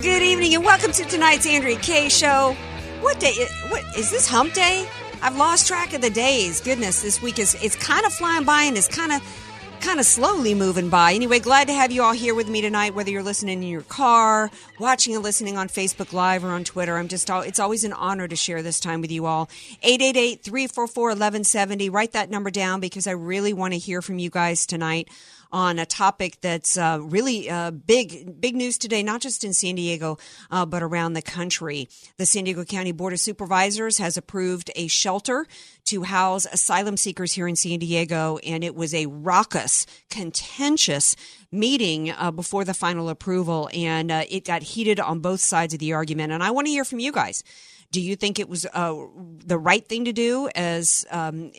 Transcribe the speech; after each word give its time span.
Good 0.00 0.22
evening 0.22 0.54
and 0.54 0.64
welcome 0.64 0.92
to 0.92 1.04
tonight's 1.04 1.46
Andrea 1.46 1.76
Kaye 1.76 2.08
show. 2.08 2.56
What 3.02 3.20
day? 3.20 3.34
What 3.68 3.84
is 3.98 4.10
this? 4.10 4.26
Hump 4.26 4.54
day? 4.54 4.88
I've 5.20 5.36
lost 5.36 5.68
track 5.68 5.92
of 5.92 6.00
the 6.00 6.08
days. 6.08 6.62
Goodness, 6.62 7.02
this 7.02 7.20
week 7.20 7.38
is 7.38 7.54
it's 7.62 7.76
kind 7.76 8.06
of 8.06 8.12
flying 8.14 8.46
by 8.46 8.62
and 8.62 8.78
it's 8.78 8.88
kind 8.88 9.12
of 9.12 9.20
kind 9.82 10.00
of 10.00 10.06
slowly 10.06 10.54
moving 10.54 10.88
by. 10.88 11.12
Anyway, 11.12 11.38
glad 11.38 11.66
to 11.66 11.74
have 11.74 11.92
you 11.92 12.02
all 12.02 12.14
here 12.14 12.34
with 12.34 12.48
me 12.48 12.62
tonight. 12.62 12.94
Whether 12.94 13.10
you're 13.10 13.22
listening 13.22 13.62
in 13.62 13.68
your 13.68 13.82
car, 13.82 14.50
watching 14.78 15.14
and 15.14 15.22
listening 15.22 15.58
on 15.58 15.68
Facebook 15.68 16.14
Live 16.14 16.44
or 16.44 16.48
on 16.48 16.64
Twitter, 16.64 16.96
I'm 16.96 17.08
just 17.08 17.30
all, 17.30 17.42
it's 17.42 17.58
always 17.58 17.84
an 17.84 17.92
honor 17.92 18.26
to 18.26 18.36
share 18.36 18.62
this 18.62 18.80
time 18.80 19.02
with 19.02 19.12
you 19.12 19.26
all. 19.26 19.50
888-344-1170. 19.84 21.92
Write 21.92 22.12
that 22.12 22.30
number 22.30 22.50
down 22.50 22.80
because 22.80 23.06
I 23.06 23.12
really 23.12 23.52
want 23.52 23.74
to 23.74 23.78
hear 23.78 24.00
from 24.00 24.18
you 24.18 24.30
guys 24.30 24.64
tonight 24.64 25.10
on 25.52 25.78
a 25.78 25.86
topic 25.86 26.40
that's 26.40 26.78
uh, 26.78 26.98
really 27.00 27.50
uh, 27.50 27.70
big, 27.70 28.40
big 28.40 28.54
news 28.54 28.78
today, 28.78 29.02
not 29.02 29.20
just 29.20 29.44
in 29.44 29.52
San 29.52 29.74
Diego, 29.74 30.18
uh, 30.50 30.64
but 30.64 30.82
around 30.82 31.14
the 31.14 31.22
country. 31.22 31.88
The 32.16 32.26
San 32.26 32.44
Diego 32.44 32.64
County 32.64 32.92
Board 32.92 33.12
of 33.12 33.20
Supervisors 33.20 33.98
has 33.98 34.16
approved 34.16 34.70
a 34.76 34.86
shelter 34.86 35.46
to 35.86 36.02
house 36.02 36.46
asylum 36.46 36.96
seekers 36.96 37.32
here 37.32 37.48
in 37.48 37.56
San 37.56 37.78
Diego, 37.78 38.38
and 38.38 38.62
it 38.62 38.74
was 38.74 38.94
a 38.94 39.06
raucous, 39.06 39.86
contentious 40.08 41.16
meeting 41.50 42.10
uh, 42.10 42.30
before 42.30 42.64
the 42.64 42.74
final 42.74 43.08
approval, 43.08 43.68
and 43.74 44.10
uh, 44.10 44.24
it 44.30 44.44
got 44.44 44.62
heated 44.62 45.00
on 45.00 45.20
both 45.20 45.40
sides 45.40 45.74
of 45.74 45.80
the 45.80 45.92
argument. 45.92 46.32
And 46.32 46.42
I 46.42 46.50
want 46.50 46.66
to 46.66 46.72
hear 46.72 46.84
from 46.84 47.00
you 47.00 47.12
guys. 47.12 47.42
Do 47.92 48.00
you 48.00 48.14
think 48.14 48.38
it 48.38 48.48
was 48.48 48.66
uh, 48.72 48.94
the 49.44 49.58
right 49.58 49.84
thing 49.84 50.04
to 50.04 50.12
do, 50.12 50.48
as 50.54 51.04
um, 51.10 51.50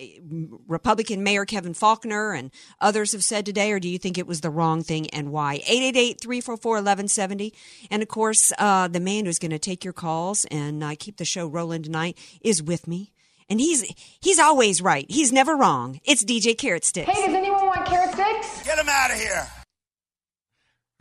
Republican 0.66 1.24
Mayor 1.24 1.44
Kevin 1.46 1.74
Faulconer 1.74 2.38
and 2.38 2.52
others 2.80 3.12
have 3.12 3.24
said 3.24 3.46
today, 3.46 3.72
or 3.74 3.82
do 3.82 3.90
you 3.90 3.98
think 3.98 4.18
it 4.18 4.26
was 4.26 4.40
the 4.40 4.50
wrong 4.50 4.82
thing 4.82 5.10
and 5.10 5.32
why? 5.34 5.56
888 5.56 6.22
344 6.22 6.72
1170. 6.72 7.54
And 7.90 8.02
of 8.02 8.08
course, 8.08 8.54
uh, 8.58 8.88
the 8.88 9.02
man 9.02 9.26
who's 9.26 9.40
going 9.40 9.52
to 9.52 9.60
take 9.60 9.84
your 9.84 9.94
calls 9.94 10.46
and 10.46 10.82
uh, 10.82 10.96
keep 10.98 11.18
the 11.18 11.26
show 11.26 11.48
rolling 11.48 11.84
tonight 11.84 12.18
is 12.40 12.64
with 12.64 12.88
me. 12.88 13.12
And 13.50 13.60
he's 13.60 13.84
he's 14.22 14.40
always 14.40 14.82
right. 14.82 15.06
He's 15.10 15.34
never 15.34 15.58
wrong. 15.58 16.00
It's 16.06 16.24
DJ 16.24 16.58
Carrot 16.58 16.86
Sticks. 16.86 17.10
Hey, 17.12 17.26
does 17.26 17.36
anyone 17.36 17.66
want 17.66 17.86
carrot 17.86 18.14
sticks? 18.14 18.64
Get 18.64 18.80
him 18.80 18.88
out 18.88 19.12
of 19.12 19.18
here. 19.18 19.46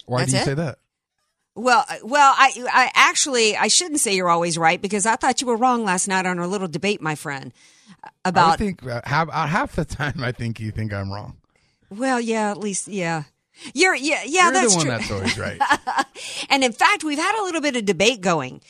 Why 0.07 0.23
That's 0.23 0.33
do 0.33 0.37
you 0.37 0.43
it? 0.43 0.45
say 0.47 0.55
that? 0.55 0.79
Well, 1.55 1.85
uh, 1.89 1.97
well, 2.05 2.35
I, 2.37 2.53
I 2.73 2.91
actually 2.95 3.57
I 3.57 3.69
shouldn't 3.69 4.01
say 4.01 4.15
you're 4.15 4.31
always 4.31 4.57
right 4.57 4.81
because 4.81 5.05
I 5.07 5.17
thought 5.17 5.41
you 5.41 5.47
were 5.47 5.57
wrong 5.57 5.85
last 5.85 6.07
night 6.09 6.27
on 6.27 6.39
our 6.39 6.47
little 6.47 6.69
debate, 6.69 7.01
my 7.03 7.15
friend, 7.15 7.53
About 8.25 8.53
I 8.53 8.57
think 8.57 8.87
uh, 8.87 9.01
half, 9.05 9.29
uh, 9.31 9.47
half 9.47 9.75
the 9.77 9.85
time 9.85 10.23
I 10.23 10.33
think 10.33 10.61
you 10.61 10.71
think 10.71 10.93
I'm 10.93 11.13
wrong. 11.13 11.37
Well, 11.91 12.21
yeah, 12.21 12.51
at 12.51 12.59
least 12.59 12.89
yeah. 12.89 13.25
You're 13.75 13.95
yeah, 13.95 14.23
yeah, 14.25 14.45
You're 14.45 14.53
that's 14.53 14.73
the 14.73 14.77
one 14.79 14.87
true. 14.87 14.91
that's 14.97 15.11
always 15.11 15.39
right. 15.39 15.61
and 16.51 16.65
in 16.65 16.73
fact, 16.73 17.05
we've 17.05 17.19
had 17.19 17.39
a 17.41 17.43
little 17.43 17.61
bit 17.61 17.77
of 17.77 17.85
debate 17.85 18.21
going. 18.21 18.61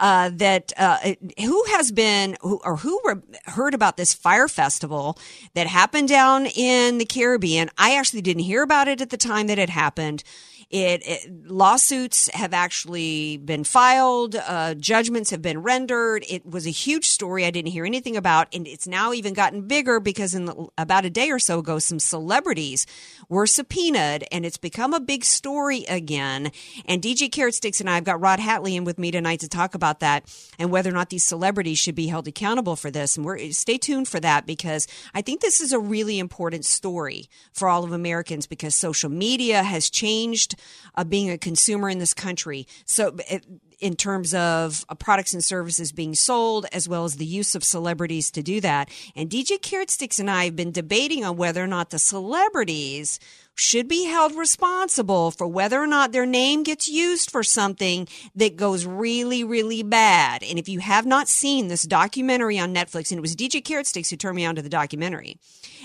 Uh, 0.00 0.30
that 0.32 0.72
uh, 0.76 0.96
who 1.40 1.64
has 1.70 1.90
been 1.90 2.36
who, 2.40 2.60
or 2.62 2.76
who 2.76 3.00
re- 3.04 3.20
heard 3.46 3.74
about 3.74 3.96
this 3.96 4.14
Fyre 4.14 4.46
festival 4.46 5.18
that 5.54 5.66
happened 5.66 6.08
down 6.08 6.46
in 6.46 6.98
the 6.98 7.04
Caribbean? 7.04 7.68
I 7.76 7.96
actually 7.96 8.22
didn't 8.22 8.44
hear 8.44 8.62
about 8.62 8.86
it 8.86 9.00
at 9.00 9.10
the 9.10 9.16
time 9.16 9.48
that 9.48 9.58
it 9.58 9.70
happened. 9.70 10.22
It, 10.70 11.02
it 11.06 11.46
lawsuits 11.46 12.28
have 12.34 12.52
actually 12.52 13.38
been 13.38 13.64
filed, 13.64 14.36
uh, 14.36 14.74
judgments 14.74 15.30
have 15.30 15.40
been 15.40 15.62
rendered. 15.62 16.26
It 16.28 16.44
was 16.44 16.66
a 16.66 16.70
huge 16.70 17.08
story 17.08 17.46
I 17.46 17.50
didn't 17.50 17.70
hear 17.70 17.86
anything 17.86 18.18
about, 18.18 18.48
and 18.52 18.66
it's 18.66 18.86
now 18.86 19.14
even 19.14 19.32
gotten 19.32 19.66
bigger 19.66 19.98
because 19.98 20.34
in 20.34 20.44
the, 20.44 20.68
about 20.76 21.06
a 21.06 21.10
day 21.10 21.30
or 21.30 21.38
so 21.38 21.60
ago, 21.60 21.78
some 21.78 21.98
celebrities 21.98 22.86
were 23.30 23.46
subpoenaed, 23.46 24.26
and 24.30 24.44
it's 24.44 24.58
become 24.58 24.92
a 24.92 25.00
big 25.00 25.24
story 25.24 25.84
again. 25.88 26.52
And 26.84 27.00
DJ 27.00 27.32
Carrot 27.32 27.54
Sticks 27.54 27.80
and 27.80 27.88
I 27.88 27.94
have 27.94 28.04
got 28.04 28.20
Rod 28.20 28.38
Hatley 28.38 28.74
in 28.74 28.84
with 28.84 28.98
me 28.98 29.10
tonight 29.10 29.40
to 29.40 29.48
talk 29.48 29.74
about 29.74 30.00
that 30.00 30.24
and 30.58 30.70
whether 30.70 30.90
or 30.90 30.94
not 30.94 31.08
these 31.08 31.24
celebrities 31.24 31.78
should 31.78 31.94
be 31.94 32.08
held 32.08 32.28
accountable 32.28 32.76
for 32.76 32.90
this. 32.90 33.16
And 33.16 33.24
we're 33.24 33.52
stay 33.52 33.78
tuned 33.78 34.08
for 34.08 34.20
that 34.20 34.44
because 34.44 34.86
I 35.14 35.22
think 35.22 35.40
this 35.40 35.62
is 35.62 35.72
a 35.72 35.78
really 35.78 36.18
important 36.18 36.66
story 36.66 37.30
for 37.54 37.68
all 37.68 37.84
of 37.84 37.92
Americans 37.92 38.46
because 38.46 38.74
social 38.74 39.08
media 39.08 39.62
has 39.62 39.88
changed 39.88 40.56
uh, 40.94 41.04
being 41.04 41.30
a 41.30 41.38
consumer 41.38 41.88
in 41.88 41.98
this 41.98 42.14
country. 42.14 42.66
So. 42.84 43.16
It, 43.30 43.44
in 43.80 43.94
terms 43.94 44.34
of 44.34 44.84
uh, 44.88 44.94
products 44.96 45.32
and 45.32 45.44
services 45.44 45.92
being 45.92 46.14
sold, 46.14 46.66
as 46.72 46.88
well 46.88 47.04
as 47.04 47.16
the 47.16 47.24
use 47.24 47.54
of 47.54 47.62
celebrities 47.62 48.30
to 48.32 48.42
do 48.42 48.60
that. 48.60 48.90
And 49.14 49.30
DJ 49.30 49.60
Carrot 49.62 49.90
Sticks 49.90 50.18
and 50.18 50.30
I 50.30 50.46
have 50.46 50.56
been 50.56 50.72
debating 50.72 51.24
on 51.24 51.36
whether 51.36 51.62
or 51.62 51.68
not 51.68 51.90
the 51.90 51.98
celebrities 51.98 53.20
should 53.58 53.88
be 53.88 54.04
held 54.04 54.34
responsible 54.34 55.30
for 55.30 55.46
whether 55.46 55.82
or 55.82 55.86
not 55.86 56.12
their 56.12 56.26
name 56.26 56.62
gets 56.62 56.88
used 56.88 57.30
for 57.30 57.42
something 57.42 58.06
that 58.34 58.56
goes 58.56 58.86
really, 58.86 59.42
really 59.42 59.82
bad. 59.82 60.42
And 60.42 60.58
if 60.58 60.68
you 60.68 60.78
have 60.78 61.06
not 61.06 61.28
seen 61.28 61.68
this 61.68 61.82
documentary 61.82 62.58
on 62.58 62.74
Netflix, 62.74 63.10
and 63.10 63.18
it 63.18 63.22
was 63.22 63.34
DJ 63.34 63.64
Carrot 63.64 63.86
Sticks 63.86 64.10
who 64.10 64.16
turned 64.16 64.36
me 64.36 64.44
on 64.44 64.54
to 64.56 64.62
the 64.62 64.68
documentary, 64.68 65.38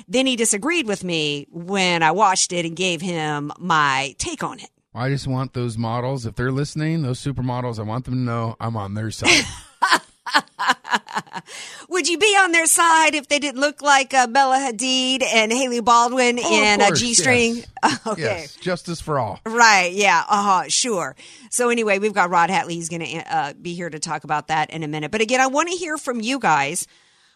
then 0.07 0.25
he 0.25 0.35
disagreed 0.35 0.87
with 0.87 1.03
me 1.03 1.47
when 1.49 2.03
I 2.03 2.11
watched 2.11 2.53
it 2.53 2.65
and 2.65 2.75
gave 2.75 3.01
him 3.01 3.51
my 3.57 4.15
take 4.17 4.43
on 4.43 4.59
it. 4.59 4.69
I 4.95 5.09
just 5.09 5.27
want 5.27 5.53
those 5.53 5.75
models, 5.77 6.27
if 6.27 6.35
they're 6.35 6.51
listening, 6.51 7.01
those 7.01 7.19
supermodels, 7.19 7.79
I 7.79 7.83
want 7.83 8.05
them 8.05 8.13
to 8.13 8.19
know 8.19 8.55
I'm 8.59 8.77
on 8.77 8.93
their 8.93 9.09
side. 9.09 9.45
Would 11.89 12.07
you 12.07 12.17
be 12.17 12.25
on 12.39 12.51
their 12.51 12.65
side 12.65 13.15
if 13.15 13.27
they 13.27 13.39
didn't 13.39 13.59
look 13.59 13.81
like 13.81 14.13
uh, 14.13 14.27
Bella 14.27 14.57
Hadid 14.57 15.23
and 15.23 15.51
Hailey 15.51 15.81
Baldwin 15.81 16.39
Oh, 16.41 16.63
in 16.63 16.81
a 16.81 16.85
course, 16.87 16.99
G 16.99 17.13
string? 17.13 17.55
yes. 17.83 17.99
okay. 18.07 18.21
Yes, 18.21 18.55
justice 18.55 19.01
for 19.01 19.19
all. 19.19 19.39
Right. 19.45 19.91
Yeah. 19.93 20.23
Uh 20.27 20.43
huh. 20.63 20.69
Sure. 20.69 21.15
So 21.49 21.69
anyway, 21.69 21.99
we've 21.99 22.13
got 22.13 22.29
Rod 22.29 22.49
Hatley. 22.49 22.71
He's 22.71 22.89
going 22.89 23.01
to 23.05 23.35
uh, 23.35 23.53
be 23.53 23.73
here 23.73 23.89
to 23.89 23.99
talk 23.99 24.23
about 24.23 24.47
that 24.47 24.69
in 24.71 24.83
a 24.83 24.87
minute. 24.87 25.11
But 25.11 25.21
again, 25.21 25.39
I 25.41 25.47
want 25.47 25.69
to 25.69 25.75
hear 25.75 25.97
from 25.97 26.21
you 26.21 26.39
guys. 26.39 26.87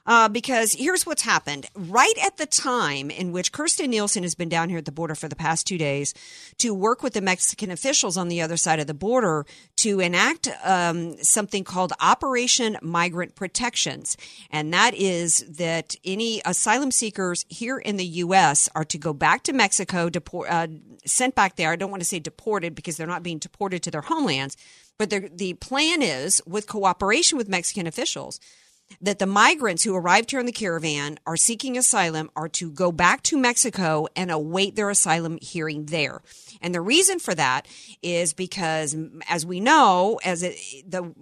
Uh, 0.07 0.29
because 0.29 0.72
here's 0.72 1.06
what's 1.06 1.23
happened. 1.23 1.66
Right 1.75 2.13
at 2.23 2.38
the 2.38 2.45
time 2.45 3.12
in 3.12 3.34
which 3.34 3.51
Kirstjen 3.51 3.90
Nielsen 3.90 4.23
has 4.23 4.35
been 4.35 4.47
down 4.47 4.69
here 4.69 4.78
at 4.78 4.85
the 4.85 4.91
border 4.91 5.16
for 5.16 5.28
the 5.28 5.35
past 5.35 5.68
two 5.68 5.78
days 5.78 6.13
to 6.59 6.73
work 6.73 7.03
with 7.03 7.13
the 7.13 7.19
Mexican 7.19 7.69
officials 7.72 8.16
on 8.16 8.29
the 8.29 8.41
other 8.41 8.56
side 8.56 8.79
of 8.79 8.88
the 8.88 8.94
border 8.94 9.46
to 9.78 10.00
enact 10.00 10.47
um, 10.63 11.22
something 11.22 11.66
called 11.66 11.91
Operation 12.00 12.78
Migrant 12.81 13.35
Protections. 13.35 14.16
And 14.50 14.73
that 14.73 14.94
is 14.94 15.40
that 15.50 15.96
any 16.06 16.41
asylum 16.46 16.91
seekers 16.91 17.46
here 17.50 17.78
in 17.78 17.97
the 17.97 18.06
U.S. 18.06 18.69
are 18.73 18.85
to 18.85 18.97
go 18.97 19.12
back 19.12 19.44
to 19.44 19.53
Mexico, 19.53 20.09
uh, 20.50 20.67
sent 21.06 21.35
back 21.35 21.57
there. 21.57 21.72
I 21.72 21.75
don't 21.75 21.91
want 21.91 22.01
to 22.01 22.07
say 22.07 22.19
deported 22.19 22.75
because 22.75 22.96
they're 22.96 23.07
not 23.07 23.23
being 23.23 23.40
deported 23.40 23.84
to 23.84 23.91
their 23.91 24.01
homelands. 24.01 24.56
But 24.97 25.12
the 25.12 25.53
plan 25.56 26.01
is, 26.01 26.41
with 26.47 26.66
cooperation 26.66 27.38
with 27.38 27.47
Mexican 27.50 27.85
officials, 27.85 28.40
that 29.01 29.19
the 29.19 29.25
migrants 29.25 29.83
who 29.83 29.95
arrived 29.95 30.31
here 30.31 30.39
in 30.39 30.45
the 30.45 30.51
caravan 30.51 31.19
are 31.25 31.37
seeking 31.37 31.77
asylum 31.77 32.29
are 32.35 32.49
to 32.49 32.71
go 32.71 32.91
back 32.91 33.23
to 33.23 33.37
Mexico 33.37 34.07
and 34.15 34.31
await 34.31 34.75
their 34.75 34.89
asylum 34.89 35.37
hearing 35.41 35.85
there. 35.85 36.21
And 36.61 36.73
the 36.73 36.81
reason 36.81 37.19
for 37.19 37.35
that 37.35 37.67
is 38.01 38.33
because, 38.33 38.95
as 39.29 39.45
we 39.45 39.59
know, 39.59 40.19
as 40.23 40.43
it, 40.43 40.57
the 40.87 41.13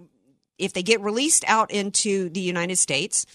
if 0.58 0.72
they 0.72 0.82
get 0.82 1.00
released 1.02 1.44
out 1.46 1.70
into 1.70 2.30
the 2.30 2.40
United 2.40 2.76
States, 2.78 3.26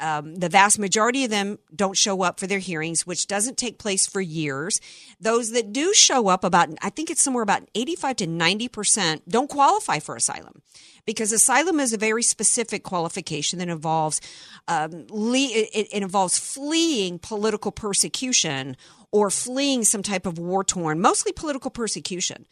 um, 0.00 0.36
the 0.36 0.48
vast 0.48 0.78
majority 0.78 1.24
of 1.24 1.30
them 1.30 1.58
don't 1.74 1.96
show 1.96 2.22
up 2.22 2.38
for 2.38 2.46
their 2.46 2.58
hearings, 2.58 3.06
which 3.06 3.26
doesn't 3.26 3.58
take 3.58 3.78
place 3.78 4.06
for 4.06 4.20
years. 4.20 4.80
Those 5.20 5.50
that 5.50 5.72
do 5.72 5.92
show 5.92 6.28
up, 6.28 6.44
about 6.44 6.68
I 6.82 6.90
think 6.90 7.10
it's 7.10 7.22
somewhere 7.22 7.42
about 7.42 7.68
eighty-five 7.74 8.16
to 8.16 8.26
ninety 8.26 8.68
percent, 8.68 9.28
don't 9.28 9.50
qualify 9.50 9.98
for 9.98 10.16
asylum 10.16 10.62
because 11.04 11.32
asylum 11.32 11.80
is 11.80 11.92
a 11.92 11.98
very 11.98 12.22
specific 12.22 12.82
qualification 12.82 13.58
that 13.58 13.68
involves 13.68 14.20
um, 14.68 15.06
le- 15.10 15.38
it, 15.38 15.88
it 15.92 16.02
involves 16.02 16.38
fleeing 16.38 17.18
political 17.18 17.72
persecution 17.72 18.76
or 19.12 19.30
fleeing 19.30 19.84
some 19.84 20.02
type 20.02 20.26
of 20.26 20.38
war 20.38 20.64
torn, 20.64 21.00
mostly 21.00 21.32
political 21.32 21.70
persecution. 21.70 22.46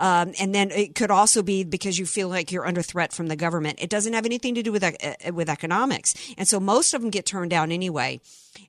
Um, 0.00 0.32
and 0.40 0.54
then 0.54 0.70
it 0.70 0.94
could 0.94 1.10
also 1.10 1.42
be 1.42 1.62
because 1.62 1.98
you 1.98 2.06
feel 2.06 2.28
like 2.28 2.50
you're 2.50 2.66
under 2.66 2.80
threat 2.80 3.12
from 3.12 3.26
the 3.26 3.36
government. 3.36 3.78
It 3.82 3.90
doesn't 3.90 4.14
have 4.14 4.24
anything 4.24 4.54
to 4.54 4.62
do 4.62 4.72
with 4.72 4.82
uh, 4.82 5.32
with 5.32 5.50
economics, 5.50 6.14
and 6.38 6.48
so 6.48 6.58
most 6.58 6.94
of 6.94 7.02
them 7.02 7.10
get 7.10 7.26
turned 7.26 7.50
down 7.50 7.70
anyway. 7.70 8.20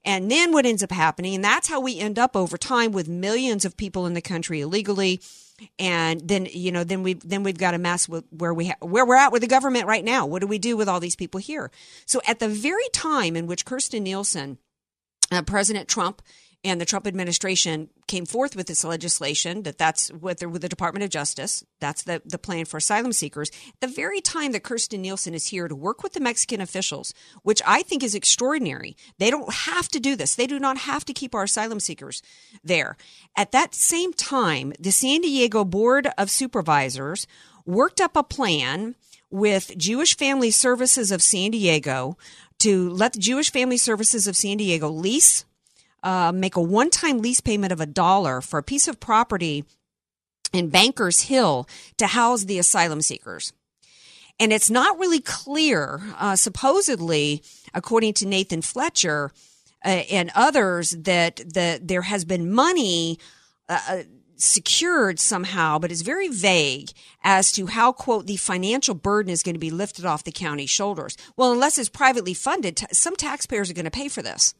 And 0.03 0.29
then 0.29 0.51
what 0.51 0.65
ends 0.65 0.83
up 0.83 0.91
happening, 0.91 1.33
and 1.33 1.43
that's 1.43 1.69
how 1.69 1.79
we 1.79 1.97
end 1.97 2.19
up 2.19 2.35
over 2.35 2.57
time 2.57 2.91
with 2.91 3.07
millions 3.07 3.63
of 3.63 3.77
people 3.77 4.05
in 4.05 4.13
the 4.13 4.21
country 4.21 4.59
illegally. 4.59 5.21
and 5.79 6.21
then 6.27 6.47
you 6.51 6.71
know 6.71 6.83
then 6.83 7.01
we 7.01 7.13
then 7.13 7.43
we've 7.43 7.57
got 7.57 7.73
a 7.73 7.77
mess 7.77 8.09
with 8.09 8.25
where 8.31 8.53
we 8.53 8.67
ha- 8.67 8.77
where 8.81 9.05
we're 9.05 9.15
at 9.15 9.31
with 9.31 9.41
the 9.41 9.47
government 9.47 9.87
right 9.87 10.03
now. 10.03 10.25
What 10.25 10.41
do 10.41 10.47
we 10.47 10.59
do 10.59 10.75
with 10.75 10.89
all 10.89 10.99
these 10.99 11.15
people 11.15 11.39
here? 11.39 11.71
So 12.05 12.19
at 12.27 12.39
the 12.39 12.49
very 12.49 12.89
time 12.93 13.37
in 13.37 13.47
which 13.47 13.65
Kirstjen 13.65 14.01
Nielsen, 14.01 14.57
uh, 15.31 15.43
President 15.43 15.87
Trump, 15.87 16.21
and 16.63 16.79
the 16.79 16.85
Trump 16.85 17.07
administration 17.07 17.89
came 18.07 18.25
forth 18.25 18.55
with 18.55 18.67
this 18.67 18.83
legislation 18.83 19.63
that 19.63 19.77
that's 19.77 20.09
the, 20.09 20.47
with 20.47 20.61
the 20.61 20.69
Department 20.69 21.03
of 21.03 21.09
Justice. 21.09 21.63
That's 21.79 22.03
the, 22.03 22.21
the 22.23 22.37
plan 22.37 22.65
for 22.65 22.77
asylum 22.77 23.13
seekers. 23.13 23.49
The 23.79 23.87
very 23.87 24.21
time 24.21 24.51
that 24.51 24.63
Kirstjen 24.63 24.99
Nielsen 24.99 25.33
is 25.33 25.47
here 25.47 25.67
to 25.67 25.75
work 25.75 26.03
with 26.03 26.13
the 26.13 26.19
Mexican 26.19 26.61
officials, 26.61 27.13
which 27.41 27.61
I 27.65 27.81
think 27.81 28.03
is 28.03 28.13
extraordinary. 28.13 28.95
They 29.17 29.31
don't 29.31 29.51
have 29.51 29.87
to 29.89 29.99
do 29.99 30.15
this. 30.15 30.35
They 30.35 30.47
do 30.47 30.59
not 30.59 30.79
have 30.79 31.03
to 31.05 31.13
keep 31.13 31.33
our 31.33 31.43
asylum 31.43 31.79
seekers 31.79 32.21
there. 32.63 32.95
At 33.35 33.51
that 33.53 33.73
same 33.73 34.13
time, 34.13 34.73
the 34.79 34.91
San 34.91 35.21
Diego 35.21 35.65
Board 35.65 36.09
of 36.17 36.29
Supervisors 36.29 37.25
worked 37.65 37.99
up 37.99 38.15
a 38.15 38.23
plan 38.23 38.95
with 39.31 39.77
Jewish 39.77 40.15
Family 40.15 40.51
Services 40.51 41.11
of 41.11 41.23
San 41.23 41.51
Diego 41.51 42.17
to 42.59 42.89
let 42.89 43.13
the 43.13 43.19
Jewish 43.19 43.51
Family 43.51 43.77
Services 43.77 44.27
of 44.27 44.35
San 44.35 44.57
Diego 44.57 44.89
lease 44.89 45.45
uh, 46.03 46.31
make 46.33 46.55
a 46.55 46.61
one 46.61 46.89
time 46.89 47.19
lease 47.19 47.41
payment 47.41 47.71
of 47.71 47.81
a 47.81 47.85
dollar 47.85 48.41
for 48.41 48.59
a 48.59 48.63
piece 48.63 48.87
of 48.87 48.99
property 48.99 49.63
in 50.53 50.69
Bankers 50.69 51.21
Hill 51.21 51.67
to 51.97 52.07
house 52.07 52.43
the 52.43 52.59
asylum 52.59 53.01
seekers. 53.01 53.53
And 54.39 54.51
it's 54.51 54.69
not 54.69 54.97
really 54.97 55.19
clear, 55.19 56.01
uh, 56.17 56.35
supposedly, 56.35 57.43
according 57.73 58.13
to 58.15 58.25
Nathan 58.25 58.61
Fletcher 58.61 59.31
uh, 59.85 59.89
and 59.89 60.31
others, 60.33 60.91
that 60.91 61.35
the, 61.37 61.79
there 61.81 62.01
has 62.01 62.25
been 62.25 62.51
money 62.51 63.19
uh, 63.69 63.79
uh, 63.87 64.03
secured 64.37 65.19
somehow, 65.19 65.77
but 65.77 65.91
it's 65.91 66.01
very 66.01 66.27
vague 66.27 66.89
as 67.23 67.51
to 67.51 67.67
how, 67.67 67.91
quote, 67.91 68.25
the 68.25 68.37
financial 68.37 68.95
burden 68.95 69.31
is 69.31 69.43
going 69.43 69.53
to 69.53 69.59
be 69.59 69.69
lifted 69.69 70.05
off 70.05 70.23
the 70.23 70.31
county's 70.31 70.71
shoulders. 70.71 71.15
Well, 71.37 71.51
unless 71.51 71.77
it's 71.77 71.89
privately 71.89 72.33
funded, 72.33 72.77
t- 72.77 72.87
some 72.91 73.15
taxpayers 73.15 73.69
are 73.69 73.75
going 73.75 73.85
to 73.85 73.91
pay 73.91 74.07
for 74.07 74.23
this. 74.23 74.55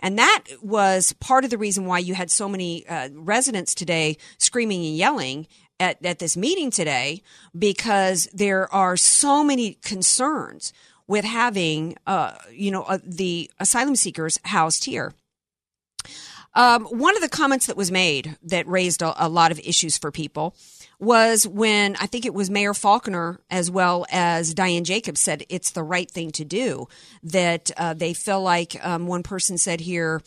And 0.00 0.18
that 0.18 0.44
was 0.62 1.12
part 1.14 1.44
of 1.44 1.50
the 1.50 1.58
reason 1.58 1.86
why 1.86 1.98
you 1.98 2.14
had 2.14 2.30
so 2.30 2.48
many 2.48 2.86
uh, 2.86 3.08
residents 3.14 3.74
today 3.74 4.16
screaming 4.38 4.84
and 4.84 4.96
yelling 4.96 5.46
at, 5.78 6.04
at 6.04 6.18
this 6.18 6.36
meeting 6.36 6.70
today, 6.70 7.22
because 7.56 8.28
there 8.32 8.72
are 8.72 8.96
so 8.96 9.44
many 9.44 9.74
concerns 9.82 10.72
with 11.06 11.24
having, 11.24 11.96
uh, 12.06 12.32
you 12.50 12.70
know, 12.70 12.82
uh, 12.82 12.98
the 13.04 13.50
asylum 13.60 13.96
seekers 13.96 14.38
housed 14.44 14.84
here. 14.84 15.12
Um, 16.54 16.86
one 16.86 17.14
of 17.14 17.22
the 17.22 17.28
comments 17.28 17.66
that 17.66 17.76
was 17.76 17.92
made 17.92 18.38
that 18.42 18.66
raised 18.66 19.02
a, 19.02 19.26
a 19.26 19.28
lot 19.28 19.52
of 19.52 19.60
issues 19.60 19.98
for 19.98 20.10
people 20.10 20.56
was 20.98 21.46
when 21.46 21.96
I 21.96 22.06
think 22.06 22.24
it 22.24 22.34
was 22.34 22.50
Mayor 22.50 22.72
Faulconer 22.72 23.38
as 23.50 23.70
well 23.70 24.06
as 24.10 24.54
Diane 24.54 24.84
Jacobs 24.84 25.20
said 25.20 25.44
it's 25.48 25.70
the 25.70 25.82
right 25.82 26.10
thing 26.10 26.30
to 26.32 26.44
do. 26.44 26.88
That 27.22 27.70
uh, 27.76 27.94
they 27.94 28.14
feel 28.14 28.42
like 28.42 28.84
um, 28.84 29.06
one 29.06 29.22
person 29.22 29.58
said 29.58 29.80
here, 29.80 30.22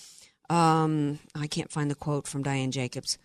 um, 0.50 1.20
I 1.36 1.48
can't 1.48 1.72
find 1.72 1.90
the 1.90 1.96
quote 1.96 2.28
from 2.28 2.44
Diane 2.44 2.72
Jacobs. 2.72 3.18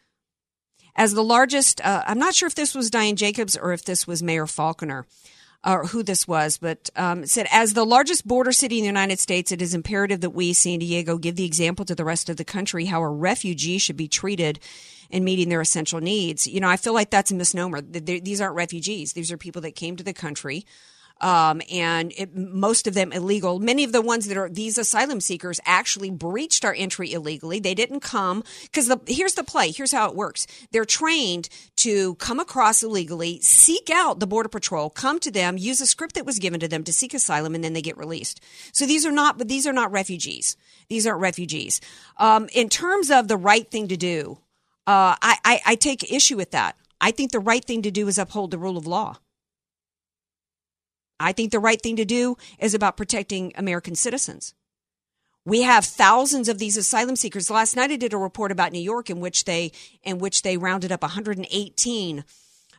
As 0.97 1.13
the 1.13 1.25
largest, 1.25 1.85
uh, 1.85 2.05
I'm 2.07 2.19
not 2.19 2.35
sure 2.35 2.47
if 2.47 2.55
this 2.55 2.75
was 2.75 2.91
Diane 2.91 3.17
Jacobs 3.17 3.57
or 3.57 3.73
if 3.73 3.85
this 3.85 4.07
was 4.07 4.23
Mayor 4.23 4.47
Faulconer 4.47 5.05
or 5.67 5.87
who 5.87 6.03
this 6.03 6.29
was, 6.29 6.59
but 6.59 6.91
um, 6.95 7.27
said, 7.27 7.47
as 7.51 7.73
the 7.73 7.87
largest 7.87 8.27
border 8.29 8.53
city 8.53 8.79
in 8.79 8.83
the 8.83 8.87
United 8.87 9.19
States, 9.19 9.51
it 9.51 9.63
is 9.63 9.75
imperative 9.75 10.21
that 10.21 10.31
we, 10.31 10.53
San 10.53 10.79
Diego, 10.79 11.17
give 11.17 11.37
the 11.37 11.47
example 11.47 11.85
to 11.87 11.95
the 11.95 12.05
rest 12.05 12.29
of 12.29 12.37
the 12.37 12.45
country 12.45 12.85
how 12.85 13.03
a 13.03 13.09
refugee 13.09 13.79
should 13.79 13.97
be 13.97 14.07
treated 14.07 14.61
in 15.15 15.25
meeting 15.25 15.49
their 15.49 15.61
essential 15.61 16.01
needs. 16.01 16.47
You 16.47 16.61
know, 16.61 16.69
I 16.69 16.77
feel 16.77 16.93
like 16.93 17.11
that's 17.11 17.31
a 17.31 17.35
misnomer. 17.35 17.81
These 17.81 18.41
aren't 18.41 18.57
refugees. 18.57 19.13
These 19.13 19.31
are 19.31 19.37
people 19.37 19.63
that 19.63 19.77
came 19.77 19.97
to 19.97 20.05
the 20.05 20.13
country 20.13 20.67
um, 21.21 21.63
and 21.71 22.13
it, 22.17 22.35
most 22.35 22.87
of 22.87 22.95
them 22.95 23.13
illegal. 23.13 23.59
Many 23.59 23.85
of 23.85 23.93
the 23.93 24.03
ones 24.03 24.27
that 24.27 24.37
are 24.37 24.49
these 24.49 24.79
asylum 24.79 25.21
seekers 25.21 25.61
actually 25.65 26.11
breached 26.11 26.65
our 26.65 26.75
entry 26.75 27.13
illegally. 27.13 27.61
They 27.61 27.75
didn't 27.75 28.01
come 28.01 28.43
because 28.63 28.93
here's 29.07 29.35
the 29.35 29.45
play. 29.45 29.71
Here's 29.71 29.93
how 29.93 30.09
it 30.09 30.17
works. 30.17 30.47
They're 30.73 30.85
trained 30.85 31.49
to 31.77 32.17
come 32.17 32.41
across 32.41 32.83
illegally, 32.83 33.41
seek 33.41 33.91
out 33.91 34.21
the 34.21 34.27
border 34.27 34.49
patrol, 34.49 34.91
come 34.91 35.21
to 35.21 35.31
them, 35.31 35.57
use 35.57 35.81
a 35.81 35.87
script 35.87 36.15
that 36.17 36.27
was 36.27 36.39
given 36.39 36.61
to 36.61 36.69
them 36.69 36.85
to 36.85 36.93
seek 36.93 37.15
asylum, 37.15 37.55
and 37.55 37.63
then 37.63 37.73
they 37.73 37.83
get 37.83 37.97
released. 37.97 38.41
So 38.73 38.87
these 38.87 39.07
are 39.07 39.13
not, 39.13 39.39
but 39.39 39.49
these 39.49 39.67
are 39.67 39.73
not 39.73 39.93
refugees. 39.93 40.57
These 40.89 41.07
aren't 41.07 41.21
refugees. 41.21 41.81
Um, 42.19 42.49
in 42.53 42.69
terms 42.69 43.11
of 43.11 43.29
the 43.29 43.37
right 43.37 43.71
thing 43.71 43.89
to 43.89 43.97
do, 43.97 44.39
uh, 44.87 45.17
I, 45.21 45.39
I, 45.45 45.61
I 45.67 45.75
take 45.75 46.13
issue 46.13 46.37
with 46.37 46.51
that. 46.51 46.77
I 47.01 47.11
think 47.11 47.33
the 47.33 47.41
right 47.41 47.65
thing 47.65 47.83
to 47.83 47.91
do 47.91 48.09
is 48.09 48.19
uphold 48.19 48.51
the 48.51 48.59
rule 48.59 48.77
of 48.77 48.87
law. 48.87 49.19
I 51.21 51.33
think 51.33 51.53
the 51.53 51.61
right 51.61 51.81
thing 51.81 51.97
to 51.97 52.05
do 52.05 52.37
is 52.59 52.75
about 52.75 52.97
protecting 52.97 53.53
American 53.57 53.95
citizens. 53.95 54.55
We 55.47 55.63
have 55.63 55.85
thousands 55.85 56.49
of 56.49 56.59
these 56.59 56.77
asylum 56.77 57.17
seekers. 57.17 57.51
Last 57.51 57.77
night 57.77 57.91
I 57.91 57.97
did 57.97 58.15
a 58.15 58.19
report 58.19 58.51
about 58.51 58.73
New 58.73 58.81
York 58.81 59.11
in 59.11 59.21
which 59.21 59.45
they 59.45 59.73
in 60.03 60.19
which 60.19 60.43
they 60.43 60.57
rounded 60.57 60.91
up 60.91 61.03
118 61.03 62.25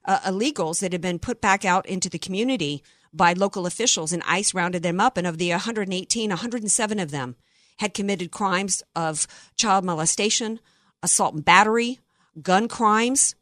uh, 0.06 0.20
illegals 0.20 0.80
that 0.80 0.92
had 0.92 1.02
been 1.02 1.20
put 1.20 1.42
back 1.42 1.64
out 1.64 1.86
into 1.86 2.10
the 2.10 2.20
community 2.20 2.84
by 3.14 3.34
local 3.34 3.66
officials 3.66 4.12
and 4.12 4.24
ICE 4.28 4.54
rounded 4.54 4.84
them 4.84 5.00
up 5.00 5.18
and 5.18 5.28
of 5.28 5.38
the 5.38 5.52
118 5.52 6.30
107 6.30 7.00
of 7.00 7.12
them 7.12 7.36
had 7.80 7.94
committed 7.94 8.32
crimes 8.32 8.84
of 8.96 9.28
child 9.56 9.84
molestation, 9.84 10.60
assault 11.06 11.36
and 11.36 11.46
battery, 11.46 12.00
gun 12.42 12.68
crimes, 12.68 13.36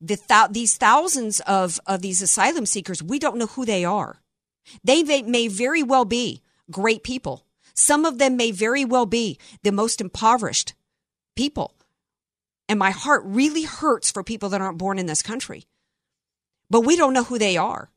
the 0.00 0.16
th- 0.16 0.50
these 0.50 0.76
thousands 0.76 1.40
of, 1.40 1.78
of 1.86 2.00
these 2.00 2.22
asylum 2.22 2.64
seekers, 2.64 3.02
we 3.02 3.18
don't 3.18 3.36
know 3.36 3.46
who 3.46 3.66
they 3.66 3.84
are. 3.84 4.22
They, 4.82 5.02
they 5.02 5.22
may 5.22 5.48
very 5.48 5.82
well 5.82 6.04
be 6.04 6.42
great 6.70 7.02
people. 7.02 7.44
Some 7.74 8.04
of 8.04 8.18
them 8.18 8.36
may 8.36 8.50
very 8.50 8.84
well 8.84 9.06
be 9.06 9.38
the 9.62 9.72
most 9.72 10.00
impoverished 10.00 10.74
people. 11.34 11.74
And 12.68 12.78
my 12.78 12.90
heart 12.90 13.22
really 13.24 13.62
hurts 13.62 14.10
for 14.10 14.24
people 14.24 14.48
that 14.48 14.60
aren't 14.60 14.78
born 14.78 14.98
in 14.98 15.06
this 15.06 15.22
country. 15.22 15.64
But 16.68 16.80
we 16.80 16.96
don't 16.96 17.12
know 17.12 17.24
who 17.24 17.38
they 17.38 17.56
are. 17.56 17.90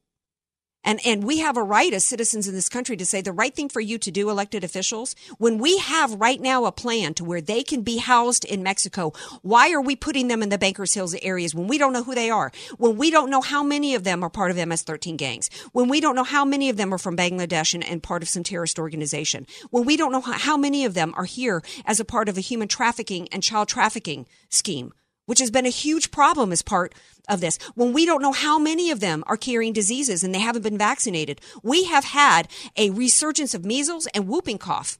And, 0.84 1.00
and 1.06 1.24
we 1.24 1.40
have 1.40 1.58
a 1.58 1.64
right 1.64 1.94
as 1.94 2.06
citizens 2.06 2.48
in 2.48 2.54
this 2.54 2.70
country 2.70 2.96
to 2.98 3.06
say 3.06 3.22
the 3.22 3.34
right 3.34 3.54
thing 3.54 3.70
for 3.70 3.82
you 3.82 3.98
to 3.98 4.12
do, 4.12 4.30
elected 4.30 4.64
officials, 4.64 5.14
when 5.38 5.58
we 5.58 5.78
have 5.78 6.14
right 6.14 6.40
now 6.40 6.66
a 6.66 6.72
plan 6.72 7.14
to 7.16 7.26
where 7.26 7.42
they 7.42 7.64
can 7.64 7.82
be 7.82 7.98
housed 7.98 8.46
in 8.46 8.64
Mexico, 8.64 9.12
why 9.42 9.72
are 9.72 9.82
we 9.82 9.96
putting 9.96 10.30
them 10.30 10.42
in 10.42 10.50
the 10.50 10.58
Bankers 10.58 10.94
Hills 10.94 11.16
areas 11.22 11.54
when 11.54 11.68
we 11.68 11.78
don't 11.78 11.94
know 11.94 12.04
who 12.04 12.16
they 12.16 12.30
are? 12.30 12.52
When 12.78 12.98
we 12.98 13.12
don't 13.12 13.30
know 13.30 13.42
how 13.42 13.62
many 13.62 13.94
of 13.94 14.04
them 14.04 14.24
are 14.24 14.30
part 14.30 14.52
of 14.52 14.68
MS 14.68 14.84
13 14.84 15.18
gangs? 15.18 15.50
When 15.74 15.90
we 15.90 16.00
don't 16.00 16.16
know 16.16 16.24
how 16.24 16.46
many 16.46 16.70
of 16.70 16.78
them 16.78 16.94
are 16.94 16.98
from 16.98 17.18
Bangladesh 17.18 17.74
and, 17.74 17.84
and 17.84 18.02
part 18.02 18.24
of 18.24 18.30
some 18.30 18.44
terrorist 18.44 18.80
organization? 18.80 19.48
When 19.72 19.86
we 19.86 19.98
don't 19.98 20.12
know 20.12 20.22
how, 20.22 20.34
how 20.34 20.58
many 20.58 20.86
of 20.86 20.94
them 20.94 21.14
are 21.18 21.26
here 21.26 21.62
as 21.86 22.00
a 22.00 22.06
part 22.06 22.30
of 22.30 22.38
a 22.38 22.42
human 22.42 22.70
trafficking 22.70 23.28
and 23.32 23.44
child 23.44 23.68
trafficking 23.68 24.28
scheme? 24.50 24.94
Which 25.30 25.38
has 25.38 25.52
been 25.52 25.68
a 25.68 25.70
huge 25.70 26.10
problem 26.10 26.52
as 26.52 26.64
part 26.64 26.96
of 27.28 27.40
this. 27.40 27.60
When 27.76 27.94
we 27.94 28.04
don't 28.04 28.24
know 28.24 28.32
how 28.32 28.58
many 28.58 28.90
of 28.90 29.00
them 29.00 29.24
are 29.28 29.38
carrying 29.38 29.74
diseases 29.74 30.24
and 30.24 30.34
they 30.34 30.40
haven't 30.40 30.64
been 30.64 30.76
vaccinated, 30.76 31.40
we 31.62 31.84
have 31.84 32.04
had 32.04 32.48
a 32.76 32.90
resurgence 32.90 33.54
of 33.54 33.64
measles 33.64 34.08
and 34.16 34.28
whooping 34.28 34.58
cough 34.58 34.98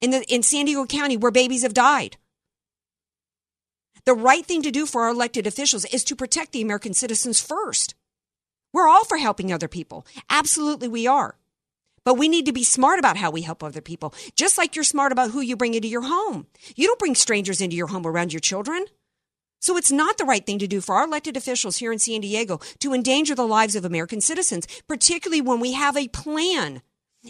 in 0.00 0.10
the 0.10 0.22
in 0.32 0.42
San 0.42 0.64
Diego 0.64 0.86
County 0.86 1.18
where 1.18 1.30
babies 1.30 1.64
have 1.64 1.74
died. 1.74 2.16
The 4.06 4.14
right 4.14 4.46
thing 4.46 4.62
to 4.62 4.70
do 4.70 4.86
for 4.86 5.02
our 5.02 5.10
elected 5.10 5.46
officials 5.46 5.84
is 5.84 6.02
to 6.04 6.16
protect 6.16 6.52
the 6.52 6.62
American 6.62 6.94
citizens 6.94 7.42
first. 7.42 7.94
We're 8.72 8.88
all 8.88 9.04
for 9.04 9.18
helping 9.18 9.52
other 9.52 9.68
people. 9.68 10.06
Absolutely 10.30 10.88
we 10.88 11.06
are. 11.06 11.36
But 12.04 12.14
we 12.14 12.26
need 12.26 12.46
to 12.46 12.52
be 12.52 12.64
smart 12.64 12.98
about 12.98 13.18
how 13.18 13.30
we 13.30 13.42
help 13.42 13.62
other 13.62 13.82
people, 13.82 14.14
just 14.34 14.56
like 14.56 14.74
you're 14.74 14.82
smart 14.82 15.12
about 15.12 15.32
who 15.32 15.42
you 15.42 15.58
bring 15.58 15.74
into 15.74 15.88
your 15.88 16.04
home. 16.04 16.46
You 16.74 16.86
don't 16.86 16.98
bring 16.98 17.14
strangers 17.14 17.60
into 17.60 17.76
your 17.76 17.88
home 17.88 18.06
around 18.06 18.32
your 18.32 18.40
children. 18.40 18.86
So 19.60 19.76
it's 19.76 19.92
not 19.92 20.16
the 20.16 20.24
right 20.24 20.44
thing 20.44 20.58
to 20.58 20.66
do 20.66 20.80
for 20.80 20.94
our 20.94 21.04
elected 21.04 21.36
officials 21.36 21.76
here 21.76 21.92
in 21.92 21.98
San 21.98 22.22
Diego 22.22 22.60
to 22.78 22.94
endanger 22.94 23.34
the 23.34 23.46
lives 23.46 23.76
of 23.76 23.84
American 23.84 24.20
citizens, 24.20 24.66
particularly 24.88 25.42
when 25.42 25.60
we 25.60 25.72
have 25.72 25.96
a 25.96 26.08
plan 26.08 26.82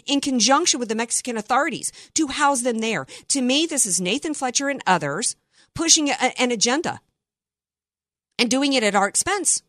in 0.05 0.21
conjunction 0.21 0.79
with 0.79 0.87
the 0.87 0.95
Mexican 0.95 1.35
authorities 1.35 1.91
to 2.13 2.27
house 2.27 2.61
them 2.61 2.79
there. 2.79 3.05
To 3.29 3.41
me, 3.41 3.65
this 3.65 3.85
is 3.85 3.99
Nathan 3.99 4.33
Fletcher 4.33 4.69
and 4.69 4.81
others 4.87 5.35
pushing 5.75 6.09
a, 6.09 6.15
an 6.37 6.51
agenda 6.51 7.01
and 8.39 8.49
doing 8.49 8.73
it 8.73 8.83
at 8.83 8.95
our 8.95 9.07
expense. 9.07 9.61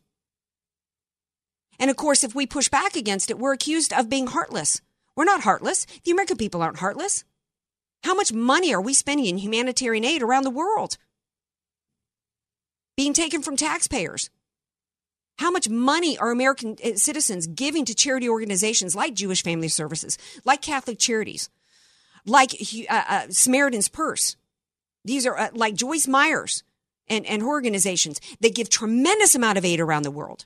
And 1.79 1.91
of 1.91 1.97
course, 1.97 2.23
if 2.23 2.33
we 2.33 2.45
push 2.45 2.69
back 2.69 2.95
against 2.95 3.29
it, 3.29 3.37
we're 3.37 3.53
accused 3.53 3.91
of 3.91 4.09
being 4.09 4.27
heartless. 4.27 4.79
We're 5.15 5.25
not 5.25 5.41
heartless. 5.41 5.85
The 6.05 6.11
American 6.11 6.37
people 6.37 6.61
aren't 6.61 6.79
heartless. 6.79 7.25
How 8.03 8.13
much 8.13 8.31
money 8.31 8.73
are 8.73 8.81
we 8.81 8.93
spending 8.93 9.25
in 9.25 9.37
humanitarian 9.37 10.05
aid 10.05 10.23
around 10.23 10.43
the 10.43 10.49
world? 10.49 10.97
Being 12.95 13.13
taken 13.13 13.41
from 13.41 13.55
taxpayers. 13.55 14.29
How 15.39 15.51
much 15.51 15.69
money 15.69 16.17
are 16.17 16.31
American 16.31 16.77
uh, 16.83 16.95
citizens 16.95 17.47
giving 17.47 17.85
to 17.85 17.95
charity 17.95 18.29
organizations 18.29 18.95
like 18.95 19.13
Jewish 19.13 19.43
Family 19.43 19.67
Services, 19.67 20.17
like 20.45 20.61
Catholic 20.61 20.99
Charities, 20.99 21.49
like 22.25 22.51
uh, 22.89 23.03
uh, 23.09 23.25
Samaritan's 23.29 23.89
Purse? 23.89 24.35
These 25.03 25.25
are 25.25 25.37
uh, 25.37 25.49
like 25.53 25.75
Joyce 25.75 26.07
Myers. 26.07 26.63
and, 27.09 27.25
and 27.25 27.43
organizations 27.43 28.21
that 28.39 28.55
give 28.55 28.69
tremendous 28.69 29.35
amount 29.35 29.57
of 29.57 29.65
aid 29.65 29.79
around 29.81 30.03
the 30.03 30.11
world. 30.11 30.45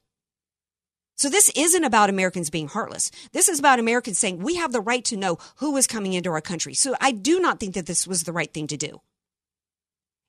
So 1.15 1.29
this 1.29 1.51
isn't 1.55 1.83
about 1.83 2.09
Americans 2.09 2.49
being 2.49 2.67
heartless. 2.67 3.11
This 3.31 3.47
is 3.47 3.59
about 3.59 3.79
Americans 3.79 4.19
saying 4.19 4.39
we 4.39 4.55
have 4.55 4.71
the 4.71 4.81
right 4.81 5.05
to 5.05 5.17
know 5.17 5.37
who 5.57 5.77
is 5.77 5.87
coming 5.87 6.13
into 6.13 6.31
our 6.31 6.41
country. 6.41 6.73
So 6.73 6.95
I 6.99 7.11
do 7.11 7.39
not 7.39 7.59
think 7.59 7.75
that 7.75 7.85
this 7.85 8.07
was 8.07 8.23
the 8.23 8.33
right 8.33 8.51
thing 8.51 8.67
to 8.67 8.77
do. 8.77 9.01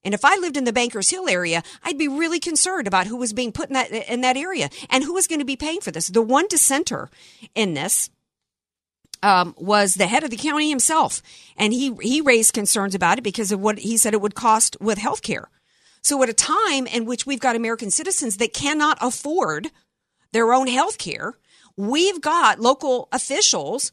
And 0.05 0.15
if 0.15 0.25
I 0.25 0.37
lived 0.37 0.57
in 0.57 0.65
the 0.65 0.73
Bankers 0.73 1.11
Hill 1.11 1.29
area, 1.29 1.63
I'd 1.83 1.99
be 1.99 2.09
really 2.09 2.41
concerned 2.41 2.87
about 2.87 3.07
who 3.07 3.17
was 3.17 3.33
being 3.33 3.53
put 3.53 3.69
in 3.69 3.75
that 3.75 3.91
in 3.91 4.21
that 4.21 4.37
area 4.37 4.71
and 4.89 5.05
who 5.05 5.15
was 5.15 5.27
going 5.27 5.41
to 5.41 5.45
be 5.45 5.57
paying 5.57 5.81
for 5.81 5.91
this. 5.91 6.09
The 6.09 6.23
one 6.23 6.47
dissenter 6.49 7.11
in 7.55 7.75
this 7.75 8.11
um, 9.23 9.55
was 9.59 9.95
the 9.95 10.07
head 10.07 10.23
of 10.23 10.31
the 10.31 10.37
county 10.37 10.69
himself, 10.69 11.21
and 11.57 11.73
he 11.73 11.95
he 12.01 12.21
raised 12.21 12.55
concerns 12.55 12.95
about 12.95 13.19
it 13.19 13.23
because 13.23 13.51
of 13.51 13.61
what 13.61 13.81
he 13.81 13.97
said 13.97 14.15
it 14.15 14.21
would 14.21 14.35
cost 14.35 14.77
with 14.81 14.99
health 14.99 15.23
care. 15.23 15.51
So 16.01 16.23
at 16.23 16.29
a 16.29 16.35
time 16.35 16.87
in 16.87 17.05
which 17.05 17.27
we've 17.27 17.41
got 17.41 17.57
American 17.57 17.91
citizens 17.91 18.37
that 18.37 18.55
cannot 18.55 18.99
afford 19.01 19.71
their 20.33 20.53
own 20.53 20.69
health 20.69 20.99
care, 20.99 21.35
we've 21.77 22.21
got 22.21 22.61
local 22.61 23.09
officials 23.13 23.93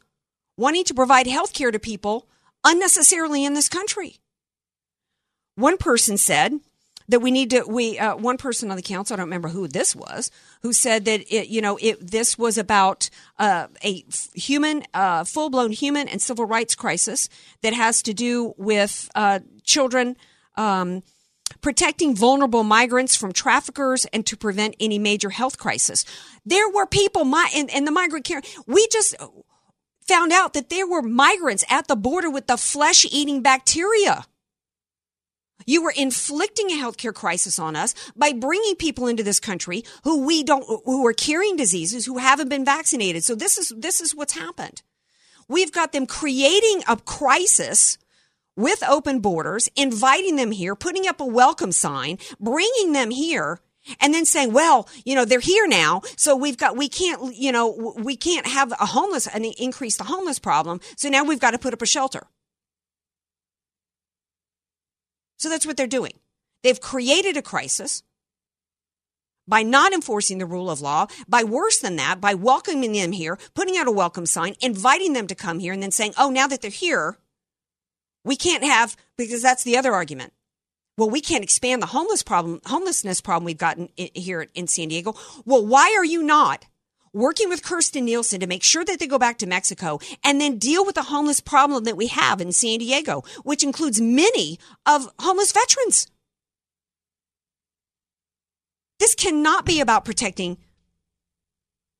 wanting 0.57 0.83
to 0.85 0.93
provide 0.93 1.27
health 1.27 1.53
care 1.53 1.71
to 1.71 1.79
people 1.79 2.27
unnecessarily 2.63 3.43
in 3.43 3.53
this 3.53 3.69
country. 3.69 4.17
One 5.55 5.77
person 5.77 6.17
said 6.17 6.59
that 7.07 7.19
we 7.19 7.31
need 7.31 7.51
to 7.51 7.63
we 7.67 7.99
uh, 7.99 8.15
one 8.15 8.37
person 8.37 8.71
on 8.71 8.77
the 8.77 8.83
council 8.83 9.13
I 9.13 9.17
don't 9.17 9.27
remember 9.27 9.49
who 9.49 9.67
this 9.67 9.95
was 9.95 10.31
who 10.61 10.73
said 10.73 11.05
that 11.05 11.21
it 11.33 11.47
you 11.47 11.61
know 11.61 11.77
it 11.81 12.05
this 12.05 12.37
was 12.37 12.57
about 12.57 13.09
uh, 13.37 13.67
a 13.83 14.03
human 14.33 14.83
uh, 14.93 15.23
full 15.23 15.49
blown 15.49 15.71
human 15.71 16.07
and 16.07 16.21
civil 16.21 16.45
rights 16.45 16.75
crisis 16.75 17.29
that 17.61 17.73
has 17.73 18.01
to 18.03 18.13
do 18.13 18.53
with 18.57 19.09
uh, 19.15 19.39
children. 19.63 20.17
Um, 20.55 21.03
protecting 21.61 22.15
vulnerable 22.15 22.63
migrants 22.63 23.15
from 23.15 23.31
traffickers 23.31 24.05
and 24.05 24.25
to 24.25 24.37
prevent 24.37 24.75
any 24.79 24.99
major 24.99 25.29
health 25.29 25.57
crisis. 25.57 26.05
There 26.45 26.69
were 26.69 26.85
people 26.85 27.23
my 27.23 27.49
in, 27.53 27.69
in 27.69 27.85
the 27.85 27.91
migrant 27.91 28.25
care. 28.25 28.41
We 28.67 28.87
just 28.91 29.15
found 30.07 30.31
out 30.31 30.53
that 30.53 30.69
there 30.69 30.87
were 30.87 31.01
migrants 31.01 31.63
at 31.69 31.87
the 31.87 31.95
border 31.95 32.29
with 32.29 32.47
the 32.47 32.57
flesh 32.57 33.05
eating 33.11 33.41
bacteria. 33.41 34.25
You 35.65 35.83
were 35.83 35.93
inflicting 35.95 36.67
a 36.69 36.81
healthcare 36.81 37.13
crisis 37.13 37.57
on 37.59 37.75
us 37.75 37.93
by 38.15 38.33
bringing 38.33 38.75
people 38.75 39.07
into 39.07 39.23
this 39.23 39.39
country 39.39 39.83
who 40.03 40.25
we 40.25 40.43
don't, 40.43 40.65
who 40.85 41.05
are 41.05 41.13
carrying 41.13 41.55
diseases, 41.55 42.05
who 42.05 42.17
haven't 42.19 42.49
been 42.49 42.65
vaccinated. 42.65 43.23
So 43.23 43.35
this 43.35 43.57
is, 43.57 43.73
this 43.75 43.99
is 43.99 44.15
what's 44.15 44.33
happened. 44.33 44.81
We've 45.47 45.71
got 45.71 45.91
them 45.91 46.07
creating 46.07 46.83
a 46.87 46.97
crisis 46.97 47.97
with 48.55 48.81
open 48.83 49.19
borders, 49.19 49.69
inviting 49.75 50.37
them 50.37 50.51
here, 50.51 50.75
putting 50.75 51.07
up 51.07 51.19
a 51.19 51.25
welcome 51.25 51.71
sign, 51.71 52.17
bringing 52.39 52.93
them 52.93 53.11
here, 53.11 53.59
and 53.99 54.13
then 54.13 54.25
saying, 54.25 54.53
well, 54.53 54.87
you 55.03 55.13
know, 55.13 55.25
they're 55.25 55.39
here 55.39 55.67
now. 55.67 56.01
So 56.15 56.35
we've 56.35 56.57
got, 56.57 56.75
we 56.77 56.89
can't, 56.89 57.35
you 57.35 57.51
know, 57.51 57.93
we 57.97 58.15
can't 58.15 58.47
have 58.47 58.71
a 58.71 58.85
homeless, 58.85 59.27
an 59.27 59.45
increase 59.45 59.97
the 59.97 60.05
homeless 60.05 60.39
problem. 60.39 60.79
So 60.97 61.09
now 61.09 61.23
we've 61.23 61.39
got 61.39 61.51
to 61.51 61.59
put 61.59 61.73
up 61.73 61.81
a 61.81 61.85
shelter. 61.85 62.27
So 65.37 65.49
that's 65.49 65.65
what 65.65 65.77
they're 65.77 65.87
doing. 65.87 66.13
They've 66.63 66.79
created 66.79 67.37
a 67.37 67.41
crisis 67.41 68.03
by 69.47 69.61
not 69.61 69.93
enforcing 69.93 70.39
the 70.39 70.45
rule 70.45 70.71
of 70.71 70.81
law, 70.81 71.05
by 71.27 71.43
worse 71.43 71.77
than 71.77 71.97
that, 71.97 72.19
by 72.19 72.33
welcoming 72.33 72.93
them 72.93 73.11
here, 73.11 73.37
putting 73.53 73.77
out 73.77 73.87
a 73.87 73.91
welcome 73.91 74.25
sign, 74.25 74.55
inviting 74.59 75.13
them 75.13 75.27
to 75.27 75.35
come 75.35 75.59
here, 75.59 75.73
and 75.73 75.83
then 75.83 75.91
saying, 75.91 76.13
oh, 76.17 76.29
now 76.29 76.47
that 76.47 76.61
they're 76.61 76.71
here, 76.71 77.19
we 78.23 78.35
can't 78.35 78.63
have, 78.63 78.95
because 79.17 79.43
that's 79.43 79.63
the 79.63 79.77
other 79.77 79.93
argument. 79.93 80.33
Well, 80.97 81.09
we 81.09 81.21
can't 81.21 81.43
expand 81.43 81.81
the 81.81 81.87
homeless 81.87 82.23
problem, 82.23 82.61
homelessness 82.65 83.21
problem 83.21 83.45
we've 83.45 83.57
gotten 83.57 83.89
here 83.95 84.47
in 84.55 84.67
San 84.67 84.87
Diego. 84.87 85.13
Well, 85.45 85.63
why 85.63 85.93
are 85.95 86.05
you 86.05 86.23
not 86.23 86.65
working 87.15 87.49
with 87.49 87.63
Kirstjen 87.63 88.03
Nielsen 88.03 88.41
to 88.41 88.47
make 88.47 88.61
sure 88.61 88.83
that 88.85 88.99
they 88.99 89.07
go 89.07 89.17
back 89.17 89.37
to 89.39 89.47
Mexico 89.47 89.99
and 90.23 90.39
then 90.39 90.57
deal 90.57 90.85
with 90.85 90.95
the 90.95 91.03
homeless 91.03 91.39
problem 91.39 91.85
that 91.85 91.97
we 91.97 92.07
have 92.07 92.41
in 92.41 92.51
San 92.51 92.79
Diego, 92.79 93.23
which 93.43 93.63
includes 93.63 94.01
many 94.01 94.59
of 94.85 95.09
homeless 95.19 95.51
veterans. 95.51 96.07
This 98.99 99.15
cannot 99.15 99.65
be 99.65 99.79
about 99.79 100.05
protecting 100.05 100.57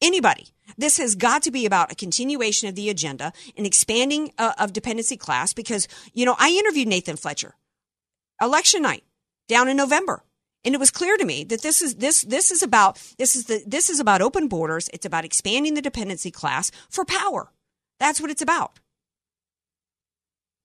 anybody. 0.01 0.47
This 0.77 0.97
has 0.97 1.15
got 1.15 1.43
to 1.43 1.51
be 1.51 1.65
about 1.65 1.91
a 1.91 1.95
continuation 1.95 2.67
of 2.67 2.75
the 2.75 2.89
agenda 2.89 3.31
and 3.55 3.65
expanding 3.65 4.33
uh, 4.37 4.53
of 4.59 4.73
dependency 4.73 5.15
class 5.15 5.53
because, 5.53 5.87
you 6.13 6.25
know, 6.25 6.35
I 6.37 6.49
interviewed 6.49 6.87
Nathan 6.87 7.15
Fletcher 7.15 7.55
election 8.41 8.81
night 8.81 9.03
down 9.47 9.69
in 9.69 9.77
November. 9.77 10.23
And 10.65 10.73
it 10.73 10.79
was 10.79 10.89
clear 10.89 11.15
to 11.15 11.25
me 11.25 11.43
that 11.45 11.61
this 11.61 11.81
is 11.81 11.95
this 11.95 12.23
this 12.23 12.49
is 12.49 12.63
about 12.63 12.99
this 13.19 13.35
is 13.35 13.45
the 13.45 13.63
this 13.67 13.89
is 13.89 13.99
about 13.99 14.23
open 14.23 14.47
borders. 14.47 14.89
It's 14.91 15.05
about 15.05 15.23
expanding 15.23 15.75
the 15.75 15.81
dependency 15.81 16.31
class 16.31 16.71
for 16.89 17.05
power. 17.05 17.51
That's 17.99 18.19
what 18.19 18.31
it's 18.31 18.41
about. 18.41 18.79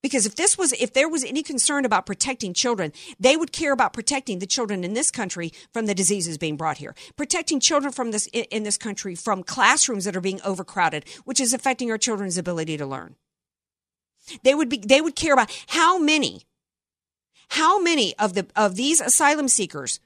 Because 0.03 0.25
if 0.25 0.35
this 0.35 0.57
was 0.57 0.73
if 0.73 0.95
there 0.95 1.09
was 1.09 1.23
any 1.23 1.43
concern 1.43 1.85
about 1.85 2.07
protecting 2.07 2.55
children, 2.55 2.93
they 3.19 3.37
would 3.37 3.53
care 3.53 3.73
about 3.73 3.93
protecting 3.93 4.39
the 4.39 4.47
children 4.47 4.83
in 4.85 4.95
this 4.95 5.11
country 5.11 5.53
from 5.75 5.85
the 5.85 5.95
diseases 5.95 6.39
being 6.39 6.57
brought 6.57 6.79
here. 6.79 6.95
Protecting 7.17 7.61
children 7.61 7.93
from 7.93 8.11
this 8.11 8.27
in 8.27 8.63
this 8.63 8.79
country 8.79 9.15
from 9.15 9.43
classrooms 9.43 10.07
that 10.07 10.17
are 10.17 10.23
being 10.23 10.41
overcrowded, 10.43 11.05
which 11.25 11.41
is 11.41 11.53
affecting 11.53 11.91
our 11.91 11.99
children's 11.99 12.39
ability 12.39 12.79
to 12.79 12.87
learn. 12.87 13.17
They 14.43 14.55
would 14.55 14.71
be 14.71 14.79
they 14.79 15.03
would 15.03 15.17
care 15.17 15.35
about 15.35 15.55
how 15.67 15.99
many 15.99 16.47
how 17.51 17.81
many 17.81 18.17
of 18.19 18.35
the 18.35 18.47
of 18.57 18.77
these 18.77 19.01
asylum 19.01 19.49
seekers 19.49 20.01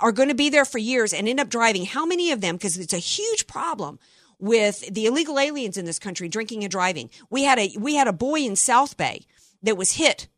are 0.00 0.12
going 0.12 0.28
to 0.28 0.34
be 0.34 0.48
there 0.48 0.64
for 0.64 0.78
years 0.78 1.12
and 1.12 1.28
end 1.28 1.40
up 1.40 1.48
driving? 1.48 1.84
How 1.84 2.06
many 2.06 2.32
of 2.32 2.40
them? 2.40 2.56
Because 2.56 2.78
it's 2.78 2.94
a 2.94 2.98
huge 2.98 3.46
problem 3.46 3.98
with 4.38 4.80
the 4.92 5.06
illegal 5.06 5.38
aliens 5.38 5.76
in 5.76 5.84
this 5.84 5.98
country 5.98 6.28
drinking 6.28 6.64
and 6.64 6.70
driving. 6.70 7.10
We 7.28 7.44
had 7.44 7.58
a 7.58 7.76
we 7.78 7.94
had 7.94 8.08
a 8.08 8.12
boy 8.12 8.40
in 8.40 8.56
South 8.56 8.96
Bay 8.96 9.26
that 9.62 9.76
was 9.76 9.92
hit 9.92 10.28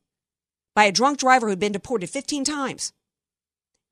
by 0.75 0.85
a 0.85 0.93
drunk 0.93 1.19
driver 1.19 1.49
who'd 1.49 1.61
been 1.61 1.73
deported 1.73 2.11
15 2.11 2.45
times. 2.45 2.93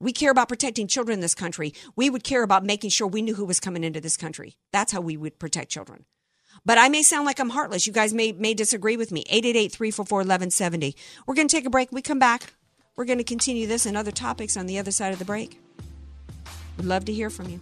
We 0.01 0.11
care 0.11 0.31
about 0.31 0.49
protecting 0.49 0.87
children 0.87 1.15
in 1.15 1.21
this 1.21 1.35
country. 1.35 1.73
We 1.95 2.09
would 2.09 2.23
care 2.23 2.43
about 2.43 2.65
making 2.65 2.89
sure 2.89 3.07
we 3.07 3.21
knew 3.21 3.35
who 3.35 3.45
was 3.45 3.59
coming 3.59 3.83
into 3.83 4.01
this 4.01 4.17
country. 4.17 4.55
That's 4.73 4.91
how 4.91 4.99
we 4.99 5.15
would 5.15 5.39
protect 5.39 5.71
children. 5.71 6.05
But 6.65 6.77
I 6.77 6.89
may 6.89 7.01
sound 7.01 7.25
like 7.25 7.39
I'm 7.39 7.49
heartless. 7.49 7.87
You 7.87 7.93
guys 7.93 8.13
may, 8.13 8.31
may 8.33 8.53
disagree 8.53 8.97
with 8.97 9.11
me. 9.11 9.23
888-344-1170. 9.25 10.95
We're 11.25 11.35
going 11.35 11.47
to 11.47 11.55
take 11.55 11.65
a 11.65 11.69
break. 11.69 11.91
We 11.91 12.01
come 12.01 12.19
back. 12.19 12.53
We're 12.95 13.05
going 13.05 13.17
to 13.17 13.23
continue 13.23 13.67
this 13.67 13.85
and 13.85 13.97
other 13.97 14.11
topics 14.11 14.57
on 14.57 14.67
the 14.67 14.77
other 14.77 14.91
side 14.91 15.13
of 15.13 15.19
the 15.19 15.25
break. 15.25 15.59
We'd 16.77 16.85
love 16.85 17.05
to 17.05 17.13
hear 17.13 17.29
from 17.29 17.49
you. 17.49 17.59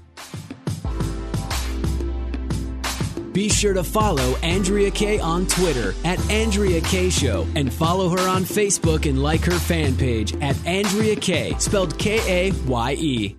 Be 3.32 3.48
sure 3.48 3.74
to 3.74 3.84
follow 3.84 4.36
Andrea 4.38 4.92
Kaye 4.92 5.20
on 5.20 5.46
Twitter 5.48 5.94
at 6.04 6.20
Andrea 6.30 6.82
Kaye 6.82 7.10
Show 7.10 7.48
and 7.56 7.72
follow 7.72 8.10
her 8.10 8.28
on 8.28 8.44
Facebook 8.44 9.08
and 9.08 9.22
like 9.22 9.42
her 9.46 9.58
fan 9.60 9.96
page 9.96 10.36
at 10.42 10.58
Andrea 10.66 11.16
Kaye, 11.16 11.54
spelled 11.60 11.98
K 11.98 12.50
A 12.50 12.52
Y 12.68 12.94
E. 13.00 13.39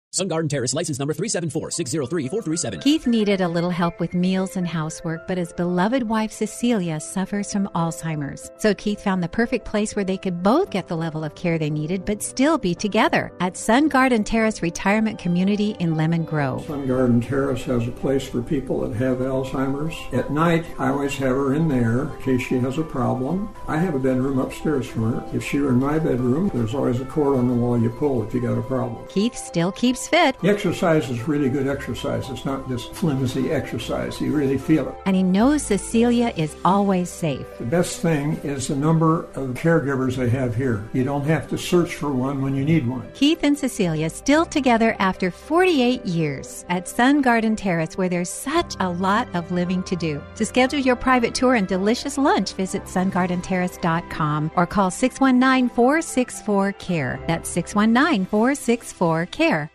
Sun 0.13 0.27
Garden 0.27 0.49
Terrace, 0.49 0.73
license 0.73 0.99
number 0.99 1.13
374-603-437. 1.13 2.81
Keith 2.81 3.07
needed 3.07 3.39
a 3.39 3.47
little 3.47 3.69
help 3.69 3.97
with 4.01 4.13
meals 4.13 4.57
and 4.57 4.67
housework, 4.67 5.25
but 5.25 5.37
his 5.37 5.53
beloved 5.53 6.03
wife 6.03 6.33
Cecilia 6.33 6.99
suffers 6.99 7.53
from 7.53 7.69
Alzheimer's. 7.75 8.51
So 8.57 8.73
Keith 8.73 9.01
found 9.01 9.23
the 9.23 9.29
perfect 9.29 9.63
place 9.63 9.95
where 9.95 10.03
they 10.03 10.17
could 10.17 10.43
both 10.43 10.69
get 10.69 10.89
the 10.89 10.97
level 10.97 11.23
of 11.23 11.35
care 11.35 11.57
they 11.57 11.69
needed, 11.69 12.03
but 12.03 12.21
still 12.21 12.57
be 12.57 12.75
together 12.75 13.31
at 13.39 13.55
Sun 13.55 13.87
Garden 13.87 14.25
Terrace 14.25 14.61
Retirement 14.61 15.17
Community 15.17 15.77
in 15.79 15.95
Lemon 15.95 16.25
Grove. 16.25 16.65
Sun 16.65 16.87
Garden 16.87 17.21
Terrace 17.21 17.63
has 17.63 17.87
a 17.87 17.91
place 17.91 18.27
for 18.27 18.41
people 18.41 18.81
that 18.81 18.97
have 18.97 19.19
Alzheimer's. 19.19 19.95
At 20.13 20.29
night, 20.29 20.65
I 20.77 20.89
always 20.89 21.15
have 21.15 21.37
her 21.37 21.53
in 21.53 21.69
there 21.69 22.13
in 22.13 22.21
case 22.21 22.41
she 22.41 22.57
has 22.57 22.77
a 22.77 22.83
problem. 22.83 23.55
I 23.65 23.77
have 23.77 23.95
a 23.95 23.99
bedroom 23.99 24.39
upstairs 24.39 24.87
from 24.87 25.13
her. 25.13 25.23
If 25.33 25.45
she 25.45 25.59
were 25.59 25.69
in 25.69 25.79
my 25.79 25.99
bedroom, 25.99 26.51
there's 26.53 26.75
always 26.75 26.99
a 26.99 27.05
cord 27.05 27.37
on 27.37 27.47
the 27.47 27.53
wall 27.53 27.81
you 27.81 27.91
pull 27.91 28.27
if 28.27 28.33
you 28.33 28.41
got 28.41 28.57
a 28.57 28.61
problem. 28.61 29.07
Keith 29.07 29.37
still 29.37 29.71
keeps 29.71 30.00
fit. 30.07 30.39
The 30.39 30.49
exercise 30.49 31.09
is 31.09 31.27
really 31.27 31.49
good 31.49 31.67
exercise. 31.67 32.29
It's 32.29 32.45
not 32.45 32.67
just 32.67 32.93
flimsy 32.93 33.51
exercise. 33.51 34.19
You 34.21 34.31
really 34.35 34.57
feel 34.57 34.89
it. 34.89 34.95
And 35.05 35.15
he 35.15 35.23
knows 35.23 35.63
Cecilia 35.63 36.33
is 36.35 36.55
always 36.65 37.09
safe. 37.09 37.45
The 37.57 37.65
best 37.65 37.99
thing 37.99 38.37
is 38.43 38.67
the 38.67 38.75
number 38.75 39.25
of 39.35 39.55
caregivers 39.55 40.15
they 40.15 40.29
have 40.29 40.55
here. 40.55 40.87
You 40.93 41.03
don't 41.03 41.25
have 41.25 41.47
to 41.49 41.57
search 41.57 41.95
for 41.95 42.11
one 42.11 42.41
when 42.41 42.55
you 42.55 42.63
need 42.63 42.87
one. 42.87 43.09
Keith 43.13 43.39
and 43.43 43.57
Cecilia 43.57 44.09
still 44.09 44.45
together 44.45 44.95
after 44.99 45.31
48 45.31 46.05
years 46.05 46.65
at 46.69 46.87
Sun 46.87 47.21
Garden 47.21 47.55
Terrace, 47.55 47.97
where 47.97 48.09
there's 48.09 48.29
such 48.29 48.75
a 48.79 48.89
lot 48.89 49.27
of 49.35 49.51
living 49.51 49.83
to 49.83 49.95
do. 49.95 50.21
To 50.35 50.45
schedule 50.45 50.79
your 50.79 50.95
private 50.95 51.33
tour 51.35 51.55
and 51.55 51.67
delicious 51.67 52.17
lunch, 52.17 52.53
visit 52.53 52.83
sungardenterrace.com 52.85 54.51
or 54.55 54.65
call 54.65 54.91
619 54.91 55.69
464 55.75 56.73
CARE. 56.73 57.19
That's 57.27 57.49
619 57.49 58.25
464 58.25 59.25
CARE. 59.27 59.69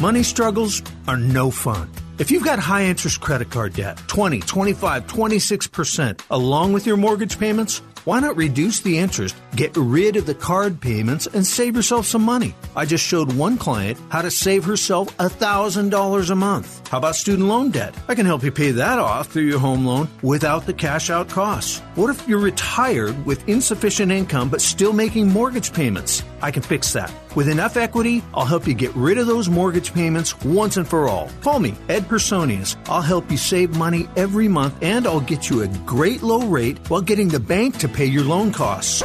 Money 0.00 0.22
struggles 0.22 0.82
are 1.06 1.16
no 1.16 1.50
fun. 1.50 1.90
If 2.18 2.30
you've 2.30 2.44
got 2.44 2.58
high 2.58 2.84
interest 2.84 3.20
credit 3.20 3.50
card 3.50 3.72
debt, 3.72 3.96
20, 4.08 4.40
25, 4.40 5.06
26%, 5.06 6.20
along 6.30 6.72
with 6.72 6.86
your 6.86 6.96
mortgage 6.96 7.38
payments, 7.38 7.80
why 8.04 8.20
not 8.20 8.36
reduce 8.36 8.80
the 8.80 8.98
interest, 8.98 9.36
get 9.56 9.76
rid 9.76 10.16
of 10.16 10.26
the 10.26 10.34
card 10.34 10.80
payments, 10.80 11.26
and 11.26 11.46
save 11.46 11.76
yourself 11.76 12.06
some 12.06 12.22
money? 12.22 12.54
I 12.74 12.86
just 12.86 13.04
showed 13.04 13.32
one 13.32 13.58
client 13.58 13.98
how 14.08 14.22
to 14.22 14.30
save 14.30 14.64
herself 14.64 15.14
$1,000 15.18 16.30
a 16.30 16.34
month. 16.34 16.88
How 16.88 16.98
about 16.98 17.16
student 17.16 17.48
loan 17.48 17.70
debt? 17.70 17.94
I 18.08 18.14
can 18.14 18.26
help 18.26 18.42
you 18.42 18.50
pay 18.50 18.70
that 18.72 18.98
off 18.98 19.28
through 19.28 19.44
your 19.44 19.58
home 19.58 19.84
loan 19.84 20.08
without 20.22 20.66
the 20.66 20.72
cash 20.72 21.10
out 21.10 21.28
costs. 21.28 21.80
What 21.94 22.10
if 22.10 22.26
you're 22.26 22.38
retired 22.38 23.26
with 23.26 23.48
insufficient 23.48 24.10
income 24.10 24.48
but 24.48 24.60
still 24.60 24.92
making 24.92 25.28
mortgage 25.28 25.72
payments? 25.72 26.22
I 26.42 26.50
can 26.50 26.62
fix 26.62 26.92
that. 26.94 27.12
With 27.36 27.48
enough 27.48 27.76
equity, 27.76 28.24
I'll 28.34 28.44
help 28.44 28.66
you 28.66 28.74
get 28.74 28.94
rid 28.96 29.18
of 29.18 29.26
those 29.26 29.48
mortgage 29.48 29.92
payments 29.94 30.40
once 30.40 30.76
and 30.76 30.88
for 30.88 31.08
all. 31.08 31.30
Call 31.42 31.60
me, 31.60 31.74
Ed 31.88 32.08
Personius. 32.08 32.76
I'll 32.86 33.02
help 33.02 33.30
you 33.30 33.36
save 33.36 33.76
money 33.76 34.08
every 34.16 34.48
month 34.48 34.82
and 34.82 35.06
I'll 35.06 35.20
get 35.20 35.48
you 35.48 35.62
a 35.62 35.68
great 35.86 36.22
low 36.22 36.46
rate 36.46 36.78
while 36.88 37.02
getting 37.02 37.28
the 37.28 37.38
bank 37.38 37.78
to 37.78 37.88
pay 37.90 38.06
your 38.06 38.24
loan 38.24 38.52
costs. 38.52 39.02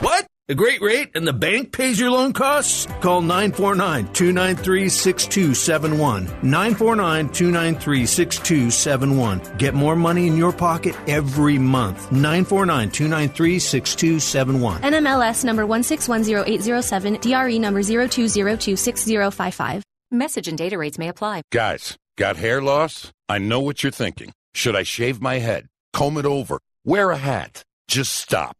What? 0.00 0.26
A 0.48 0.54
great 0.54 0.80
rate 0.80 1.10
and 1.14 1.24
the 1.24 1.32
bank 1.32 1.72
pays 1.72 2.00
your 2.00 2.10
loan 2.10 2.32
costs? 2.32 2.86
Call 3.00 3.20
949 3.20 4.12
293 4.12 4.88
6271. 4.88 6.24
949 6.42 7.28
293 7.28 8.06
6271. 8.06 9.56
Get 9.58 9.74
more 9.74 9.94
money 9.94 10.26
in 10.26 10.36
your 10.36 10.52
pocket 10.52 10.96
every 11.06 11.56
month. 11.56 12.10
949 12.10 12.90
293 12.90 13.58
6271. 13.60 14.82
NMLS 14.82 15.44
number 15.44 15.64
1610807, 15.64 17.20
DRE 17.20 17.58
number 17.60 17.80
02026055. 17.80 19.82
Message 20.10 20.48
and 20.48 20.58
data 20.58 20.76
rates 20.76 20.98
may 20.98 21.06
apply. 21.06 21.42
Guys, 21.52 21.96
got 22.18 22.36
hair 22.36 22.60
loss? 22.60 23.12
I 23.28 23.38
know 23.38 23.60
what 23.60 23.84
you're 23.84 23.92
thinking. 23.92 24.32
Should 24.54 24.74
I 24.74 24.82
shave 24.82 25.20
my 25.20 25.38
head? 25.38 25.68
Comb 25.92 26.18
it 26.18 26.26
over? 26.26 26.58
Wear 26.84 27.12
a 27.12 27.16
hat? 27.16 27.62
Just 27.90 28.12
stop. 28.20 28.59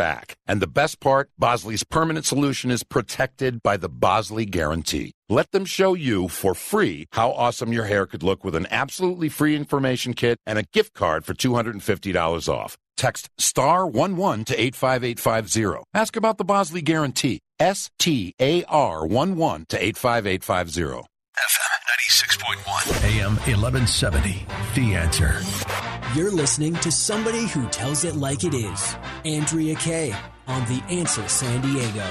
back. 0.00 0.36
And 0.46 0.62
the 0.62 0.74
best 0.80 0.98
part, 0.98 1.28
Bosley's 1.36 1.84
permanent 1.84 2.24
solution 2.24 2.70
is 2.70 2.82
protected 2.82 3.62
by 3.62 3.76
the 3.76 3.90
Bosley 3.90 4.46
Guarantee. 4.46 5.12
Let 5.28 5.50
them 5.52 5.66
show 5.66 5.92
you 5.92 6.28
for 6.28 6.54
free 6.54 7.06
how 7.12 7.32
awesome 7.32 7.70
your 7.70 7.84
hair 7.84 8.06
could 8.06 8.22
look 8.22 8.42
with 8.42 8.54
an 8.54 8.66
absolutely 8.70 9.28
free 9.28 9.54
information 9.54 10.14
kit 10.14 10.38
and 10.46 10.58
a 10.58 10.64
gift 10.72 10.94
card 10.94 11.26
for 11.26 11.34
$250 11.34 12.48
off. 12.48 12.78
Text 12.96 13.28
star 13.36 13.82
11 13.82 14.46
to 14.46 14.54
85850. 14.58 15.84
Ask 15.92 16.16
about 16.16 16.38
the 16.38 16.44
Bosley 16.44 16.80
Guarantee. 16.80 17.40
S 17.58 17.90
T 17.98 18.34
A 18.40 18.64
R 18.64 19.06
11 19.06 19.66
to 19.68 19.76
85850. 19.76 21.06
FM 21.40 21.80
96.1, 22.08 23.04
AM 23.04 23.36
1170. 23.36 24.46
The 24.74 24.94
answer. 24.94 25.99
You're 26.16 26.32
listening 26.32 26.74
to 26.76 26.90
somebody 26.90 27.46
who 27.46 27.68
tells 27.68 28.02
it 28.02 28.16
like 28.16 28.42
it 28.42 28.52
is. 28.52 28.96
Andrea 29.24 29.76
Kaye 29.76 30.12
on 30.48 30.64
The 30.64 30.82
Answer 30.88 31.28
San 31.28 31.60
Diego. 31.60 32.04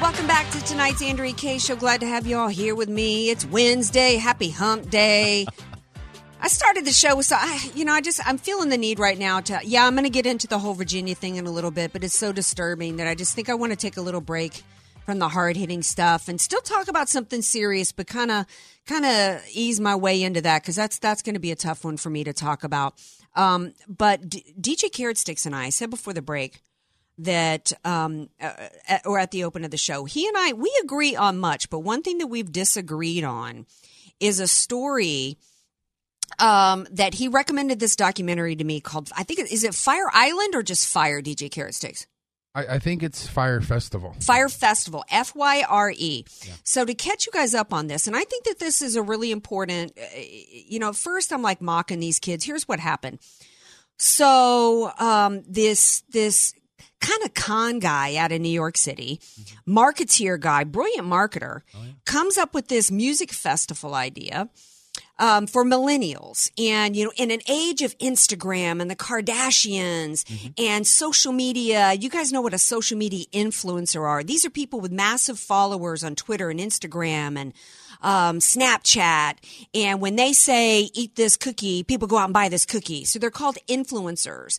Welcome 0.00 0.28
back 0.28 0.48
to 0.52 0.62
tonight's 0.62 1.02
Andrea 1.02 1.32
Kaye 1.32 1.58
show. 1.58 1.74
Glad 1.74 1.98
to 2.02 2.06
have 2.06 2.24
you 2.24 2.36
all 2.36 2.46
here 2.46 2.76
with 2.76 2.88
me. 2.88 3.30
It's 3.30 3.44
Wednesday. 3.46 4.14
Happy 4.14 4.48
Hump 4.48 4.90
Day. 4.90 5.44
I 6.40 6.46
started 6.46 6.84
the 6.84 6.92
show 6.92 7.16
with 7.16 7.26
so 7.26 7.34
I, 7.36 7.68
you 7.74 7.84
know, 7.84 7.92
I 7.92 8.00
just 8.00 8.24
I'm 8.28 8.38
feeling 8.38 8.68
the 8.68 8.78
need 8.78 9.00
right 9.00 9.18
now 9.18 9.40
to 9.40 9.58
yeah, 9.64 9.86
I'm 9.86 9.94
going 9.94 10.04
to 10.04 10.10
get 10.10 10.24
into 10.24 10.46
the 10.46 10.60
whole 10.60 10.74
Virginia 10.74 11.16
thing 11.16 11.34
in 11.34 11.46
a 11.46 11.50
little 11.50 11.72
bit, 11.72 11.92
but 11.92 12.04
it's 12.04 12.16
so 12.16 12.30
disturbing 12.30 12.98
that 12.98 13.08
I 13.08 13.16
just 13.16 13.34
think 13.34 13.48
I 13.48 13.54
want 13.54 13.72
to 13.72 13.76
take 13.76 13.96
a 13.96 14.02
little 14.02 14.20
break 14.20 14.62
from 15.04 15.18
the 15.18 15.28
hard 15.28 15.56
hitting 15.56 15.82
stuff 15.82 16.28
and 16.28 16.40
still 16.40 16.60
talk 16.60 16.88
about 16.88 17.08
something 17.08 17.42
serious, 17.42 17.92
but 17.92 18.06
kind 18.06 18.30
of 18.30 18.46
kind 18.86 19.04
of 19.04 19.42
ease 19.52 19.80
my 19.80 19.94
way 19.94 20.22
into 20.22 20.40
that 20.42 20.62
because 20.62 20.76
that's 20.76 20.98
that's 20.98 21.22
going 21.22 21.34
to 21.34 21.40
be 21.40 21.50
a 21.52 21.56
tough 21.56 21.84
one 21.84 21.96
for 21.96 22.10
me 22.10 22.24
to 22.24 22.32
talk 22.32 22.64
about. 22.64 22.94
Um, 23.34 23.74
but 23.88 24.28
D- 24.28 24.54
DJ 24.60 24.92
Carrot 24.92 25.18
Sticks 25.18 25.46
and 25.46 25.54
I 25.54 25.70
said 25.70 25.90
before 25.90 26.12
the 26.12 26.22
break 26.22 26.60
that 27.18 27.72
um, 27.84 28.28
uh, 28.40 28.52
at, 28.88 29.06
or 29.06 29.18
at 29.18 29.30
the 29.30 29.44
open 29.44 29.64
of 29.64 29.70
the 29.70 29.76
show, 29.76 30.04
he 30.04 30.26
and 30.26 30.36
I 30.36 30.52
we 30.52 30.72
agree 30.82 31.16
on 31.16 31.38
much, 31.38 31.70
but 31.70 31.80
one 31.80 32.02
thing 32.02 32.18
that 32.18 32.28
we've 32.28 32.50
disagreed 32.50 33.24
on 33.24 33.66
is 34.20 34.40
a 34.40 34.48
story 34.48 35.36
um, 36.38 36.86
that 36.90 37.14
he 37.14 37.28
recommended 37.28 37.78
this 37.78 37.96
documentary 37.96 38.56
to 38.56 38.64
me 38.64 38.80
called 38.80 39.10
I 39.16 39.22
think 39.22 39.40
is 39.40 39.64
it 39.64 39.74
Fire 39.74 40.08
Island 40.12 40.54
or 40.54 40.62
just 40.62 40.88
Fyre 40.88 41.20
DJ 41.20 41.50
Carrot 41.50 41.74
Sticks. 41.74 42.06
I, 42.54 42.66
I 42.74 42.78
think 42.78 43.02
it's 43.02 43.26
Fyre 43.26 43.60
Festival. 43.60 44.14
Fyre 44.20 44.48
Festival, 44.48 45.04
F 45.10 45.34
Y 45.34 45.64
R 45.68 45.92
E. 45.96 46.24
So 46.62 46.84
to 46.84 46.94
catch 46.94 47.26
you 47.26 47.32
guys 47.32 47.54
up 47.54 47.72
on 47.72 47.86
this, 47.88 48.06
and 48.06 48.14
I 48.16 48.24
think 48.24 48.44
that 48.44 48.58
this 48.58 48.80
is 48.82 48.96
a 48.96 49.02
really 49.02 49.30
important. 49.30 49.92
uh, 49.98 50.20
You 50.66 50.78
know, 50.78 50.92
first 50.92 51.32
I'm 51.32 51.42
like 51.42 51.60
mocking 51.60 52.00
these 52.00 52.18
kids. 52.18 52.44
Here's 52.44 52.68
what 52.68 52.80
happened. 52.80 53.18
So 53.96 54.90
um, 54.98 55.42
this 55.48 56.02
this 56.10 56.54
kind 57.00 57.22
of 57.24 57.34
con 57.34 57.80
guy 57.80 58.16
out 58.16 58.32
of 58.32 58.40
New 58.40 58.48
York 58.48 58.76
City, 58.76 59.20
marketeer 59.68 60.40
guy, 60.40 60.64
brilliant 60.64 61.06
marketer, 61.06 61.60
comes 62.06 62.38
up 62.38 62.54
with 62.54 62.68
this 62.68 62.90
music 62.90 63.30
festival 63.32 63.94
idea 63.94 64.48
um, 65.18 65.46
for 65.46 65.64
millennials. 65.64 66.50
And, 66.58 66.96
you 66.96 67.04
know, 67.04 67.12
in 67.16 67.30
an 67.30 67.40
age 67.48 67.82
of 67.82 67.96
Instagram 67.98 68.80
and 68.80 68.90
the 68.90 68.96
Kardashians 68.96 70.24
and 70.58 70.86
social 70.86 71.32
media, 71.32 71.92
you 71.92 72.10
guys 72.10 72.32
know 72.32 72.40
what 72.40 72.54
a 72.54 72.58
social 72.58 72.98
media 72.98 73.26
influencer 73.32 74.02
are. 74.02 74.22
These 74.22 74.44
are 74.44 74.50
people 74.50 74.80
with 74.80 74.92
massive 74.92 75.38
followers 75.38 76.02
on 76.02 76.14
Twitter 76.14 76.50
and 76.50 76.60
Instagram 76.60 77.38
and 77.38 77.52
um, 78.02 78.38
Snapchat. 78.38 79.36
And 79.74 80.00
when 80.00 80.16
they 80.16 80.32
say, 80.32 80.90
eat 80.94 81.16
this 81.16 81.36
cookie, 81.36 81.82
people 81.82 82.08
go 82.08 82.18
out 82.18 82.24
and 82.24 82.34
buy 82.34 82.48
this 82.48 82.66
cookie. 82.66 83.04
So 83.04 83.18
they're 83.18 83.30
called 83.30 83.56
influencers 83.68 84.58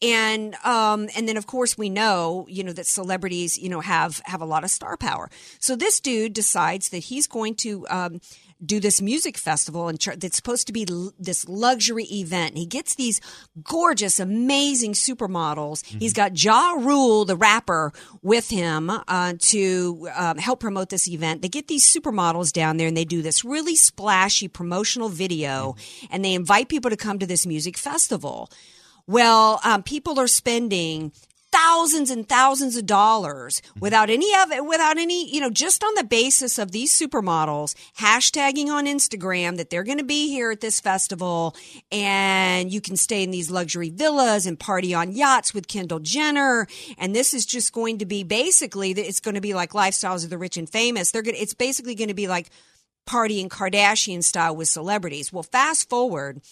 and 0.00 0.54
um 0.64 1.08
and 1.16 1.26
then 1.28 1.36
of 1.36 1.46
course 1.46 1.76
we 1.76 1.88
know 1.88 2.46
you 2.48 2.62
know 2.62 2.72
that 2.72 2.86
celebrities 2.86 3.58
you 3.58 3.68
know 3.68 3.80
have 3.80 4.20
have 4.26 4.40
a 4.40 4.44
lot 4.44 4.62
of 4.62 4.70
star 4.70 4.96
power 4.96 5.28
so 5.58 5.74
this 5.74 5.98
dude 6.00 6.32
decides 6.32 6.90
that 6.90 6.98
he's 6.98 7.26
going 7.26 7.54
to 7.54 7.86
um 7.88 8.20
do 8.64 8.80
this 8.80 9.00
music 9.00 9.38
festival 9.38 9.88
and 9.88 9.98
that's 10.16 10.36
supposed 10.36 10.66
to 10.66 10.72
be 10.72 10.84
l- 10.90 11.12
this 11.18 11.48
luxury 11.48 12.04
event. 12.04 12.56
He 12.56 12.66
gets 12.66 12.96
these 12.96 13.20
gorgeous, 13.62 14.18
amazing 14.18 14.94
supermodels. 14.94 15.82
Mm-hmm. 15.84 15.98
He's 16.00 16.12
got 16.12 16.42
Ja 16.42 16.72
Rule, 16.72 17.24
the 17.24 17.36
rapper, 17.36 17.92
with 18.22 18.50
him 18.50 18.90
uh, 18.90 19.34
to 19.38 20.08
um, 20.14 20.38
help 20.38 20.60
promote 20.60 20.88
this 20.88 21.08
event. 21.08 21.42
They 21.42 21.48
get 21.48 21.68
these 21.68 21.86
supermodels 21.86 22.52
down 22.52 22.76
there 22.78 22.88
and 22.88 22.96
they 22.96 23.04
do 23.04 23.22
this 23.22 23.44
really 23.44 23.76
splashy 23.76 24.48
promotional 24.48 25.08
video 25.08 25.48
Mm-hmm. 25.48 26.06
and 26.10 26.24
they 26.24 26.34
invite 26.34 26.68
people 26.68 26.90
to 26.90 26.96
come 26.96 27.18
to 27.18 27.26
this 27.26 27.46
music 27.46 27.76
festival. 27.76 28.50
Well, 29.06 29.60
um, 29.64 29.82
people 29.82 30.18
are 30.20 30.26
spending 30.26 31.12
thousands 31.50 32.10
and 32.10 32.28
thousands 32.28 32.76
of 32.76 32.86
dollars 32.86 33.62
without 33.80 34.10
any 34.10 34.34
of 34.42 34.52
it, 34.52 34.64
without 34.64 34.98
any, 34.98 35.32
you 35.32 35.40
know, 35.40 35.50
just 35.50 35.82
on 35.82 35.94
the 35.94 36.04
basis 36.04 36.58
of 36.58 36.72
these 36.72 36.96
supermodels 36.96 37.74
hashtagging 37.98 38.68
on 38.68 38.86
Instagram 38.86 39.56
that 39.56 39.70
they're 39.70 39.84
going 39.84 39.98
to 39.98 40.04
be 40.04 40.28
here 40.28 40.50
at 40.50 40.60
this 40.60 40.80
festival 40.80 41.56
and 41.90 42.72
you 42.72 42.80
can 42.80 42.96
stay 42.96 43.22
in 43.22 43.30
these 43.30 43.50
luxury 43.50 43.90
villas 43.90 44.46
and 44.46 44.58
party 44.58 44.92
on 44.94 45.12
yachts 45.12 45.54
with 45.54 45.68
Kendall 45.68 46.00
Jenner. 46.00 46.66
And 46.98 47.14
this 47.14 47.32
is 47.32 47.46
just 47.46 47.72
going 47.72 47.98
to 47.98 48.06
be 48.06 48.22
basically, 48.24 48.92
that 48.92 49.06
it's 49.06 49.20
going 49.20 49.34
to 49.36 49.40
be 49.40 49.54
like 49.54 49.70
lifestyles 49.72 50.24
of 50.24 50.30
the 50.30 50.38
rich 50.38 50.56
and 50.56 50.68
famous. 50.68 51.10
They're 51.10 51.22
going 51.22 51.36
to, 51.36 51.42
it's 51.42 51.54
basically 51.54 51.94
going 51.94 52.08
to 52.08 52.14
be 52.14 52.28
like 52.28 52.50
partying 53.08 53.48
Kardashian 53.48 54.22
style 54.22 54.54
with 54.54 54.68
celebrities. 54.68 55.32
Well, 55.32 55.42
fast 55.42 55.88
forward, 55.88 56.42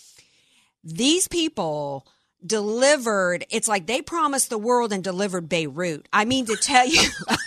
these 0.83 1.29
people 1.29 2.07
delivered 2.45 3.45
it's 3.51 3.67
like 3.69 3.87
they 3.87 4.03
promised 4.03 4.51
the 4.51 4.59
world 4.59 4.93
and 4.93 5.03
delivered 5.03 5.49
beirut 5.49 6.07
i 6.13 6.25
mean 6.25 6.45
to 6.47 6.55
tell 6.57 6.87
you 6.87 7.01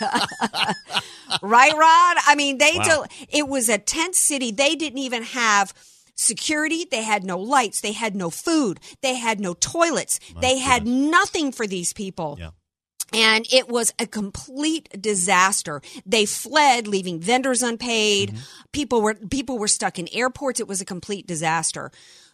right 1.42 1.72
rod 1.72 2.16
i 2.26 2.34
mean 2.36 2.58
they 2.58 2.72
Wow. 2.76 2.82
del- 2.84 3.06
it 3.28 3.48
was 3.48 3.68
a 3.68 3.78
tent 3.78 4.14
city 4.14 4.50
they 4.50 4.74
didn't 4.74 4.98
even 4.98 5.22
have 5.22 5.72
security 6.16 6.86
they 6.90 7.02
had 7.02 7.24
no 7.24 7.38
lights 7.38 7.80
they 7.80 7.92
had 7.92 8.14
no 8.14 8.30
food 8.30 8.80
they 9.02 9.14
had 9.14 9.40
no 9.40 9.54
toilets 9.54 10.18
they 10.40 10.58
had 10.58 10.86
nothing 10.86 11.52
for 11.52 11.66
these 11.66 11.92
people 11.92 12.36
Yeah. 12.38 12.50
and 13.14 13.46
it 13.52 13.68
was 13.68 13.92
a 13.98 14.06
complete 14.06 14.88
disaster. 15.00 15.80
They 16.06 16.26
fled, 16.26 16.86
leaving 16.86 17.18
vendors 17.20 17.62
unpaid. 17.62 18.30
Mm-hmm. 18.30 18.40
People 18.72 19.02
were 19.02 19.14
people 19.14 19.58
were 19.58 19.66
stuck 19.68 19.98
in 19.98 20.08
airports. 20.12 20.60
It 20.60 20.68
was 20.68 20.80
a 20.80 20.84
complete 20.84 21.26
disaster. 21.26 21.90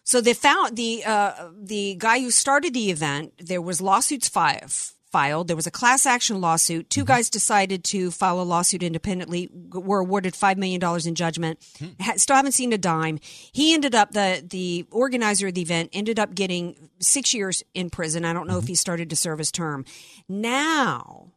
So 0.07 0.21
they 0.21 0.33
found 0.33 0.77
the 0.77 1.03
uh, 1.03 1.49
the 1.53 1.95
guy 1.99 2.21
who 2.21 2.31
started 2.31 2.73
the 2.73 2.91
event. 2.91 3.33
There 3.39 3.61
was 3.61 3.81
lawsuits 3.81 4.29
fi- 4.29 4.63
filed. 5.11 5.49
There 5.49 5.55
was 5.57 5.67
a 5.67 5.71
class 5.71 6.05
action 6.05 6.39
lawsuit. 6.39 6.89
2 6.89 7.01
mm-hmm. 7.01 7.07
guys 7.07 7.29
decided 7.29 7.83
to 7.83 8.09
file 8.09 8.39
a 8.39 8.43
lawsuit 8.43 8.83
independently. 8.83 9.49
Were 9.73 9.99
awarded 9.99 10.33
five 10.33 10.57
million 10.57 10.79
dollars 10.79 11.07
in 11.07 11.13
judgment. 11.13 11.59
Hmm. 11.77 11.87
Ha- 11.99 12.13
Still 12.15 12.37
haven't 12.37 12.53
seen 12.53 12.71
a 12.71 12.77
dime. 12.77 13.19
He 13.51 13.73
ended 13.73 13.95
up 13.95 14.11
the 14.11 14.41
the 14.49 14.85
organizer 14.91 15.47
of 15.47 15.55
the 15.55 15.61
event 15.61 15.89
ended 15.91 16.19
up 16.19 16.33
getting 16.33 16.89
six 17.01 17.33
years 17.33 17.61
in 17.73 17.89
prison. 17.89 18.23
I 18.23 18.31
don't 18.31 18.47
know 18.47 18.59
if 18.59 18.63
mm-hmm. 18.63 18.67
he 18.69 18.75
started 18.75 19.09
to 19.09 19.17
serve 19.17 19.39
his 19.39 19.51
term. 19.51 19.83
Now. 20.29 21.33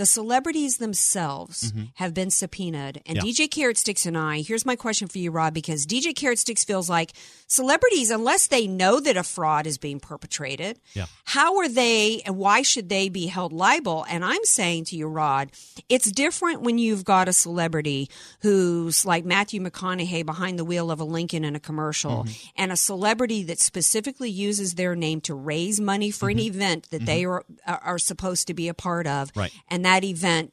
The 0.00 0.06
celebrities 0.06 0.78
themselves 0.78 1.72
mm-hmm. 1.72 1.82
have 1.96 2.14
been 2.14 2.30
subpoenaed, 2.30 3.02
and 3.04 3.18
Yeah. 3.18 3.22
DJ 3.22 3.50
Carrot 3.50 3.76
Sticks 3.76 4.06
and 4.06 4.16
I. 4.16 4.40
Here's 4.40 4.64
my 4.64 4.74
question 4.74 5.08
for 5.08 5.18
you, 5.18 5.30
Rob, 5.30 5.52
because 5.52 5.84
DJ 5.84 6.16
Carrot 6.16 6.38
Sticks 6.38 6.64
feels 6.64 6.88
like 6.88 7.12
celebrities, 7.48 8.10
unless 8.10 8.46
they 8.46 8.66
know 8.66 8.98
that 8.98 9.18
a 9.18 9.22
fraud 9.22 9.66
is 9.66 9.76
being 9.76 10.00
perpetrated, 10.00 10.80
Yeah. 10.94 11.04
how 11.24 11.58
are 11.58 11.68
they 11.68 12.22
and 12.24 12.38
why 12.38 12.62
should 12.62 12.88
they 12.88 13.10
be 13.10 13.26
held 13.26 13.52
liable? 13.52 14.06
And 14.08 14.24
I'm 14.24 14.42
saying 14.44 14.86
to 14.86 14.96
you, 14.96 15.06
Rod, 15.06 15.50
it's 15.90 16.10
different 16.10 16.62
when 16.62 16.78
you've 16.78 17.04
got 17.04 17.28
a 17.28 17.34
celebrity 17.34 18.08
who's 18.40 19.04
like 19.04 19.26
Matthew 19.26 19.60
McConaughey 19.60 20.24
behind 20.24 20.58
the 20.58 20.64
wheel 20.64 20.90
of 20.90 21.00
a 21.00 21.04
Lincoln 21.04 21.44
in 21.44 21.54
a 21.54 21.60
commercial, 21.60 22.24
mm-hmm. 22.24 22.48
and 22.56 22.72
a 22.72 22.76
celebrity 22.76 23.42
that 23.42 23.60
specifically 23.60 24.30
uses 24.30 24.76
their 24.76 24.96
name 24.96 25.20
to 25.20 25.34
raise 25.34 25.78
money 25.78 26.10
for 26.10 26.30
an 26.30 26.38
mm-hmm. 26.38 26.54
event 26.54 26.88
that 26.90 27.04
they 27.04 27.26
are 27.26 27.44
are 27.66 27.98
supposed 27.98 28.46
to 28.46 28.54
be 28.54 28.68
a 28.68 28.74
part 28.74 29.06
of, 29.06 29.30
Right. 29.36 29.52
and 29.68 29.84
that 29.90 30.04
event 30.04 30.52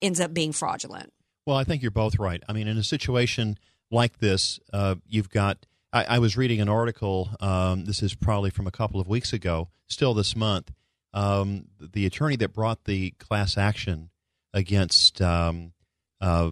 ends 0.00 0.20
up 0.20 0.32
being 0.32 0.52
fraudulent. 0.52 1.12
Well, 1.44 1.56
I 1.56 1.64
think 1.64 1.82
you're 1.82 1.90
both 1.90 2.18
right. 2.18 2.42
I 2.48 2.52
mean, 2.52 2.68
in 2.68 2.78
a 2.78 2.84
situation 2.84 3.58
like 3.90 4.18
this, 4.18 4.60
uh, 4.72 4.96
you've 5.06 5.30
got. 5.30 5.66
I, 5.92 6.04
I 6.04 6.18
was 6.18 6.36
reading 6.36 6.60
an 6.60 6.68
article. 6.68 7.30
Um, 7.40 7.84
this 7.84 8.02
is 8.02 8.14
probably 8.14 8.50
from 8.50 8.66
a 8.66 8.70
couple 8.70 9.00
of 9.00 9.08
weeks 9.08 9.32
ago, 9.32 9.68
still 9.86 10.14
this 10.14 10.36
month. 10.36 10.72
Um, 11.14 11.66
the 11.80 12.04
attorney 12.06 12.36
that 12.36 12.52
brought 12.52 12.84
the 12.84 13.12
class 13.12 13.56
action 13.56 14.10
against 14.52 15.22
um, 15.22 15.72
uh, 16.20 16.50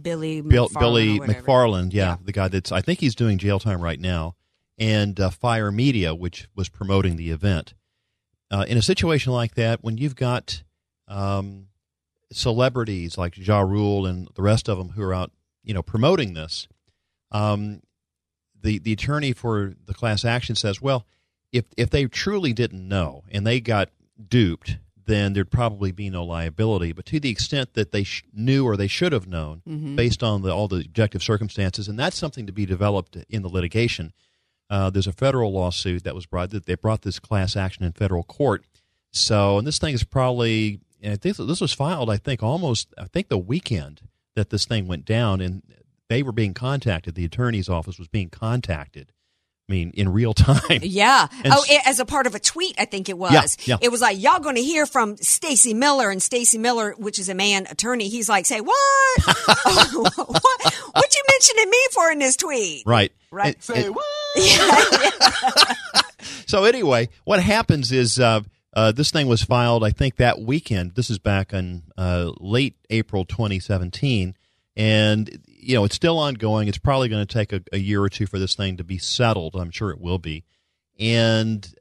Billy 0.00 0.40
Bill, 0.40 0.68
McFarland 0.68 0.80
Billy. 0.80 1.20
McFarland, 1.20 1.92
yeah, 1.92 2.16
the 2.22 2.32
guy 2.32 2.48
that's 2.48 2.72
I 2.72 2.80
think 2.80 3.00
he's 3.00 3.14
doing 3.14 3.38
jail 3.38 3.58
time 3.58 3.80
right 3.80 4.00
now, 4.00 4.34
and 4.78 5.18
uh, 5.20 5.30
Fyre 5.30 5.70
Media, 5.70 6.14
which 6.14 6.48
was 6.54 6.68
promoting 6.68 7.16
the 7.16 7.30
event. 7.30 7.74
Uh, 8.50 8.64
in 8.66 8.76
a 8.76 8.82
situation 8.82 9.32
like 9.32 9.54
that, 9.54 9.84
when 9.84 9.96
you've 9.96 10.16
got 10.16 10.62
um, 11.06 11.66
celebrities 12.32 13.18
like 13.18 13.36
Ja 13.36 13.60
Rule 13.60 14.06
and 14.06 14.28
the 14.34 14.42
rest 14.42 14.68
of 14.68 14.78
them 14.78 14.90
who 14.90 15.02
are 15.02 15.14
out, 15.14 15.32
you 15.62 15.74
know, 15.74 15.82
promoting 15.82 16.34
this, 16.34 16.68
um, 17.32 17.80
the 18.62 18.78
the 18.78 18.92
attorney 18.92 19.32
for 19.32 19.74
the 19.86 19.94
class 19.94 20.24
action 20.24 20.54
says, 20.54 20.80
well, 20.82 21.06
if 21.52 21.64
if 21.76 21.90
they 21.90 22.06
truly 22.06 22.52
didn't 22.52 22.86
know 22.86 23.24
and 23.30 23.46
they 23.46 23.60
got 23.60 23.88
duped, 24.28 24.76
then 25.06 25.32
there'd 25.32 25.50
probably 25.50 25.90
be 25.92 26.10
no 26.10 26.22
liability. 26.24 26.92
But 26.92 27.06
to 27.06 27.18
the 27.18 27.30
extent 27.30 27.74
that 27.74 27.90
they 27.90 28.04
sh- 28.04 28.22
knew 28.32 28.64
or 28.66 28.76
they 28.76 28.86
should 28.86 29.12
have 29.12 29.26
known, 29.26 29.62
Mhm. 29.68 29.96
based 29.96 30.22
on 30.22 30.42
the, 30.42 30.50
all 30.54 30.68
the 30.68 30.76
objective 30.84 31.22
circumstances, 31.22 31.88
and 31.88 31.98
that's 31.98 32.16
something 32.18 32.46
to 32.46 32.52
be 32.52 32.66
developed 32.66 33.16
in 33.28 33.42
the 33.42 33.48
litigation. 33.48 34.12
Uh, 34.68 34.88
there's 34.90 35.08
a 35.08 35.12
federal 35.12 35.52
lawsuit 35.52 36.04
that 36.04 36.14
was 36.14 36.26
brought 36.26 36.50
that 36.50 36.66
they 36.66 36.74
brought 36.76 37.02
this 37.02 37.18
class 37.18 37.56
action 37.56 37.82
in 37.82 37.90
federal 37.92 38.22
court. 38.22 38.64
So, 39.10 39.58
and 39.58 39.66
this 39.66 39.78
thing 39.80 39.94
is 39.94 40.04
probably, 40.04 40.78
and 41.02 41.12
I 41.12 41.16
think 41.16 41.36
this 41.36 41.60
was 41.60 41.72
filed, 41.72 42.10
I 42.10 42.16
think 42.16 42.42
almost, 42.42 42.92
I 42.98 43.04
think 43.04 43.28
the 43.28 43.38
weekend 43.38 44.02
that 44.36 44.50
this 44.50 44.64
thing 44.64 44.86
went 44.86 45.04
down, 45.04 45.40
and 45.40 45.62
they 46.08 46.22
were 46.22 46.32
being 46.32 46.54
contacted. 46.54 47.14
The 47.14 47.24
attorney's 47.24 47.68
office 47.68 47.98
was 47.98 48.08
being 48.08 48.28
contacted. 48.30 49.12
I 49.68 49.72
mean, 49.72 49.92
in 49.94 50.08
real 50.08 50.34
time. 50.34 50.60
Yeah. 50.82 51.28
And 51.44 51.52
oh, 51.54 51.64
it, 51.68 51.86
as 51.86 52.00
a 52.00 52.04
part 52.04 52.26
of 52.26 52.34
a 52.34 52.40
tweet, 52.40 52.74
I 52.76 52.86
think 52.86 53.08
it 53.08 53.16
was. 53.16 53.32
Yeah, 53.32 53.76
yeah. 53.76 53.76
It 53.80 53.90
was 53.92 54.00
like, 54.00 54.20
y'all 54.20 54.40
going 54.40 54.56
to 54.56 54.62
hear 54.62 54.84
from 54.84 55.16
Stacy 55.18 55.74
Miller, 55.74 56.10
and 56.10 56.20
Stacy 56.20 56.58
Miller, 56.58 56.94
which 56.98 57.20
is 57.20 57.28
a 57.28 57.34
man 57.34 57.66
attorney, 57.70 58.08
he's 58.08 58.28
like, 58.28 58.46
say, 58.46 58.60
what? 58.60 58.76
what? 59.24 60.74
What 60.92 61.14
you 61.14 61.22
mentioning 61.30 61.70
me 61.70 61.78
for 61.92 62.10
in 62.10 62.18
this 62.18 62.36
tweet? 62.36 62.82
Right. 62.84 63.12
Right. 63.30 63.54
And- 63.54 63.62
Say 63.62 63.86
and- 63.86 63.94
what? 63.94 64.04
so 66.46 66.64
anyway, 66.64 67.08
what 67.24 67.40
happens 67.40 67.92
is 67.92 68.18
uh, 68.18 68.40
uh, 68.72 68.92
this 68.92 69.10
thing 69.10 69.26
was 69.26 69.42
filed, 69.42 69.82
I 69.84 69.90
think, 69.90 70.16
that 70.16 70.40
weekend. 70.40 70.94
This 70.94 71.10
is 71.10 71.18
back 71.18 71.52
in 71.52 71.84
uh, 71.96 72.32
late 72.38 72.76
April 72.88 73.24
2017, 73.24 74.36
and 74.76 75.38
you 75.46 75.74
know 75.74 75.84
it's 75.84 75.96
still 75.96 76.18
ongoing. 76.18 76.68
It's 76.68 76.78
probably 76.78 77.08
going 77.08 77.26
to 77.26 77.32
take 77.32 77.52
a, 77.52 77.62
a 77.72 77.78
year 77.78 78.02
or 78.02 78.08
two 78.08 78.26
for 78.26 78.38
this 78.38 78.54
thing 78.54 78.76
to 78.76 78.84
be 78.84 78.98
settled. 78.98 79.56
I'm 79.56 79.70
sure 79.70 79.90
it 79.90 80.00
will 80.00 80.18
be, 80.18 80.44
and 80.98 81.72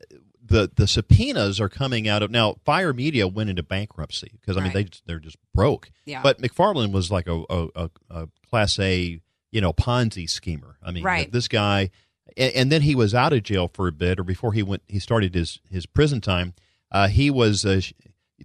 the 0.44 0.72
the 0.76 0.88
subpoenas 0.88 1.60
are 1.62 1.70
coming 1.70 2.08
out 2.08 2.24
of 2.24 2.32
now. 2.32 2.56
Fyre 2.66 2.94
Media 2.94 3.28
went 3.28 3.50
into 3.50 3.64
bankruptcy 3.64 4.32
because 4.40 4.58
I 4.58 4.62
mean 4.64 4.74
they 4.74 4.88
they're 5.06 5.20
just 5.20 5.38
broke. 5.54 5.92
Yeah. 6.06 6.24
But 6.24 6.42
McFarland 6.42 6.92
was 6.92 7.12
like 7.12 7.28
a, 7.28 7.44
a, 7.50 7.68
a, 7.76 7.90
a 8.10 8.28
class 8.50 8.80
A 8.80 9.22
you 9.52 9.62
know 9.62 9.74
Ponzi 9.74 10.28
schemer. 10.30 10.78
I 10.84 10.92
mean 10.92 11.04
Right. 11.04 11.32
this 11.32 11.48
guy 11.48 11.92
and, 12.36 12.54
and 12.54 12.72
then 12.72 12.82
he 12.82 12.96
was 12.96 13.14
out 13.14 13.34
of 13.34 13.44
jail 13.44 13.70
for 13.72 13.88
a 13.88 13.92
bit, 13.92 14.20
or 14.20 14.24
before 14.24 14.54
he 14.54 14.64
went, 14.64 14.82
he 14.88 15.00
started 15.00 15.36
his 15.36 15.60
his 15.70 15.86
prison 15.86 16.22
time. 16.22 16.54
Uh, 16.92 17.08
he 17.08 17.30
was 17.30 17.66
uh, 17.66 17.82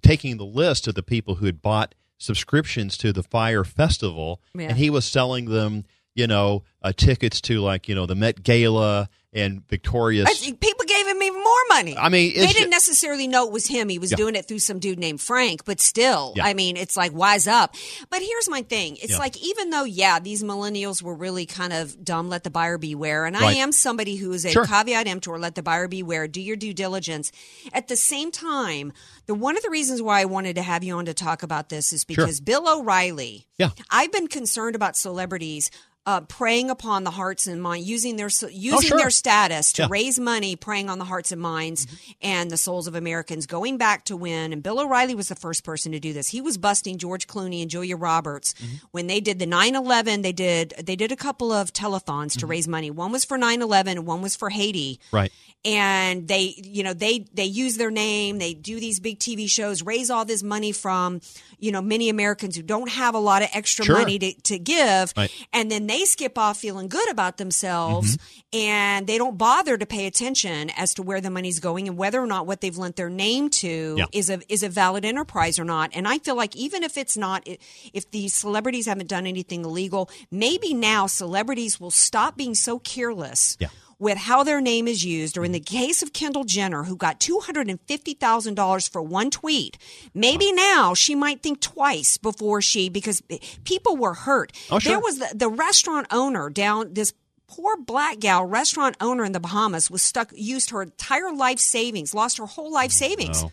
taking 0.02 0.36
the 0.36 0.44
list 0.44 0.86
of 0.88 0.94
the 0.94 1.02
people 1.02 1.36
who 1.36 1.46
had 1.46 1.62
bought 1.62 1.94
subscriptions 2.18 2.96
to 2.98 3.12
the 3.12 3.22
Fyre 3.22 3.64
Festival, 3.64 4.40
Yeah. 4.54 4.68
and 4.68 4.78
he 4.78 4.90
was 4.90 5.04
selling 5.04 5.46
them, 5.46 5.84
you 6.14 6.26
know, 6.26 6.62
uh, 6.82 6.92
tickets 6.96 7.40
to 7.42 7.60
like 7.60 7.88
you 7.88 7.94
know 7.94 8.06
the 8.06 8.14
Met 8.14 8.42
Gala 8.42 9.08
and 9.34 9.66
victorious. 9.68 10.40
People 10.40 10.84
gave 10.86 11.06
him 11.06 11.22
even 11.22 11.42
more 11.42 11.52
money. 11.68 11.96
I 11.98 12.08
mean, 12.08 12.34
they 12.36 12.46
didn't 12.46 12.70
necessarily 12.70 13.26
know 13.26 13.46
it 13.46 13.52
was 13.52 13.66
him. 13.66 13.88
He 13.88 13.98
was 13.98 14.10
Yeah. 14.12 14.16
doing 14.16 14.34
it 14.36 14.46
through 14.46 14.60
some 14.60 14.78
dude 14.78 14.98
named 14.98 15.20
Frank, 15.20 15.64
but 15.64 15.80
still, 15.80 16.32
Yeah. 16.36 16.46
I 16.46 16.54
mean, 16.54 16.76
it's 16.76 16.96
like 16.96 17.12
wise 17.12 17.46
up. 17.46 17.74
But 18.10 18.22
here's 18.22 18.48
my 18.48 18.62
thing: 18.62 18.96
it's 18.96 19.12
Yeah. 19.12 19.18
like 19.18 19.36
even 19.42 19.70
though, 19.70 19.84
yeah, 19.84 20.18
these 20.20 20.42
millennials 20.42 21.02
were 21.02 21.14
really 21.14 21.46
kind 21.46 21.72
of 21.72 22.04
dumb. 22.04 22.28
Let 22.28 22.44
the 22.44 22.50
buyer 22.50 22.78
beware, 22.78 23.24
and 23.26 23.36
I 23.36 23.54
am 23.54 23.72
somebody 23.72 24.16
who 24.16 24.32
is 24.32 24.44
a 24.44 24.50
Sure. 24.52 24.66
caveat 24.66 25.06
emptor. 25.06 25.38
Let 25.38 25.54
the 25.56 25.62
buyer 25.62 25.88
beware. 25.88 26.28
Do 26.28 26.40
your 26.40 26.56
due 26.56 26.72
diligence. 26.74 27.32
At 27.72 27.88
the 27.88 27.96
same 27.96 28.30
time, 28.30 28.92
the 29.26 29.34
one 29.34 29.56
of 29.56 29.62
the 29.62 29.70
reasons 29.70 30.00
why 30.00 30.20
I 30.20 30.24
wanted 30.26 30.54
to 30.56 30.62
have 30.62 30.84
you 30.84 30.94
on 30.94 31.06
to 31.06 31.14
talk 31.14 31.42
about 31.42 31.68
this 31.70 31.92
is 31.92 32.04
Sure. 32.08 32.24
because 32.24 32.40
Bill 32.40 32.68
O'Reilly. 32.68 33.46
Yeah. 33.58 33.70
I've 33.90 34.12
been 34.12 34.28
concerned 34.28 34.76
about 34.76 34.96
celebrities 34.96 35.70
uh, 36.06 36.20
preying 36.22 36.68
upon 36.68 37.02
the 37.04 37.10
hearts 37.10 37.46
and 37.46 37.62
mind, 37.62 37.86
using 37.86 38.16
their 38.16 38.28
using 38.50 38.74
Oh, 38.74 38.80
sure. 38.80 38.98
their 38.98 39.08
status 39.10 39.72
to 39.72 39.82
Yeah. 39.82 39.88
raise 39.90 40.18
money, 40.20 40.54
preying 40.54 40.90
on 40.90 40.98
the 40.98 41.04
hearts 41.06 41.32
and 41.32 41.40
minds 41.40 41.86
Mm-hmm. 41.86 41.96
and 42.20 42.50
the 42.50 42.56
souls 42.58 42.86
of 42.86 42.94
Americans, 42.94 43.46
going 43.46 43.78
back 43.78 44.04
to 44.06 44.16
when, 44.16 44.52
and 44.52 44.62
Bill 44.62 44.80
O'Reilly 44.80 45.14
was 45.14 45.28
the 45.28 45.34
first 45.34 45.64
person 45.64 45.92
to 45.92 46.00
do 46.00 46.12
this. 46.12 46.28
He 46.28 46.40
was 46.42 46.58
busting 46.58 46.98
George 46.98 47.26
Clooney 47.26 47.62
and 47.62 47.70
Julia 47.70 47.96
Roberts 47.96 48.52
Mm-hmm. 48.54 48.74
when 48.90 49.06
they 49.06 49.20
did 49.20 49.38
the 49.38 49.46
9/11. 49.46 50.22
They 50.22 50.32
did 50.32 50.74
they 50.84 50.96
did 50.96 51.10
a 51.10 51.16
couple 51.16 51.50
of 51.52 51.72
telethons 51.72 52.04
Mm-hmm. 52.32 52.40
to 52.40 52.46
raise 52.46 52.68
money. 52.68 52.90
One 52.90 53.10
was 53.10 53.24
for 53.24 53.38
9/11, 53.38 53.92
and 53.92 54.06
one 54.06 54.20
was 54.20 54.36
for 54.36 54.50
Haiti 54.50 55.00
Right. 55.10 55.32
and 55.64 56.28
they 56.28 56.54
you 56.62 56.82
know 56.82 56.92
they 56.92 57.24
they 57.32 57.44
use 57.46 57.76
their 57.78 57.90
name 57.90 58.38
they 58.38 58.52
do 58.52 58.78
these 58.78 59.00
big 59.00 59.18
tv 59.18 59.48
shows 59.48 59.82
raise 59.82 60.10
all 60.10 60.24
this 60.26 60.42
money 60.42 60.72
from 60.72 61.20
you 61.58 61.72
know 61.72 61.80
many 61.80 62.10
americans 62.10 62.54
who 62.56 62.62
don't 62.62 62.90
have 62.90 63.14
a 63.14 63.18
lot 63.18 63.40
of 63.42 63.48
extra 63.54 63.84
Sure. 63.84 63.96
money 63.98 64.18
to, 64.18 64.34
to 64.42 64.58
give 64.58 65.12
Right. 65.16 65.30
and 65.54 65.70
then 65.70 65.86
they 65.86 65.93
skip 66.00 66.36
off 66.36 66.58
feeling 66.58 66.88
good 66.88 67.08
about 67.10 67.36
themselves 67.36 68.16
mm-hmm. 68.16 68.58
and 68.58 69.06
they 69.06 69.16
don't 69.18 69.38
bother 69.38 69.76
to 69.76 69.86
pay 69.86 70.06
attention 70.06 70.70
as 70.76 70.94
to 70.94 71.02
where 71.02 71.20
the 71.20 71.30
money's 71.30 71.60
going 71.60 71.86
and 71.88 71.96
whether 71.96 72.20
or 72.20 72.26
not 72.26 72.46
what 72.46 72.60
they've 72.60 72.76
lent 72.76 72.96
their 72.96 73.08
name 73.10 73.48
to 73.50 73.94
Yeah. 73.98 74.06
is 74.12 74.30
a 74.30 74.40
is 74.52 74.62
a 74.62 74.68
valid 74.68 75.04
enterprise 75.04 75.58
or 75.58 75.64
not 75.64 75.90
and 75.94 76.08
i 76.08 76.18
feel 76.18 76.36
like 76.36 76.56
even 76.56 76.82
if 76.82 76.96
it's 76.98 77.16
not 77.16 77.46
if 77.46 78.10
these 78.10 78.34
celebrities 78.34 78.86
haven't 78.86 79.08
done 79.08 79.26
anything 79.26 79.64
illegal 79.64 80.10
maybe 80.30 80.74
now 80.74 81.06
celebrities 81.06 81.78
will 81.78 81.90
stop 81.92 82.36
being 82.36 82.54
so 82.54 82.78
careless 82.80 83.56
Yeah. 83.60 83.68
With 83.98 84.18
how 84.18 84.42
their 84.42 84.60
name 84.60 84.88
is 84.88 85.04
used, 85.04 85.36
or 85.36 85.44
in 85.44 85.52
the 85.52 85.60
case 85.60 86.02
of 86.02 86.12
Kendall 86.12 86.44
Jenner, 86.44 86.84
who 86.84 86.96
got 86.96 87.20
$250,000 87.20 88.90
for 88.90 89.02
one 89.02 89.30
tweet, 89.30 89.78
maybe 90.14 90.52
now 90.52 90.94
she 90.94 91.14
might 91.14 91.42
think 91.42 91.60
twice 91.60 92.18
before 92.18 92.60
she, 92.60 92.88
because 92.88 93.22
people 93.64 93.96
were 93.96 94.14
hurt. 94.14 94.52
Oh, 94.70 94.78
sure. 94.78 94.92
There 94.92 95.00
was 95.00 95.18
the, 95.18 95.30
the 95.34 95.48
restaurant 95.48 96.06
owner 96.10 96.50
down 96.50 96.94
this 96.94 97.12
poor 97.46 97.76
black 97.76 98.18
gal 98.18 98.44
restaurant 98.44 98.96
owner 99.00 99.24
in 99.24 99.32
the 99.32 99.40
Bahamas 99.40 99.90
was 99.90 100.02
stuck, 100.02 100.32
used 100.34 100.70
her 100.70 100.82
entire 100.82 101.32
life 101.32 101.58
savings, 101.58 102.14
lost 102.14 102.38
her 102.38 102.46
whole 102.46 102.72
life 102.72 102.90
savings. 102.90 103.42
no. 103.42 103.52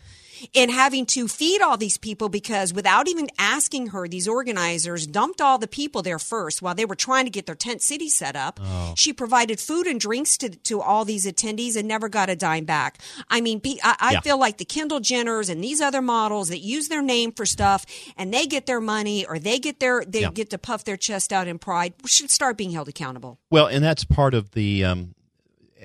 In 0.52 0.70
having 0.70 1.06
to 1.06 1.28
feed 1.28 1.60
all 1.62 1.76
these 1.76 1.98
people 1.98 2.28
because 2.28 2.72
without 2.72 3.08
even 3.08 3.28
asking 3.38 3.88
her, 3.88 4.08
these 4.08 4.26
organizers 4.28 5.06
dumped 5.06 5.40
all 5.40 5.58
the 5.58 5.68
people 5.68 6.02
there 6.02 6.18
first 6.18 6.60
while 6.62 6.74
they 6.74 6.84
were 6.84 6.94
trying 6.94 7.24
to 7.24 7.30
get 7.30 7.46
their 7.46 7.54
tent 7.54 7.82
city 7.82 8.08
set 8.08 8.34
up. 8.36 8.58
Oh. 8.62 8.94
She 8.96 9.12
provided 9.12 9.60
food 9.60 9.86
and 9.86 10.00
drinks 10.00 10.36
to 10.38 10.50
to 10.50 10.80
all 10.80 11.04
these 11.04 11.26
attendees 11.26 11.76
and 11.76 11.86
never 11.86 12.08
got 12.08 12.28
a 12.28 12.36
dime 12.36 12.64
back. 12.64 12.98
I 13.30 13.40
mean, 13.40 13.60
I, 13.82 13.96
I 14.00 14.12
Yeah. 14.12 14.20
feel 14.20 14.38
like 14.38 14.58
the 14.58 14.64
Kendall 14.64 15.00
Jenners 15.00 15.48
and 15.48 15.62
these 15.62 15.80
other 15.80 16.02
models 16.02 16.48
that 16.48 16.58
use 16.60 16.88
their 16.88 17.02
name 17.02 17.32
for 17.32 17.46
stuff 17.46 17.84
and 18.16 18.32
they 18.32 18.46
get 18.46 18.66
their 18.66 18.80
money 18.80 19.24
or 19.24 19.38
they 19.38 19.58
get 19.58 19.80
their 19.80 20.04
they 20.06 20.22
Yeah. 20.22 20.30
get 20.30 20.50
to 20.50 20.58
puff 20.58 20.84
their 20.84 20.96
chest 20.96 21.32
out 21.32 21.46
in 21.48 21.58
pride 21.58 21.94
should 22.06 22.30
start 22.30 22.56
being 22.56 22.70
held 22.72 22.88
accountable. 22.88 23.38
Well, 23.50 23.66
and 23.66 23.84
that's 23.84 24.04
part 24.04 24.34
of 24.34 24.50
the 24.52 24.84
um, 24.84 25.14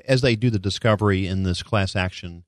as 0.07 0.21
they 0.21 0.35
do 0.35 0.49
the 0.49 0.59
discovery 0.59 1.27
in 1.27 1.43
this 1.43 1.61
class 1.63 1.95
action. 1.95 2.43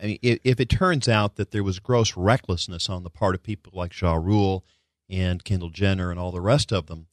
I 0.00 0.06
mean, 0.06 0.18
if, 0.22 0.38
if 0.44 0.60
it 0.60 0.68
turns 0.68 1.08
out 1.08 1.36
that 1.36 1.50
there 1.50 1.64
was 1.64 1.78
gross 1.78 2.16
recklessness 2.16 2.88
on 2.88 3.02
the 3.02 3.10
part 3.10 3.34
of 3.34 3.42
people 3.42 3.72
like 3.74 3.98
Ja 4.00 4.14
Rule 4.14 4.64
and 5.08 5.42
Kendall 5.44 5.70
Jenner 5.70 6.10
and 6.10 6.20
all 6.20 6.30
the 6.30 6.40
rest 6.40 6.72
of 6.72 6.86
them, 6.86 7.06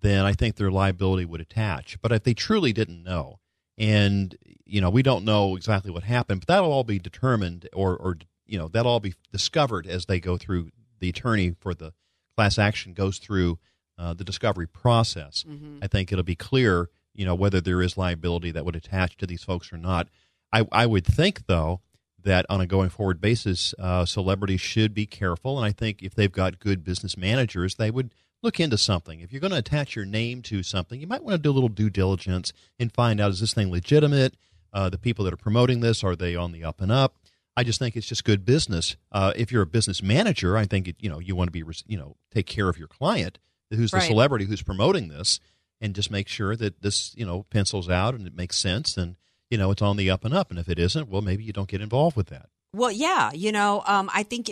then 0.00 0.24
I 0.24 0.32
think 0.32 0.56
their 0.56 0.70
liability 0.70 1.24
would 1.24 1.40
attach. 1.40 2.00
But 2.00 2.12
if 2.12 2.24
they 2.24 2.34
truly 2.34 2.72
didn't 2.72 3.02
know, 3.02 3.40
and 3.76 4.36
you 4.64 4.80
know, 4.80 4.90
we 4.90 5.02
don't 5.02 5.24
know 5.24 5.56
exactly 5.56 5.90
what 5.90 6.04
happened, 6.04 6.40
but 6.40 6.48
that'll 6.48 6.72
all 6.72 6.84
be 6.84 6.98
determined, 6.98 7.68
or 7.72 7.96
or 7.96 8.16
you 8.46 8.58
know, 8.58 8.68
that'll 8.68 8.92
all 8.92 9.00
be 9.00 9.14
discovered 9.32 9.86
as 9.86 10.06
they 10.06 10.20
go 10.20 10.36
through. 10.36 10.70
The 11.00 11.08
attorney 11.08 11.54
for 11.58 11.72
the 11.72 11.94
class 12.36 12.58
action 12.58 12.92
goes 12.92 13.16
through 13.16 13.58
uh, 13.96 14.12
the 14.12 14.24
discovery 14.24 14.66
process. 14.66 15.44
I 15.82 15.86
think 15.86 16.12
it'll 16.12 16.22
be 16.24 16.34
clear, 16.36 16.90
you 17.14 17.24
know, 17.24 17.34
whether 17.34 17.58
there 17.60 17.80
is 17.80 17.96
liability 17.96 18.50
that 18.50 18.66
would 18.66 18.76
attach 18.76 19.16
to 19.16 19.26
these 19.26 19.42
folks 19.42 19.72
or 19.72 19.78
not. 19.78 20.08
I, 20.52 20.66
I 20.70 20.84
would 20.84 21.06
think, 21.06 21.46
though, 21.46 21.80
that 22.24 22.46
on 22.48 22.60
a 22.60 22.66
going 22.66 22.90
forward 22.90 23.20
basis, 23.20 23.74
uh, 23.78 24.04
celebrities 24.04 24.60
should 24.60 24.94
be 24.94 25.06
careful. 25.06 25.58
And 25.58 25.66
I 25.66 25.72
think 25.72 26.02
if 26.02 26.14
they've 26.14 26.32
got 26.32 26.58
good 26.60 26.84
business 26.84 27.16
managers, 27.16 27.76
they 27.76 27.90
would 27.90 28.14
look 28.42 28.58
into 28.58 28.78
something. 28.78 29.20
If 29.20 29.32
you're 29.32 29.40
going 29.40 29.52
to 29.52 29.58
attach 29.58 29.94
your 29.96 30.04
name 30.06 30.42
to 30.42 30.62
something, 30.62 31.00
you 31.00 31.06
might 31.06 31.22
want 31.22 31.34
to 31.34 31.42
do 31.42 31.50
a 31.50 31.52
little 31.52 31.68
due 31.68 31.90
diligence 31.90 32.52
and 32.78 32.92
find 32.92 33.20
out 33.20 33.30
is 33.30 33.40
this 33.40 33.54
thing 33.54 33.70
legitimate? 33.70 34.34
Uh, 34.72 34.88
the 34.88 34.98
people 34.98 35.24
that 35.24 35.34
are 35.34 35.38
promoting 35.38 35.80
this, 35.80 36.04
are 36.04 36.14
they 36.14 36.36
on 36.36 36.52
the 36.52 36.62
up 36.64 36.80
and 36.80 36.92
up? 36.92 37.16
I 37.56 37.64
just 37.64 37.78
think 37.80 37.96
it's 37.96 38.06
just 38.06 38.24
good 38.24 38.44
business. 38.44 38.96
Uh, 39.10 39.32
if 39.36 39.50
you're 39.50 39.62
a 39.62 39.66
business 39.66 40.02
manager, 40.02 40.56
I 40.56 40.64
think 40.64 40.86
it, 40.88 40.96
you 41.00 41.10
know 41.10 41.18
you 41.18 41.34
want 41.34 41.48
to 41.48 41.52
be 41.52 41.64
you 41.86 41.98
know 41.98 42.16
take 42.30 42.46
care 42.46 42.68
of 42.68 42.78
your 42.78 42.86
client, 42.88 43.38
who's 43.70 43.90
the 43.90 43.98
Right. 43.98 44.06
celebrity 44.06 44.44
who's 44.44 44.62
promoting 44.62 45.08
this, 45.08 45.40
and 45.80 45.94
just 45.94 46.10
make 46.10 46.28
sure 46.28 46.54
that 46.56 46.80
this 46.82 47.12
you 47.16 47.26
know 47.26 47.42
pencils 47.50 47.88
out 47.90 48.14
and 48.14 48.26
it 48.26 48.34
makes 48.36 48.56
sense 48.56 48.96
and 48.96 49.16
you 49.50 49.58
know 49.58 49.70
it's 49.70 49.82
on 49.82 49.96
the 49.96 50.10
up 50.10 50.24
and 50.24 50.32
up. 50.32 50.50
And 50.50 50.58
if 50.58 50.68
it 50.68 50.78
isn't, 50.78 51.08
well, 51.08 51.22
maybe 51.22 51.44
you 51.44 51.52
don't 51.52 51.68
get 51.68 51.80
involved 51.80 52.16
with 52.16 52.28
that. 52.28 52.48
Well, 52.72 52.92
yeah, 52.92 53.32
you 53.32 53.50
know, 53.50 53.82
um, 53.84 54.08
I 54.14 54.22
think 54.22 54.48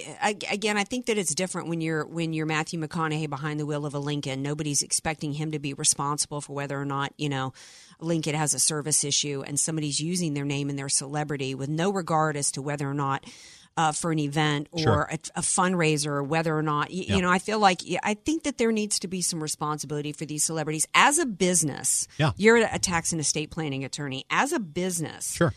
again, 0.51 0.77
I 0.77 0.83
think 0.83 1.07
that 1.07 1.19
it's 1.19 1.37
different 1.37 1.69
when 1.69 1.81
you're 1.81 2.05
when 2.05 2.33
you're 2.33 2.47
Matthew 2.47 2.81
McConaughey 2.81 3.31
behind 3.31 3.61
the 3.61 3.67
wheel 3.67 3.87
of 3.87 3.95
a 3.95 4.01
Lincoln. 4.01 4.43
Nobody's 4.43 4.83
expecting 4.83 5.35
him 5.35 5.53
to 5.53 5.61
be 5.61 5.73
responsible 5.73 6.41
for 6.41 6.53
whether 6.53 6.81
or 6.81 6.85
not 6.85 7.13
you 7.17 7.29
know 7.29 7.53
Lincoln 8.01 8.35
has 8.35 8.55
a 8.55 8.59
service 8.59 9.05
issue, 9.05 9.45
and 9.47 9.59
somebody's 9.59 10.01
using 10.01 10.35
their 10.35 10.45
name 10.45 10.69
and 10.69 10.77
their 10.77 10.89
celebrity 10.89 11.55
with 11.55 11.69
no 11.69 11.93
regard 11.93 12.37
as 12.37 12.51
to 12.53 12.63
whether 12.63 12.91
or 12.91 12.95
not. 12.95 13.25
Uh, 13.79 13.93
for 13.93 14.11
an 14.11 14.19
event 14.19 14.67
or 14.73 14.83
Sure. 14.83 15.03
a, 15.09 15.19
a 15.37 15.41
fundraiser, 15.41 16.07
or 16.09 16.23
whether 16.25 16.53
or 16.59 16.63
not 16.65 16.91
you, 16.91 17.05
Yeah. 17.07 17.15
you 17.17 17.23
know, 17.23 17.31
I 17.31 17.39
feel 17.39 17.61
like 17.61 17.81
I 18.03 18.15
think 18.15 18.43
that 18.43 18.59
there 18.59 18.73
needs 18.73 18.99
to 18.99 19.07
be 19.07 19.23
some 19.23 19.41
responsibility 19.41 20.11
for 20.13 20.27
these 20.27 20.43
celebrities 20.43 20.85
as 20.97 21.21
a 21.21 21.27
business. 21.27 22.09
Yeah. 22.19 22.33
you're 22.37 22.57
a 22.57 22.79
tax 22.81 23.13
and 23.13 23.21
estate 23.21 23.51
planning 23.53 23.85
attorney. 23.85 24.25
As 24.31 24.53
a 24.53 24.59
business, 24.59 25.33
Sure. 25.33 25.55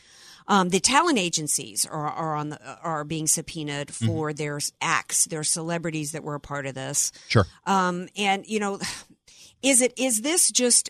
um, 0.48 0.70
the 0.70 0.80
talent 0.80 1.18
agencies 1.18 1.84
are, 1.88 2.08
are 2.08 2.36
on 2.36 2.50
the 2.50 2.60
are 2.84 3.04
being 3.04 3.26
subpoenaed 3.26 3.88
Mm-hmm. 3.88 4.06
for 4.06 4.34
their 4.34 4.60
acts, 4.82 5.26
their 5.26 5.44
celebrities 5.44 6.12
that 6.12 6.24
were 6.24 6.36
a 6.36 6.40
part 6.40 6.68
of 6.68 6.76
this. 6.76 7.12
Sure. 7.28 7.48
Um, 7.66 8.08
and 8.16 8.46
you 8.46 8.60
know, 8.60 8.80
is 9.64 9.82
it 9.82 9.94
is 9.98 10.22
this 10.22 10.52
just 10.52 10.90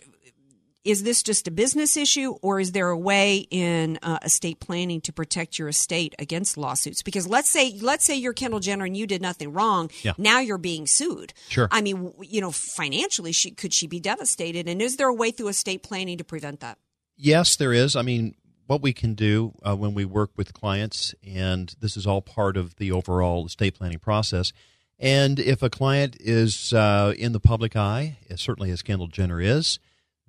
is 0.84 1.04
this 1.04 1.22
just 1.22 1.46
a 1.46 1.50
business 1.50 1.96
issue, 1.96 2.34
or 2.42 2.58
is 2.58 2.72
there 2.72 2.88
a 2.88 2.98
way 2.98 3.46
in 3.50 3.98
uh, 4.02 4.18
estate 4.22 4.58
planning 4.60 5.00
to 5.02 5.12
protect 5.12 5.58
your 5.58 5.68
estate 5.68 6.14
against 6.18 6.56
lawsuits? 6.56 7.02
Because 7.02 7.26
let's 7.26 7.48
say 7.48 7.78
let's 7.80 8.04
say 8.04 8.16
you're 8.16 8.32
Kendall 8.32 8.60
Jenner 8.60 8.84
and 8.84 8.96
you 8.96 9.06
did 9.06 9.22
nothing 9.22 9.52
wrong. 9.52 9.90
Yeah. 10.02 10.12
Now 10.18 10.40
you're 10.40 10.58
being 10.58 10.86
sued. 10.86 11.32
Sure. 11.48 11.68
I 11.70 11.82
mean, 11.82 12.12
you 12.20 12.40
know, 12.40 12.50
financially, 12.50 13.32
she 13.32 13.52
could 13.52 13.72
she 13.72 13.86
be 13.86 14.00
devastated? 14.00 14.68
And 14.68 14.82
is 14.82 14.96
there 14.96 15.08
a 15.08 15.14
way 15.14 15.30
through 15.30 15.48
estate 15.48 15.82
planning 15.82 16.18
to 16.18 16.24
prevent 16.24 16.60
that? 16.60 16.78
Yes, 17.16 17.56
there 17.56 17.72
is. 17.72 17.94
I 17.94 18.02
mean, 18.02 18.34
what 18.66 18.82
we 18.82 18.92
can 18.92 19.14
do 19.14 19.54
uh, 19.62 19.76
when 19.76 19.94
we 19.94 20.04
work 20.04 20.30
with 20.36 20.52
clients, 20.52 21.14
and 21.26 21.74
this 21.80 21.96
is 21.96 22.06
all 22.06 22.22
part 22.22 22.56
of 22.56 22.76
the 22.76 22.90
overall 22.90 23.46
estate 23.46 23.74
planning 23.74 23.98
process. 23.98 24.52
And 24.98 25.38
if 25.38 25.62
a 25.62 25.70
client 25.70 26.16
is 26.20 26.72
uh, 26.72 27.12
in 27.16 27.32
the 27.32 27.40
public 27.40 27.76
eye, 27.76 28.18
certainly 28.36 28.70
as 28.70 28.82
Kendall 28.82 29.08
Jenner 29.08 29.40
is, 29.40 29.78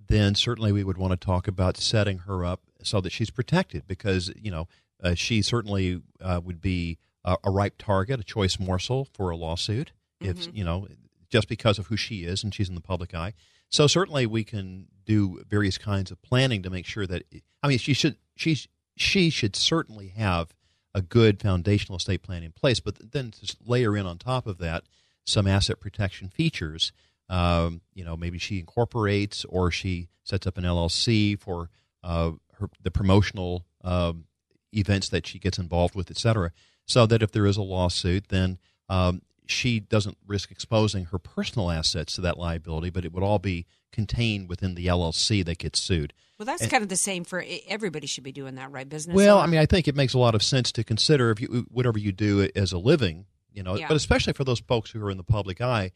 then 0.08 0.36
certainly 0.36 0.72
we 0.72 0.84
would 0.84 0.98
want 0.98 1.12
to 1.12 1.26
talk 1.26 1.48
about 1.48 1.78
setting 1.78 2.20
her 2.20 2.46
up 2.46 2.62
so 2.82 3.02
that 3.02 3.12
she's 3.12 3.30
protected 3.30 3.88
because, 3.88 4.32
you 4.36 4.52
know, 4.52 4.68
uh, 5.02 5.14
she 5.16 5.42
certainly 5.42 6.02
uh, 6.22 6.40
would 6.44 6.62
be 6.62 6.98
a, 7.26 7.38
a 7.44 7.52
ripe 7.52 7.76
target, 7.78 8.20
a 8.20 8.24
choice 8.24 8.60
morsel 8.60 9.08
for 9.14 9.30
a 9.30 9.36
lawsuit 9.36 9.92
if, 10.20 10.48
you 10.54 10.64
know, 10.64 10.88
just 11.30 11.48
because 11.48 11.80
of 11.80 11.88
who 11.88 11.98
she 11.98 12.24
is 12.24 12.44
and 12.44 12.54
she's 12.54 12.70
in 12.70 12.76
the 12.76 12.82
public 12.82 13.14
eye. 13.14 13.34
So 13.70 13.88
certainly 13.88 14.28
we 14.28 14.44
can 14.44 14.88
do 15.04 15.44
various 15.50 15.80
kinds 15.80 16.12
of 16.12 16.22
planning 16.22 16.62
to 16.62 16.70
make 16.70 16.86
sure 16.86 17.08
that 17.08 17.24
I 17.64 17.68
mean 17.68 17.80
she 17.80 17.94
should 17.94 18.18
she 18.36 18.56
she 18.96 19.30
should 19.32 19.56
certainly 19.56 20.10
have 20.10 20.54
a 20.94 21.02
good 21.02 21.42
foundational 21.42 21.98
estate 21.98 22.22
plan 22.22 22.44
in 22.44 22.52
place, 22.52 22.80
but 22.80 23.12
then 23.12 23.32
just 23.32 23.58
layer 23.68 23.98
in 23.98 24.06
on 24.06 24.20
top 24.20 24.46
of 24.46 24.60
that 24.60 24.84
some 25.26 25.48
asset 25.48 25.80
protection 25.80 26.30
features. 26.30 26.92
Um, 27.30 27.82
you 27.94 28.04
know, 28.04 28.16
maybe 28.18 28.38
she 28.38 28.60
incorporates 28.60 29.46
or 29.46 29.72
she 29.72 30.10
sets 30.24 30.46
up 30.46 30.58
an 30.58 30.64
LLC 30.66 31.40
for 31.40 31.70
uh, 32.04 32.32
her, 32.60 32.70
the 32.82 32.92
promotional 32.92 33.66
um, 33.84 34.26
events 34.72 35.10
that 35.10 35.26
she 35.26 35.40
gets 35.40 35.58
involved 35.58 35.96
with, 35.96 36.12
et 36.12 36.18
cetera, 36.18 36.52
so 36.86 37.06
that 37.06 37.24
if 37.24 37.32
there 37.32 37.46
is 37.46 37.58
a 37.58 37.62
lawsuit, 37.62 38.28
then 38.30 38.58
um, 38.90 39.22
she 39.46 39.80
doesn't 39.80 40.18
risk 40.28 40.52
exposing 40.52 41.06
her 41.06 41.20
personal 41.20 41.72
assets 41.72 42.14
to 42.14 42.22
that 42.22 42.38
liability, 42.38 42.90
but 42.90 43.06
it 43.06 43.14
would 43.14 43.24
all 43.24 43.40
be 43.40 43.66
contained 43.92 44.50
within 44.50 44.76
the 44.76 44.88
LLC 44.88 45.44
that 45.46 45.58
gets 45.60 45.80
sued. 45.80 46.14
Well, 46.38 46.46
that's 46.46 46.62
And- 46.64 46.72
kind 46.72 46.84
of 46.84 46.90
the 46.90 46.98
same 46.98 47.24
for 47.24 47.44
everybody. 47.68 48.08
Should 48.08 48.24
be 48.24 48.32
doing 48.32 48.56
that, 48.56 48.72
right? 48.72 48.88
Business. 48.88 49.16
Well? 49.16 49.38
I 49.40 49.46
mean, 49.46 49.60
I 49.60 49.66
think 49.66 49.88
it 49.88 49.96
makes 49.96 50.14
a 50.14 50.18
lot 50.20 50.36
of 50.36 50.44
sense 50.44 50.72
to 50.74 50.84
consider 50.84 51.32
if 51.32 51.40
you 51.40 51.66
whatever 51.70 51.98
you 52.00 52.12
do 52.12 52.50
as 52.56 52.72
a 52.74 52.78
living, 52.78 53.26
you 53.54 53.64
know, 53.64 53.76
Yeah. 53.78 53.88
but 53.88 53.96
especially 53.96 54.34
for 54.34 54.44
those 54.44 54.60
folks 54.60 54.92
who 54.92 55.04
are 55.06 55.12
in 55.12 55.18
the 55.18 55.24
public 55.24 55.62
eye, 55.62 55.92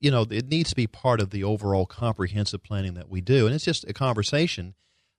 you 0.00 0.10
know, 0.10 0.26
it 0.30 0.48
needs 0.48 0.70
to 0.70 0.76
be 0.76 0.86
part 0.86 1.20
of 1.20 1.30
the 1.30 1.44
overall 1.44 1.86
comprehensive 1.86 2.62
planning 2.62 2.94
that 2.94 3.08
we 3.08 3.20
do, 3.20 3.46
and 3.46 3.54
it's 3.54 3.64
just 3.64 3.84
a 3.88 3.92
conversation, 3.92 4.74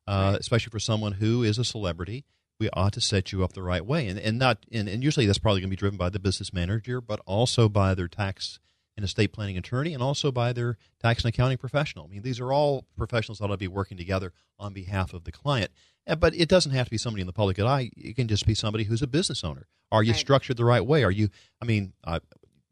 uh, 0.08 0.38
especially 0.40 0.72
for 0.72 0.80
someone 0.80 1.14
who 1.14 1.44
is 1.44 1.58
a 1.58 1.64
celebrity. 1.64 2.26
We 2.60 2.70
ought 2.74 2.94
to 2.94 3.02
set 3.02 3.32
you 3.32 3.44
up 3.44 3.54
the 3.54 3.64
right 3.64 3.86
way, 3.86 4.08
and 4.08 4.20
and 4.20 4.38
not 4.38 4.66
and, 4.72 4.90
and 4.90 5.04
usually 5.04 5.26
that's 5.26 5.40
probably 5.40 5.62
going 5.62 5.70
to 5.70 5.76
be 5.76 5.80
driven 5.80 5.98
by 5.98 6.10
the 6.10 6.20
business 6.20 6.52
manager, 6.54 7.00
but 7.00 7.22
also 7.26 7.70
by 7.70 7.94
their 7.94 8.10
tax 8.10 8.60
and 8.98 9.06
estate 9.06 9.32
planning 9.32 9.58
attorney 9.58 9.94
and 9.94 10.04
also 10.04 10.30
by 10.30 10.52
their 10.52 10.78
tax 11.02 11.24
and 11.24 11.34
accounting 11.34 11.58
professional. 11.58 12.04
I 12.04 12.10
mean, 12.10 12.22
these 12.22 12.42
are 12.42 12.52
all 12.52 12.86
professionals 12.98 13.40
that 13.40 13.46
ought 13.46 13.52
to 13.52 13.58
be 13.58 13.68
working 13.68 13.96
together 13.98 14.34
on 14.60 14.74
behalf 14.74 15.14
of 15.14 15.24
the 15.24 15.32
client. 15.32 15.72
Uh, 16.06 16.16
But 16.16 16.36
it 16.36 16.50
doesn't 16.50 16.74
have 16.74 16.88
to 16.88 16.92
be 16.92 16.98
somebody 16.98 17.22
in 17.22 17.28
the 17.28 17.32
public 17.32 17.58
eye. 17.60 17.92
It 17.96 18.18
can 18.18 18.28
just 18.28 18.46
be 18.46 18.54
somebody 18.56 18.84
who's 18.84 19.02
a 19.02 19.08
business 19.08 19.42
owner. 19.42 19.68
Are 19.90 20.04
you 20.04 20.14
structured 20.14 20.58
the 20.58 20.66
right 20.66 20.86
way? 20.86 21.06
Are 21.06 21.12
you? 21.12 21.30
I 21.62 21.66
mean, 21.66 21.94
uh, 22.04 22.20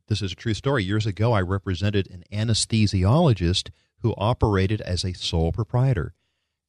this 0.07 0.21
is 0.21 0.31
a 0.31 0.35
true 0.35 0.53
story. 0.53 0.83
Years 0.83 1.05
ago, 1.05 1.33
I 1.33 1.41
represented 1.41 2.09
an 2.09 2.23
anesthesiologist 2.31 3.69
who 4.01 4.13
operated 4.17 4.81
as 4.81 5.03
a 5.03 5.13
sole 5.13 5.51
proprietor, 5.51 6.13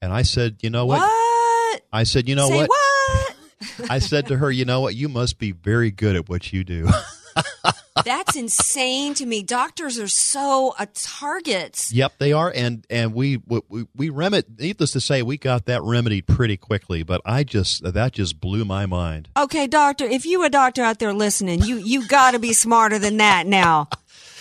and 0.00 0.12
I 0.12 0.22
said, 0.22 0.56
you 0.60 0.70
know 0.70 0.86
what? 0.86 0.98
What? 1.00 1.82
I 1.92 2.02
said, 2.04 2.28
you 2.28 2.34
know 2.34 2.48
Say 2.48 2.56
what? 2.56 2.68
what? 2.68 3.90
I 3.90 3.98
said 3.98 4.26
to 4.26 4.36
her, 4.36 4.50
you 4.50 4.64
know 4.64 4.80
what? 4.80 4.94
You 4.94 5.08
must 5.08 5.38
be 5.38 5.52
very 5.52 5.90
good 5.90 6.16
at 6.16 6.28
what 6.28 6.52
you 6.52 6.64
do. 6.64 6.88
That's 8.04 8.36
insane 8.36 9.14
to 9.14 9.26
me. 9.26 9.42
Doctors 9.42 9.98
are 9.98 10.08
so 10.08 10.70
uh, 10.70 10.82
a 10.82 10.86
target. 10.86 11.86
Yep, 11.90 12.12
they 12.18 12.32
are, 12.32 12.52
and 12.54 12.86
and 12.90 13.14
we 13.14 13.40
we 13.46 13.86
we 13.94 14.08
remedy. 14.10 14.46
Needless 14.58 14.92
to 14.92 15.00
say, 15.00 15.22
we 15.22 15.36
got 15.36 15.66
that 15.66 15.82
remedied 15.82 16.26
pretty 16.26 16.56
quickly. 16.56 17.02
But 17.02 17.20
I 17.24 17.44
just 17.44 17.82
that 17.82 18.12
just 18.12 18.40
blew 18.40 18.64
my 18.64 18.86
mind. 18.86 19.28
Okay, 19.36 19.66
doctor, 19.66 20.04
if 20.04 20.24
you 20.26 20.44
a 20.44 20.50
doctor 20.50 20.82
out 20.82 20.98
there 20.98 21.12
listening, 21.12 21.62
you 21.62 21.76
you 21.76 22.06
got 22.06 22.32
to 22.32 22.38
be 22.38 22.52
smarter 22.52 22.98
than 22.98 23.18
that 23.18 23.46
now. 23.46 23.88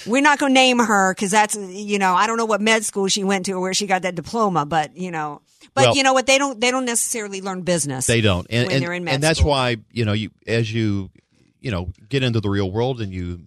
We're 0.05 0.21
not 0.21 0.39
going 0.39 0.51
to 0.51 0.53
name 0.53 0.79
her 0.79 1.13
because 1.13 1.31
that's 1.31 1.55
you 1.55 1.99
know 1.99 2.13
I 2.13 2.27
don't 2.27 2.37
know 2.37 2.45
what 2.45 2.61
med 2.61 2.85
school 2.85 3.07
she 3.07 3.23
went 3.23 3.45
to 3.47 3.53
or 3.53 3.59
where 3.59 3.73
she 3.73 3.87
got 3.87 4.03
that 4.03 4.15
diploma, 4.15 4.65
but 4.65 4.95
you 4.95 5.11
know, 5.11 5.41
but 5.73 5.87
Well- 5.87 5.95
you 5.95 6.03
know 6.03 6.13
what 6.13 6.27
they 6.27 6.37
don't 6.37 6.59
they 6.61 6.71
don't 6.71 6.85
necessarily 6.85 7.41
learn 7.41 7.61
business. 7.61 8.07
They 8.07 8.21
don't, 8.21 8.47
and 8.49 8.67
when 8.67 8.77
and, 8.77 8.85
they're 8.85 8.93
in 8.93 9.03
med 9.03 9.15
and 9.15 9.23
that's 9.23 9.41
why 9.41 9.77
you 9.91 10.05
know 10.05 10.13
you 10.13 10.31
as 10.45 10.71
you 10.73 11.09
you 11.59 11.71
know 11.71 11.91
get 12.09 12.23
into 12.23 12.39
the 12.39 12.49
real 12.49 12.71
world 12.71 13.01
and 13.01 13.13
you 13.13 13.41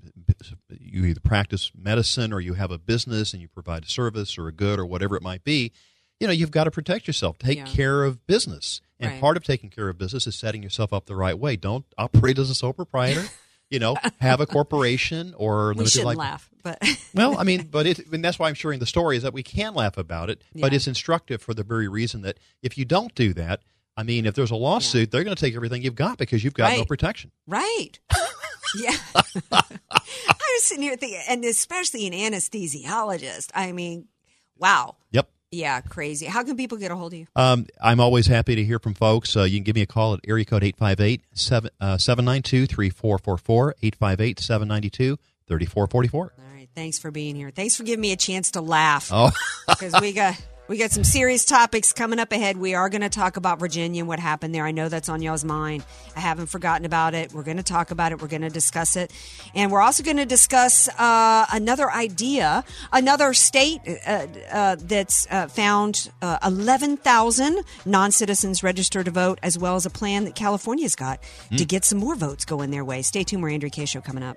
you 0.69 1.05
either 1.05 1.21
practice 1.21 1.71
medicine 1.77 2.33
or 2.33 2.41
you 2.41 2.55
have 2.55 2.71
a 2.71 2.79
business 2.79 3.33
and 3.33 3.43
you 3.43 3.49
provide 3.49 3.85
a 3.85 3.89
service 3.89 4.39
or 4.39 4.49
a 4.49 4.53
good 4.53 4.79
or 4.79 4.87
whatever 4.87 5.17
it 5.17 5.23
might 5.23 5.45
be. 5.45 5.73
You 6.19 6.27
know 6.27 6.33
you've 6.33 6.51
got 6.51 6.65
to 6.65 6.71
protect 6.71 7.07
yourself. 7.07 7.39
Take 7.39 7.59
Yeah. 7.59 7.65
care 7.67 8.05
of 8.05 8.27
business, 8.27 8.81
and 8.99 9.13
Right. 9.13 9.21
part 9.21 9.37
of 9.37 9.45
taking 9.45 9.71
care 9.71 9.89
of 9.89 9.97
business 9.99 10.27
is 10.27 10.35
setting 10.37 10.63
yourself 10.63 10.93
up 10.93 11.07
the 11.07 11.17
right 11.17 11.39
way. 11.39 11.57
Don't 11.57 11.87
operate 11.97 12.39
as 12.39 12.51
a 12.51 12.55
sole 12.55 12.73
proprietor. 12.73 13.29
you 13.73 13.79
know, 13.79 13.95
have 14.19 14.41
a 14.41 14.47
corporation 14.47 15.33
or 15.37 15.73
we 15.77 15.87
shouldn't 15.87 16.17
laugh, 16.19 16.51
but 16.65 16.83
well, 17.15 17.39
I 17.39 17.45
mean, 17.45 17.69
but 17.71 17.87
it, 17.87 18.01
and 18.13 18.25
that's 18.25 18.37
why 18.37 18.49
I'm 18.49 18.55
sharing 18.55 18.81
the 18.81 18.87
story 18.87 19.17
is 19.17 19.23
that 19.23 19.33
we 19.33 19.45
can 19.45 19.75
laugh 19.75 19.97
about 19.97 20.29
it, 20.29 20.43
but 20.57 20.73
it's 20.75 20.89
instructive 20.89 21.41
for 21.41 21.55
the 21.55 21.63
very 21.63 21.87
reason 21.87 22.23
that 22.23 22.39
if 22.65 22.77
you 22.77 22.85
don't 22.85 23.15
do 23.15 23.33
that, 23.35 23.61
I 23.97 24.03
mean, 24.03 24.25
if 24.27 24.35
there's 24.35 24.51
a 24.51 24.57
lawsuit, 24.57 25.11
they're 25.11 25.25
going 25.25 25.37
to 25.37 25.41
take 25.41 25.55
everything 25.55 25.83
you've 25.83 25.95
got 25.95 26.17
because 26.19 26.43
you've 26.43 26.55
got 26.55 26.77
no 26.77 26.85
protection. 26.85 27.31
right, 27.47 27.99
yeah. 28.79 28.97
I 29.53 29.63
was 30.55 30.63
sitting 30.63 30.83
here 30.83 30.97
thinking, 30.97 31.21
and 31.29 31.45
especially 31.45 32.07
an 32.07 32.13
anesthesiologist. 32.13 33.51
I 33.55 33.73
mean, 33.73 34.07
wow, 34.57 34.97
Yep. 35.13 35.29
yeah, 35.51 35.81
crazy. 35.81 36.27
How 36.27 36.43
can 36.45 36.57
people 36.57 36.79
get 36.79 36.91
a 36.91 36.97
hold 36.97 37.13
of 37.13 37.19
you? 37.19 37.27
Um, 37.37 37.67
I'm 37.83 38.01
always 38.01 38.27
happy 38.27 38.55
to 38.57 38.65
hear 38.65 38.79
from 38.79 38.95
folks. 38.95 39.37
Uh, 39.37 39.43
you 39.43 39.57
can 39.59 39.65
give 39.65 39.75
me 39.77 39.83
a 39.83 39.87
call 39.87 40.15
at 40.15 40.21
area 40.27 40.45
code 40.45 40.63
858 40.65 41.23
792 41.35 42.67
3444, 42.67 43.75
858 43.83 44.39
792 44.41 45.17
3444. 45.47 46.33
All 46.39 46.55
right, 46.55 46.69
thanks 46.75 46.99
for 46.99 47.11
being 47.11 47.35
here. 47.37 47.51
Thanks 47.51 47.77
for 47.77 47.83
giving 47.83 48.01
me 48.01 48.13
a 48.13 48.17
chance 48.17 48.53
to 48.53 48.61
laugh. 48.61 49.11
Oh. 49.13 49.31
because 49.69 49.95
we 50.01 50.13
got 50.13 50.41
we 50.71 50.79
got 50.79 50.93
some 50.93 51.03
serious 51.03 51.45
topics 51.45 51.93
coming 51.93 52.21
up 52.21 52.31
ahead. 52.31 52.57
We 52.57 52.75
are 52.75 52.89
going 52.89 53.01
to 53.01 53.09
talk 53.09 53.37
about 53.37 53.59
Virginia 53.59 54.03
and 54.03 54.09
what 54.09 54.21
happened 54.21 54.55
there. 54.55 54.65
I 54.65 54.71
know 54.71 54.89
that's 54.89 55.09
on 55.09 55.21
y'all's 55.21 55.43
mind. 55.45 55.85
I 56.15 56.21
haven't 56.21 56.47
forgotten 56.47 56.87
about 56.87 57.13
it. 57.13 57.33
We're 57.33 57.43
going 57.43 57.57
to 57.57 57.65
talk 57.65 57.91
about 57.91 58.13
it. 58.13 58.23
We're 58.23 58.29
going 58.29 58.43
to 58.43 58.51
discuss 58.51 58.95
it, 58.95 59.13
and 59.53 59.73
we're 59.73 59.81
also 59.81 60.05
going 60.05 60.19
to 60.19 60.25
discuss 60.25 60.89
uh, 60.91 61.47
another 61.53 61.91
idea, 61.91 62.63
another 62.93 63.35
state 63.35 63.81
uh, 64.07 64.29
uh, 64.53 64.77
that's 64.79 65.27
uh, 65.29 65.49
found 65.49 66.09
uh, 66.23 66.39
eleven 66.47 66.97
thousand 66.97 67.65
non 67.85 68.13
citizens 68.13 68.63
registered 68.63 69.07
to 69.07 69.11
vote, 69.11 69.41
as 69.43 69.59
well 69.59 69.75
as 69.75 69.87
a 69.87 69.91
plan 69.91 70.25
that 70.25 70.37
California's 70.37 70.95
got 70.95 71.21
to 71.57 71.65
get 71.65 71.85
some 71.85 71.99
more 71.99 72.15
votes 72.15 72.45
going 72.45 72.71
their 72.71 72.85
way. 72.85 73.03
Stay 73.03 73.25
tuned. 73.25 73.43
We're 73.43 73.51
Andrea 73.51 73.71
Kaye 73.71 73.87
show 73.87 74.01
coming 74.01 74.23
up. 74.23 74.37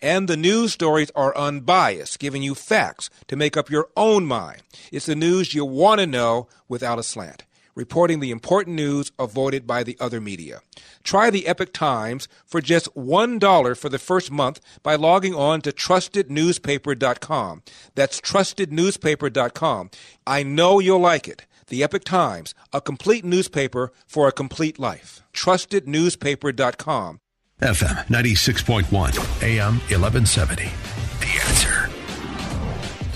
And 0.00 0.28
the 0.28 0.36
news 0.36 0.72
stories 0.72 1.10
are 1.16 1.36
unbiased, 1.36 2.20
giving 2.20 2.44
you 2.44 2.54
facts 2.54 3.10
to 3.26 3.34
make 3.34 3.56
up 3.56 3.70
your 3.70 3.88
own 3.96 4.24
mind. 4.24 4.62
It's 4.92 5.06
the 5.06 5.16
news 5.16 5.52
you 5.52 5.64
want 5.64 5.98
to 5.98 6.06
know 6.06 6.46
without 6.68 7.00
a 7.00 7.02
slant, 7.02 7.42
reporting 7.74 8.20
the 8.20 8.30
important 8.30 8.76
news 8.76 9.12
avoided 9.18 9.66
by 9.66 9.82
the 9.82 9.96
other 10.00 10.20
media. 10.20 10.60
Try 11.02 11.30
the 11.30 11.46
Epoch 11.46 11.72
Times 11.72 12.28
for 12.44 12.60
just 12.60 12.94
$1 12.94 13.76
for 13.76 13.88
the 13.88 13.98
first 13.98 14.30
month 14.30 14.60
by 14.82 14.94
logging 14.94 15.34
on 15.34 15.60
to 15.62 15.72
trustednewspaper.com. 15.72 17.62
That's 17.94 18.20
trustednewspaper.com. 18.20 19.90
I 20.26 20.42
know 20.42 20.78
you'll 20.78 20.98
like 20.98 21.28
it. 21.28 21.46
The 21.68 21.82
Epoch 21.82 22.04
Times, 22.04 22.54
a 22.72 22.80
complete 22.80 23.24
newspaper 23.24 23.92
for 24.06 24.28
a 24.28 24.32
complete 24.32 24.78
life. 24.78 25.22
Trustednewspaper.com. 25.32 27.18
FM 27.62 28.06
96.1, 28.08 29.42
AM 29.42 29.74
1170. 29.88 31.01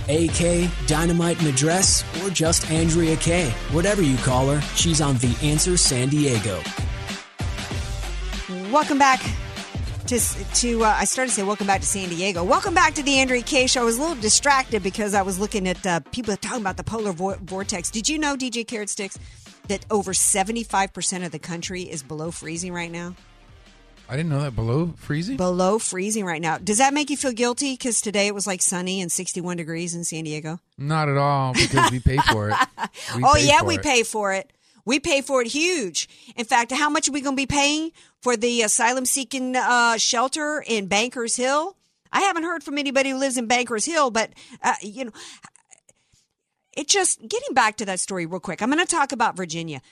AK, 0.08 0.70
Dynamite 0.86 1.42
a 1.42 1.52
or 2.22 2.30
just 2.30 2.70
Andrea 2.70 3.16
Kaye. 3.16 3.50
Whatever 3.72 4.02
you 4.02 4.16
call 4.18 4.48
her, 4.48 4.60
she's 4.76 5.00
on 5.00 5.16
The 5.18 5.36
Answer 5.42 5.76
San 5.76 6.08
Diego. 6.08 6.62
Welcome 8.70 8.98
back 8.98 9.20
to 10.06 10.20
to. 10.20 10.84
Uh, 10.84 10.94
I 10.96 11.04
started 11.04 11.30
to 11.30 11.34
say 11.34 11.42
welcome 11.42 11.66
back 11.66 11.80
to 11.80 11.86
San 11.86 12.08
Diego. 12.08 12.44
Welcome 12.44 12.74
back 12.74 12.94
to 12.94 13.02
the 13.02 13.18
Andrea 13.18 13.42
Kaye 13.42 13.66
Show. 13.66 13.82
I 13.82 13.84
was 13.84 13.98
a 13.98 14.00
little 14.00 14.16
distracted 14.16 14.82
because 14.82 15.14
I 15.14 15.22
was 15.22 15.38
looking 15.38 15.66
at 15.66 15.84
uh, 15.84 16.00
people 16.12 16.36
talking 16.36 16.60
about 16.60 16.76
the 16.76 16.84
polar 16.84 17.12
vo- 17.12 17.36
vortex. 17.42 17.90
Did 17.90 18.08
you 18.08 18.18
know, 18.18 18.36
DJ 18.36 18.66
Carrot 18.66 18.88
Sticks, 18.88 19.18
that 19.68 19.84
over 19.90 20.14
seventy 20.14 20.62
five 20.62 20.92
percent 20.92 21.24
of 21.24 21.32
the 21.32 21.38
country 21.40 21.82
is 21.82 22.02
below 22.04 22.30
freezing 22.30 22.72
right 22.72 22.90
now? 22.90 23.16
I 24.08 24.16
didn't 24.16 24.30
know 24.30 24.40
that 24.42 24.54
below 24.54 24.94
freezing. 24.96 25.36
Below 25.36 25.78
freezing 25.78 26.24
right 26.24 26.40
now. 26.40 26.58
Does 26.58 26.78
that 26.78 26.94
make 26.94 27.10
you 27.10 27.16
feel 27.16 27.32
guilty? 27.32 27.72
Because 27.72 28.00
today 28.00 28.28
it 28.28 28.34
was 28.34 28.46
like 28.46 28.62
sunny 28.62 29.00
and 29.00 29.10
61 29.10 29.56
degrees 29.56 29.94
in 29.94 30.04
San 30.04 30.24
Diego. 30.24 30.60
Not 30.78 31.08
at 31.08 31.16
all, 31.16 31.52
because 31.54 31.90
we 31.90 32.00
pay 32.00 32.18
for 32.18 32.50
it. 32.50 32.56
We 33.16 33.22
oh 33.24 33.36
yeah, 33.36 33.62
we 33.62 33.76
it. 33.76 33.82
pay 33.82 34.02
for 34.02 34.32
it. 34.32 34.52
We 34.84 35.00
pay 35.00 35.20
for 35.20 35.42
it 35.42 35.48
huge. 35.48 36.08
In 36.36 36.44
fact, 36.44 36.72
how 36.72 36.88
much 36.88 37.08
are 37.08 37.12
we 37.12 37.20
going 37.20 37.36
to 37.36 37.40
be 37.40 37.46
paying 37.46 37.90
for 38.22 38.36
the 38.36 38.62
asylum 38.62 39.04
seeking 39.04 39.56
uh, 39.56 39.96
shelter 39.96 40.62
in 40.66 40.86
Bankers 40.86 41.36
Hill? 41.36 41.76
I 42.12 42.20
haven't 42.20 42.44
heard 42.44 42.62
from 42.62 42.78
anybody 42.78 43.10
who 43.10 43.18
lives 43.18 43.36
in 43.36 43.46
Bankers 43.46 43.84
Hill, 43.84 44.10
but 44.10 44.30
uh, 44.62 44.74
you 44.80 45.06
know, 45.06 45.10
it 46.76 46.88
just 46.88 47.20
getting 47.20 47.54
back 47.54 47.76
to 47.78 47.84
that 47.86 48.00
story 48.00 48.26
real 48.26 48.40
quick. 48.40 48.62
I'm 48.62 48.70
going 48.70 48.84
to 48.84 48.90
talk 48.90 49.12
about 49.12 49.36
Virginia. 49.36 49.82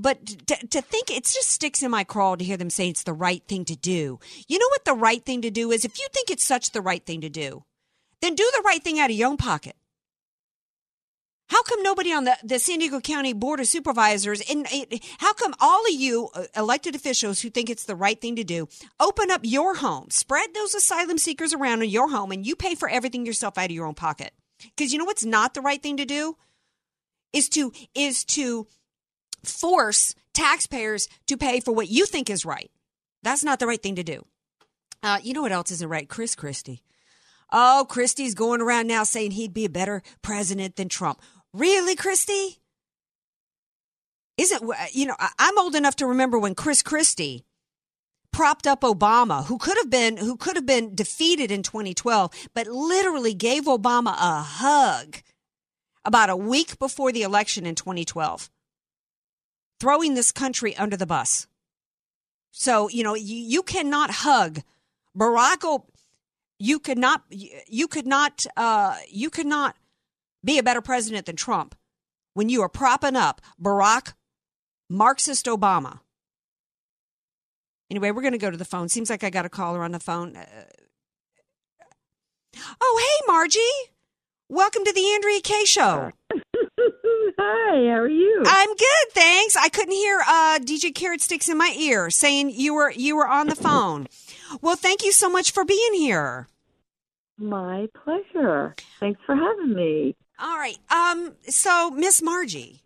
But 0.00 0.24
to, 0.46 0.66
to, 0.68 0.80
think 0.80 1.10
it 1.10 1.24
just 1.24 1.50
sticks 1.50 1.82
in 1.82 1.90
my 1.90 2.04
craw 2.04 2.36
to 2.36 2.44
hear 2.44 2.56
them 2.56 2.70
say 2.70 2.88
it's 2.88 3.02
the 3.02 3.12
right 3.12 3.42
thing 3.48 3.64
to 3.64 3.74
do. 3.74 4.20
You 4.46 4.58
know 4.58 4.68
what 4.68 4.84
the 4.84 4.94
right 4.94 5.24
thing 5.24 5.42
to 5.42 5.50
do 5.50 5.72
is? 5.72 5.84
If 5.84 5.98
you 5.98 6.06
think 6.12 6.30
it's 6.30 6.44
such 6.44 6.70
the 6.70 6.80
right 6.80 7.04
thing 7.04 7.22
to 7.22 7.28
do, 7.28 7.64
then 8.22 8.36
do 8.36 8.48
the 8.54 8.62
right 8.64 8.82
thing 8.82 9.00
out 9.00 9.10
of 9.10 9.16
your 9.16 9.28
own 9.28 9.36
pocket. 9.36 9.74
How 11.48 11.62
come 11.62 11.82
nobody 11.82 12.12
on 12.12 12.24
the, 12.24 12.36
the 12.44 12.60
San 12.60 12.78
Diego 12.78 13.00
County 13.00 13.32
Board 13.32 13.58
of 13.58 13.66
Supervisors, 13.66 14.40
and 14.48 14.68
how 15.18 15.32
come 15.32 15.54
all 15.60 15.84
of 15.84 15.92
you 15.92 16.28
uh, 16.34 16.44
elected 16.54 16.94
officials 16.94 17.40
who 17.40 17.50
think 17.50 17.68
it's 17.68 17.84
the 17.84 17.96
right 17.96 18.20
thing 18.20 18.36
to 18.36 18.44
do, 18.44 18.68
open 19.00 19.30
up 19.32 19.40
your 19.42 19.76
home, 19.76 20.10
spread 20.10 20.54
those 20.54 20.74
asylum 20.74 21.18
seekers 21.18 21.54
around 21.54 21.82
in 21.82 21.88
your 21.88 22.10
home, 22.10 22.30
and 22.30 22.46
you 22.46 22.54
pay 22.54 22.74
for 22.74 22.88
everything 22.88 23.26
yourself 23.26 23.58
out 23.58 23.64
of 23.64 23.70
your 23.72 23.86
own 23.86 23.94
pocket? 23.94 24.32
Because 24.76 24.92
you 24.92 24.98
know 24.98 25.06
what's 25.06 25.24
not 25.24 25.54
the 25.54 25.60
right 25.60 25.82
thing 25.82 25.96
to 25.96 26.04
do? 26.04 26.36
Is 27.32 27.48
to, 27.50 27.72
is 27.94 28.24
to 28.26 28.66
force 29.44 30.14
taxpayers 30.32 31.08
to 31.26 31.36
pay 31.36 31.60
for 31.60 31.72
what 31.72 31.88
you 31.88 32.06
think 32.06 32.30
is 32.30 32.44
right. 32.44 32.70
That's 33.22 33.44
not 33.44 33.58
the 33.58 33.66
right 33.66 33.82
thing 33.82 33.96
to 33.96 34.04
do. 34.04 34.24
Uh, 35.02 35.18
you 35.22 35.34
know 35.34 35.42
what 35.42 35.52
else 35.52 35.70
isn't 35.70 35.88
right? 35.88 36.08
Chris 36.08 36.34
Christie. 36.34 36.82
Oh, 37.50 37.86
Christie's 37.88 38.34
going 38.34 38.60
around 38.60 38.86
now 38.86 39.04
saying 39.04 39.32
he'd 39.32 39.54
be 39.54 39.64
a 39.64 39.70
better 39.70 40.02
president 40.22 40.76
than 40.76 40.88
Trump. 40.88 41.20
Really, 41.52 41.96
Christie? 41.96 42.58
Isn't, 44.36 44.62
you 44.92 45.06
know, 45.06 45.16
I'm 45.38 45.58
old 45.58 45.74
enough 45.74 45.96
to 45.96 46.06
remember 46.06 46.38
when 46.38 46.54
Chris 46.54 46.82
Christie 46.82 47.44
propped 48.32 48.66
up 48.66 48.82
Obama, 48.82 49.46
who 49.46 49.58
could 49.58 49.76
have 49.78 49.90
been, 49.90 50.16
who 50.18 50.36
could 50.36 50.56
have 50.56 50.66
been 50.66 50.94
defeated 50.94 51.50
in 51.50 51.62
2012, 51.62 52.30
but 52.54 52.66
literally 52.68 53.34
gave 53.34 53.64
Obama 53.64 54.10
a 54.10 54.42
hug 54.42 55.16
about 56.04 56.30
a 56.30 56.36
week 56.36 56.78
before 56.78 57.10
the 57.10 57.22
election 57.22 57.66
in 57.66 57.74
2012 57.74 58.50
throwing 59.80 60.14
this 60.14 60.32
country 60.32 60.76
under 60.76 60.96
the 60.96 61.06
bus. 61.06 61.46
So, 62.50 62.88
you 62.88 63.04
know, 63.04 63.14
you, 63.14 63.36
you 63.36 63.62
cannot 63.62 64.10
hug 64.10 64.60
Barack 65.16 65.58
Obama. 65.58 65.84
You 66.60 66.80
could 66.80 66.98
not, 66.98 67.22
you 67.30 67.86
could 67.86 68.06
not, 68.06 68.44
uh, 68.56 68.96
you 69.08 69.30
could 69.30 69.46
not 69.46 69.76
be 70.42 70.58
a 70.58 70.62
better 70.64 70.80
president 70.80 71.26
than 71.26 71.36
Trump 71.36 71.76
when 72.34 72.48
you 72.48 72.62
are 72.62 72.68
propping 72.68 73.14
up 73.14 73.40
Barack 73.62 74.14
Marxist 74.90 75.46
Obama. 75.46 76.00
Anyway, 77.90 78.10
we're 78.10 78.22
going 78.22 78.32
to 78.32 78.38
go 78.38 78.50
to 78.50 78.56
the 78.56 78.64
phone. 78.64 78.88
Seems 78.88 79.08
like 79.08 79.22
I 79.22 79.30
got 79.30 79.44
a 79.44 79.48
caller 79.48 79.84
on 79.84 79.92
the 79.92 80.00
phone. 80.00 80.36
Uh, 80.36 80.46
oh, 82.80 83.00
hey, 83.00 83.32
Marji. 83.32 83.92
Welcome 84.48 84.84
to 84.84 84.92
the 84.92 85.12
Andrea 85.14 85.40
Kaye 85.40 85.64
Show. 85.64 86.10
Hi, 87.38 87.74
how 87.90 88.00
are 88.00 88.08
you? 88.08 88.42
I'm 88.46 88.68
good, 88.68 89.12
thanks. 89.12 89.56
I 89.56 89.68
couldn't 89.68 89.92
hear 89.94 90.20
uh, 90.26 90.58
DJ 90.60 90.94
Carrot 90.94 91.20
Sticks 91.20 91.48
in 91.48 91.58
my 91.58 91.74
ear 91.78 92.10
saying 92.10 92.50
you 92.50 92.74
were 92.74 92.90
you 92.90 93.16
were 93.16 93.28
on 93.28 93.48
the 93.48 93.56
phone. 93.56 94.06
well, 94.62 94.76
thank 94.76 95.04
you 95.04 95.12
so 95.12 95.28
much 95.28 95.50
for 95.50 95.64
being 95.64 95.94
here. 95.94 96.48
My 97.36 97.88
pleasure. 98.04 98.74
Thanks 99.00 99.20
for 99.26 99.36
having 99.36 99.74
me. 99.74 100.16
All 100.38 100.56
right. 100.56 100.78
Um. 100.90 101.34
So, 101.48 101.90
Miss 101.90 102.20
Marji, 102.20 102.80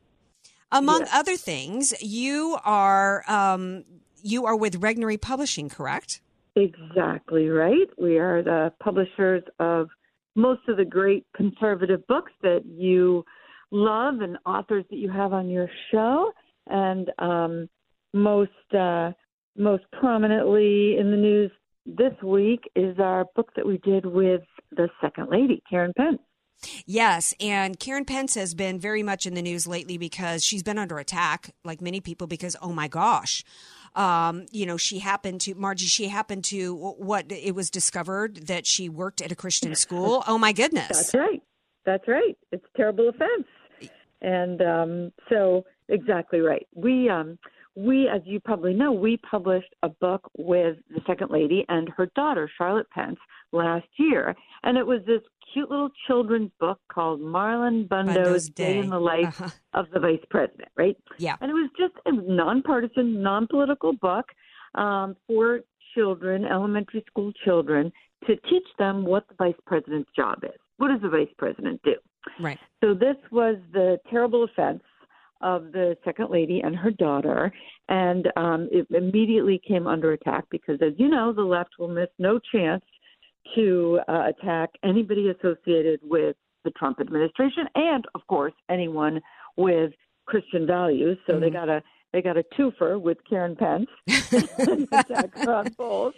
among 0.70 1.00
yes. 1.00 1.10
other 1.12 1.36
things, 1.36 1.94
you 2.02 2.58
are 2.64 3.24
um 3.28 3.84
you 4.22 4.46
are 4.46 4.56
with 4.56 4.80
Regnery 4.80 5.20
Publishing, 5.20 5.68
correct? 5.68 6.20
Exactly 6.56 7.48
right. 7.48 7.88
We 7.98 8.18
are 8.18 8.42
the 8.42 8.72
publishers 8.80 9.42
of 9.58 9.88
most 10.34 10.62
of 10.68 10.76
the 10.76 10.84
great 10.84 11.26
conservative 11.34 12.06
books 12.06 12.32
that 12.42 12.64
you 12.66 13.24
love 13.72 14.20
and 14.20 14.38
authors 14.46 14.84
that 14.90 14.96
you 14.96 15.10
have 15.10 15.32
on 15.32 15.48
your 15.48 15.68
show, 15.90 16.30
and 16.68 17.10
um, 17.18 17.68
most 18.14 18.50
uh, 18.78 19.10
most 19.56 19.84
prominently 19.98 20.96
in 20.98 21.10
the 21.10 21.16
news 21.16 21.50
this 21.84 22.12
week 22.22 22.60
is 22.76 22.98
our 23.00 23.24
book 23.34 23.50
that 23.56 23.66
we 23.66 23.78
did 23.78 24.06
with 24.06 24.42
the 24.70 24.88
second 25.00 25.28
lady, 25.30 25.62
Karen 25.68 25.92
Pence. 25.96 26.20
Yes, 26.86 27.34
and 27.40 27.80
Karen 27.80 28.04
Pence 28.04 28.36
has 28.36 28.54
been 28.54 28.78
very 28.78 29.02
much 29.02 29.26
in 29.26 29.34
the 29.34 29.42
news 29.42 29.66
lately 29.66 29.98
because 29.98 30.44
she's 30.44 30.62
been 30.62 30.78
under 30.78 30.98
attack, 30.98 31.52
like 31.64 31.80
many 31.80 32.00
people, 32.00 32.28
because 32.28 32.54
oh 32.62 32.72
my 32.72 32.86
gosh, 32.86 33.42
um, 33.96 34.46
you 34.52 34.64
know, 34.64 34.76
she 34.76 35.00
happened 35.00 35.40
to 35.40 35.56
Marji. 35.56 35.88
She 35.88 36.08
happened 36.08 36.44
to 36.44 36.74
what 36.76 37.26
it 37.32 37.56
was 37.56 37.68
discovered 37.68 38.46
that 38.46 38.64
she 38.64 38.88
worked 38.88 39.20
at 39.20 39.32
a 39.32 39.34
Christian 39.34 39.74
school. 39.74 40.22
Oh 40.28 40.38
my 40.38 40.52
goodness, 40.52 40.88
That's 40.88 41.14
right. 41.14 41.42
That's 41.84 42.06
right. 42.06 42.36
It's 42.52 42.64
a 42.74 42.76
terrible 42.76 43.08
offense, 43.08 43.48
and 44.22 44.62
um, 44.62 45.12
so 45.28 45.64
exactly 45.88 46.40
right. 46.40 46.66
We 46.74 47.08
um, 47.08 47.38
we, 47.74 48.08
as 48.08 48.20
you 48.24 48.38
probably 48.40 48.74
know, 48.74 48.92
we 48.92 49.16
published 49.18 49.74
a 49.82 49.88
book 49.88 50.30
with 50.36 50.76
the 50.90 51.00
second 51.06 51.30
lady 51.30 51.64
and 51.68 51.88
her 51.96 52.06
daughter, 52.14 52.50
Charlotte 52.58 52.88
Pence, 52.90 53.18
last 53.52 53.86
year. 53.96 54.34
And 54.62 54.76
it 54.76 54.86
was 54.86 55.00
this 55.06 55.22
cute 55.52 55.70
little 55.70 55.88
children's 56.06 56.50
book 56.60 56.78
called 56.92 57.20
Marlon 57.20 57.88
Bundo's, 57.88 58.14
Bundo's 58.14 58.48
Day. 58.50 58.72
Day. 58.74 58.78
in 58.80 58.90
the 58.90 58.98
Life 58.98 59.40
Uh-huh. 59.40 59.50
of 59.80 59.86
the 59.92 60.00
Vice 60.00 60.20
President, 60.28 60.68
right? 60.76 60.96
Yeah. 61.18 61.36
And 61.40 61.50
it 61.50 61.54
was 61.54 61.70
just 61.78 61.94
a 62.04 62.12
nonpartisan, 62.12 63.22
non 63.22 63.46
political 63.46 63.94
book 63.94 64.26
um, 64.74 65.16
for 65.26 65.60
children, 65.94 66.44
elementary 66.44 67.02
school 67.06 67.32
children, 67.44 67.90
to 68.26 68.36
teach 68.50 68.66
them 68.78 69.04
what 69.04 69.26
the 69.28 69.34
vice 69.34 69.54
president's 69.66 70.10
job 70.14 70.38
is. 70.44 70.60
What 70.82 70.88
does 70.88 71.00
the 71.00 71.10
vice 71.10 71.32
president 71.38 71.80
do? 71.84 71.94
Right. 72.40 72.58
So 72.82 72.92
this 72.92 73.14
was 73.30 73.54
the 73.72 73.98
terrible 74.10 74.42
offense 74.42 74.82
of 75.40 75.70
the 75.70 75.96
second 76.04 76.28
lady 76.28 76.58
and 76.58 76.74
her 76.74 76.90
daughter, 76.90 77.52
and 77.88 78.26
um, 78.34 78.68
it 78.72 78.88
immediately 78.90 79.62
came 79.64 79.86
under 79.86 80.10
attack 80.10 80.42
because, 80.50 80.80
as 80.82 80.94
you 80.96 81.08
know, 81.08 81.32
the 81.32 81.40
left 81.40 81.70
will 81.78 81.86
miss 81.86 82.08
no 82.18 82.40
chance 82.52 82.82
to 83.54 84.00
uh, 84.08 84.30
attack 84.30 84.70
anybody 84.82 85.30
associated 85.30 86.00
with 86.02 86.34
the 86.64 86.72
Trump 86.72 86.98
administration, 86.98 87.68
and 87.76 88.04
of 88.16 88.26
course 88.26 88.54
anyone 88.68 89.20
with 89.56 89.92
Christian 90.26 90.66
values. 90.66 91.16
So 91.28 91.38
they 91.38 91.50
got 91.50 91.68
a 91.68 91.80
they 92.12 92.22
got 92.22 92.36
a 92.36 92.44
twofer 92.58 93.00
with 93.00 93.18
Karen 93.30 93.54
Pence, 93.54 93.86
attack 94.08 95.30
her 95.36 95.54
on 95.54 95.68
both. 95.78 96.14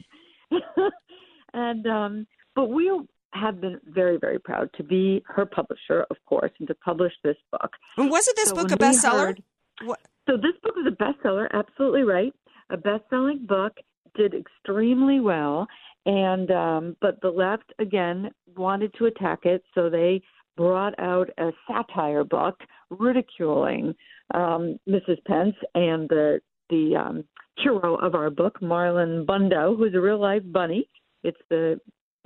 and 1.52 1.86
um, 1.86 2.26
but 2.54 2.70
we 2.70 2.90
have 3.34 3.60
been 3.60 3.80
very 3.86 4.16
very 4.18 4.38
proud 4.38 4.70
to 4.76 4.82
be 4.82 5.22
her 5.26 5.44
publisher, 5.46 6.06
of 6.10 6.16
course, 6.26 6.52
and 6.58 6.68
to 6.68 6.74
publish 6.76 7.12
this 7.22 7.36
book. 7.50 7.70
And 7.96 8.10
wasn't 8.10 8.36
this 8.36 8.48
So 8.50 8.56
book 8.56 8.70
a 8.72 8.76
bestseller? 8.76 9.26
heard- 9.26 9.42
What? 9.84 10.00
So 10.28 10.36
this 10.36 10.54
book 10.62 10.74
was 10.76 10.86
a 10.86 10.96
bestseller, 11.02 11.48
absolutely 11.52 12.02
right. 12.02 12.32
A 12.70 12.78
best-selling 12.78 13.44
book, 13.46 13.76
did 14.14 14.32
extremely 14.34 15.20
well, 15.20 15.66
and 16.06 16.50
um, 16.50 16.96
but 17.00 17.20
the 17.20 17.28
left 17.28 17.72
again 17.78 18.30
wanted 18.56 18.92
to 18.98 19.06
attack 19.06 19.40
it, 19.44 19.62
so 19.74 19.90
they 19.90 20.22
brought 20.56 20.98
out 20.98 21.28
a 21.38 21.50
satire 21.68 22.24
book 22.24 22.56
ridiculing 22.90 23.94
um, 24.32 24.78
Mrs. 24.88 25.22
Pence 25.26 25.56
and 25.74 26.08
the 26.08 26.40
the 26.70 26.96
um, 26.96 27.24
hero 27.58 27.96
of 27.96 28.14
our 28.14 28.30
book, 28.30 28.58
Marlon 28.62 29.26
Bundo, 29.26 29.76
who's 29.76 29.94
a 29.94 30.00
real 30.00 30.20
life 30.20 30.42
bunny. 30.46 30.88
It's 31.22 31.40
the 31.50 31.78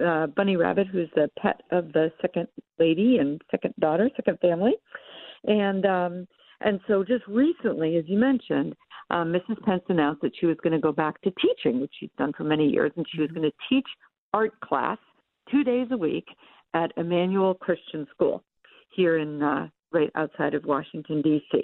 uh, 0.05 0.27
bunny 0.29 0.57
rabbit 0.57 0.87
who's 0.87 1.09
the 1.15 1.31
pet 1.39 1.61
of 1.71 1.93
the 1.93 2.13
second 2.21 2.49
lady 2.79 3.19
and 3.19 3.43
second 3.51 3.75
daughter, 3.81 4.11
second 4.17 4.39
family, 4.41 4.75
and 5.45 5.87
um, 5.87 6.29
and 6.61 6.81
so 6.89 7.05
just 7.05 7.27
recently, 7.27 7.97
as 7.97 8.05
you 8.07 8.19
mentioned, 8.19 8.75
um, 9.11 9.33
Mrs. 9.33 9.63
Pence 9.65 9.83
announced 9.89 10.23
that 10.23 10.33
she 10.39 10.47
was 10.47 10.57
going 10.63 10.73
to 10.73 10.81
go 10.81 10.93
back 10.93 11.21
to 11.23 11.33
teaching, 11.41 11.81
which 11.81 11.93
she's 11.99 12.11
done 12.19 12.33
for 12.37 12.45
many 12.45 12.67
years, 12.69 12.93
and 12.97 13.07
she 13.11 13.21
was 13.21 13.31
going 13.31 13.49
to 13.49 13.57
teach 13.69 13.87
art 14.35 14.59
class 14.61 14.99
two 15.51 15.65
days 15.65 15.89
a 15.93 15.97
week 15.97 16.27
at 16.75 16.93
Immanuel 16.97 17.55
Christian 17.55 18.07
School 18.11 18.43
here 18.95 19.19
in 19.19 19.43
uh, 19.43 19.69
right 19.93 20.11
outside 20.15 20.55
of 20.55 20.65
Washington 20.65 21.23
D.C. 21.23 21.63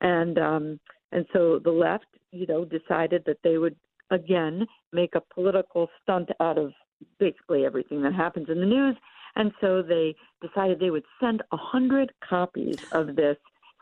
And 0.00 0.38
um, 0.38 0.80
and 1.12 1.24
so 1.32 1.60
the 1.62 1.70
left, 1.70 2.06
you 2.32 2.46
know, 2.46 2.64
decided 2.64 3.22
that 3.26 3.38
they 3.44 3.58
would 3.58 3.76
again 4.10 4.66
make 4.92 5.14
a 5.14 5.34
political 5.34 5.88
stunt 6.02 6.28
out 6.40 6.58
of 6.58 6.72
basically 7.18 7.64
everything 7.64 8.02
that 8.02 8.14
happens 8.14 8.48
in 8.48 8.60
the 8.60 8.66
news, 8.66 8.96
and 9.36 9.52
so 9.60 9.82
they 9.82 10.14
decided 10.40 10.78
they 10.78 10.90
would 10.90 11.04
send 11.20 11.42
a 11.52 11.56
hundred 11.56 12.12
copies 12.28 12.76
of 12.92 13.16
this 13.16 13.36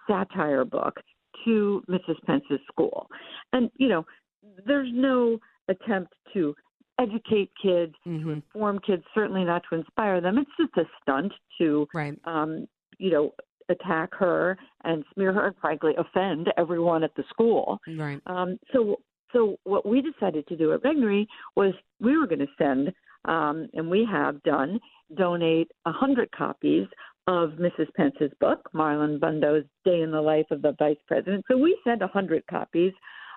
satire 0.08 0.64
book 0.64 1.00
to 1.44 1.82
Mrs. 1.88 2.16
Pence's 2.26 2.60
school. 2.70 3.08
And, 3.52 3.70
you 3.76 3.88
know, 3.88 4.04
there's 4.66 4.90
no 4.92 5.38
attempt 5.68 6.14
to 6.34 6.54
educate 6.98 7.50
kids, 7.60 7.94
to 8.04 8.30
inform 8.30 8.78
kids, 8.80 9.02
certainly 9.14 9.44
not 9.44 9.62
to 9.70 9.76
inspire 9.76 10.20
them. 10.20 10.38
It's 10.38 10.50
just 10.58 10.76
a 10.76 10.88
stunt 11.00 11.32
to, 11.58 11.86
right. 11.94 12.18
um, 12.24 12.66
you 12.98 13.10
know, 13.10 13.32
attack 13.68 14.10
her 14.12 14.56
and 14.84 15.04
smear 15.14 15.32
her 15.32 15.46
and 15.46 15.56
frankly 15.60 15.94
offend 15.96 16.52
everyone 16.56 17.02
at 17.02 17.14
the 17.16 17.24
school. 17.30 17.78
Right. 17.96 18.20
Um, 18.26 18.58
so, 18.72 18.96
so 19.32 19.56
what 19.64 19.86
we 19.86 20.02
decided 20.02 20.46
to 20.48 20.56
do 20.56 20.72
at 20.72 20.82
Regnery 20.82 21.26
was 21.56 21.72
we 22.00 22.16
were 22.16 22.26
going 22.26 22.40
to 22.40 22.46
send, 22.58 22.92
um, 23.24 23.68
and 23.74 23.88
we 23.88 24.06
have 24.10 24.42
done, 24.42 24.80
donate 25.16 25.70
a 25.86 25.92
hundred 25.92 26.30
copies 26.32 26.86
of 27.26 27.50
Mrs. 27.50 27.92
Pence's 27.94 28.32
book, 28.40 28.68
Marlon 28.74 29.20
Bundo's 29.20 29.64
Day 29.84 30.00
in 30.00 30.10
the 30.10 30.20
Life 30.20 30.46
of 30.50 30.62
the 30.62 30.74
Vice 30.78 30.96
President. 31.06 31.44
So 31.48 31.56
we 31.56 31.78
sent 31.84 32.02
a 32.02 32.08
hundred 32.08 32.44
copies 32.48 32.92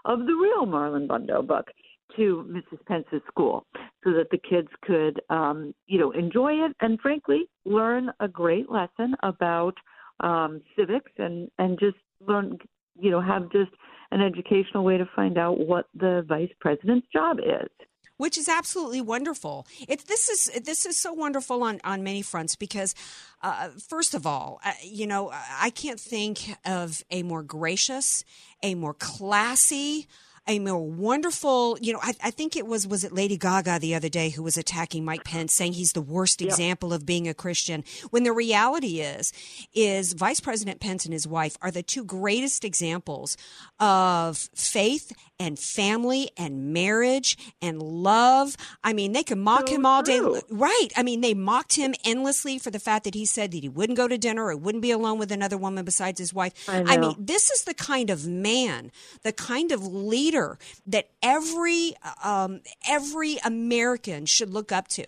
of 0.06 0.20
the 0.20 0.34
real 0.34 0.66
Marlon 0.66 1.08
Bundo 1.08 1.46
book 1.46 1.68
to 2.16 2.46
Mrs. 2.50 2.84
Pence's 2.88 3.22
school 3.28 3.66
so 4.04 4.12
that 4.14 4.30
the 4.32 4.38
kids 4.38 4.68
could, 4.84 5.22
um, 5.30 5.74
you 5.88 6.00
know, 6.00 6.12
enjoy 6.12 6.54
it 6.54 6.76
and 6.82 7.00
frankly 7.00 7.50
learn 7.66 8.12
a 8.20 8.28
great 8.28 8.72
lesson 8.72 9.16
about 9.24 9.74
um, 10.22 10.62
civics 10.78 11.12
and 11.18 11.50
and 11.60 11.78
just 11.80 11.98
learn, 12.26 12.58
you 12.98 13.12
know, 13.12 13.22
have 13.22 13.52
just 13.52 13.72
an 14.12 14.22
educational 14.22 14.84
way 14.84 14.98
to 14.98 15.10
find 15.16 15.38
out 15.38 15.60
what 15.60 15.88
the 15.96 16.24
vice 16.28 16.52
president's 16.60 17.08
job 17.12 17.38
is. 17.40 17.70
Which 18.18 18.38
is 18.38 18.48
absolutely 18.48 19.02
wonderful. 19.02 19.68
It's 19.88 20.04
this 20.04 20.30
is 20.30 20.64
this 20.64 20.86
is 20.86 20.98
so 20.98 21.14
wonderful 21.14 21.64
on 21.64 21.80
on 21.84 22.04
many 22.04 22.22
fronts 22.22 22.56
because, 22.56 22.96
uh, 23.42 23.70
first 23.90 24.14
of 24.14 24.26
all, 24.26 24.60
uh, 24.64 24.72
you 24.84 25.08
know 25.08 25.32
I 25.34 25.70
can't 25.70 26.00
think 26.00 26.56
of 26.66 27.04
a 27.12 27.24
more 27.24 27.44
gracious, 27.44 28.24
a 28.64 28.76
more 28.76 28.94
classy. 28.94 30.08
A 30.48 30.60
more 30.60 30.78
wonderful, 30.80 31.78
you 31.82 31.92
know, 31.94 32.00
I, 32.04 32.14
I 32.24 32.32
think 32.32 32.56
it 32.56 32.68
was 32.68 32.88
was 32.88 33.04
it 33.04 33.12
Lady 33.12 33.36
Gaga 33.38 33.80
the 33.80 33.96
other 33.96 34.10
day 34.10 34.30
who 34.30 34.44
was 34.44 34.58
attacking 34.58 35.04
Mike 35.04 35.24
Pence, 35.24 35.54
saying 35.54 35.74
he's 35.74 35.94
the 35.94 36.02
worst 36.02 36.42
example 36.42 36.94
of 36.94 37.06
being 37.06 37.28
a 37.28 37.34
Christian. 37.34 37.84
When 38.12 38.24
the 38.24 38.32
reality 38.32 39.00
is, 39.00 39.34
is 39.74 40.14
Vice 40.14 40.40
President 40.40 40.80
Pence 40.80 41.06
and 41.06 41.14
his 41.14 41.28
wife 41.28 41.58
are 41.62 41.72
the 41.72 41.82
two 41.82 42.04
greatest 42.04 42.64
examples 42.64 43.38
of 43.80 44.38
faith 44.54 45.12
and 45.40 45.58
family 45.60 46.30
and 46.38 46.74
marriage 46.74 47.38
and 47.62 47.82
love. 47.82 48.56
I 48.84 48.94
mean, 48.94 49.12
they 49.14 49.24
can 49.24 49.40
mock 49.40 49.68
him 49.68 49.86
all 49.86 50.04
day. 50.04 50.22
Right. 50.50 50.90
I 50.96 51.04
mean, 51.04 51.22
they 51.22 51.34
mocked 51.34 51.76
him 51.76 51.94
endlessly 52.06 52.58
for 52.60 52.72
the 52.72 52.80
fact 52.80 53.04
that 53.06 53.16
he 53.16 53.26
said 53.26 53.52
that 53.52 53.64
he 53.64 53.70
wouldn't 53.70 53.98
go 53.98 54.08
to 54.08 54.18
dinner 54.18 54.46
or 54.46 54.56
wouldn't 54.56 54.82
be 54.82 54.92
alone 54.92 55.20
with 55.20 55.32
another 55.32 55.58
woman 55.58 55.84
besides 55.84 56.20
his 56.20 56.34
wife. 56.34 56.54
I 56.70 56.84
I 56.96 56.98
mean, 56.98 57.16
this 57.18 57.50
is 57.50 57.64
the 57.64 57.74
kind 57.74 58.10
of 58.10 58.28
man, 58.28 58.92
the 59.24 59.34
kind 59.34 59.72
of 59.72 59.86
leader 59.86 60.35
that 60.88 61.10
every 61.22 61.96
um, 62.24 62.62
every 62.88 63.38
American 63.44 64.26
should 64.26 64.50
look 64.50 64.72
up 64.72 64.88
to. 64.90 65.06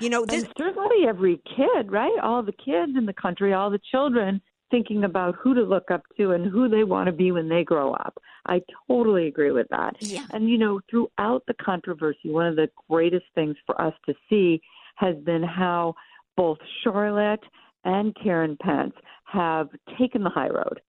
You 0.00 0.10
know, 0.10 0.24
this 0.24 0.44
and 0.44 0.52
certainly 0.56 1.06
every 1.08 1.40
kid, 1.56 1.90
right? 1.90 2.18
All 2.22 2.42
the 2.42 2.52
kids 2.52 2.92
in 2.96 3.06
the 3.06 3.12
country, 3.12 3.52
all 3.52 3.70
the 3.70 3.80
children 3.90 4.40
thinking 4.70 5.04
about 5.04 5.36
who 5.40 5.54
to 5.54 5.62
look 5.62 5.90
up 5.90 6.02
to 6.16 6.32
and 6.32 6.50
who 6.50 6.68
they 6.68 6.84
want 6.84 7.06
to 7.06 7.12
be 7.12 7.30
when 7.30 7.48
they 7.48 7.64
grow 7.64 7.92
up. 7.94 8.18
I 8.46 8.60
totally 8.88 9.26
agree 9.26 9.52
with 9.52 9.68
that. 9.70 9.94
Yeah. 10.00 10.26
And 10.30 10.48
you 10.48 10.58
know, 10.58 10.80
throughout 10.90 11.44
the 11.46 11.54
controversy, 11.60 12.30
one 12.30 12.46
of 12.46 12.56
the 12.56 12.68
greatest 12.88 13.26
things 13.34 13.56
for 13.64 13.80
us 13.80 13.94
to 14.06 14.14
see 14.28 14.60
has 14.96 15.16
been 15.24 15.42
how 15.42 15.94
both 16.36 16.58
Charlotte 16.82 17.42
and 17.84 18.16
Karen 18.22 18.56
Pence 18.60 18.94
have 19.24 19.68
taken 19.98 20.22
the 20.22 20.30
high 20.30 20.48
road. 20.48 20.80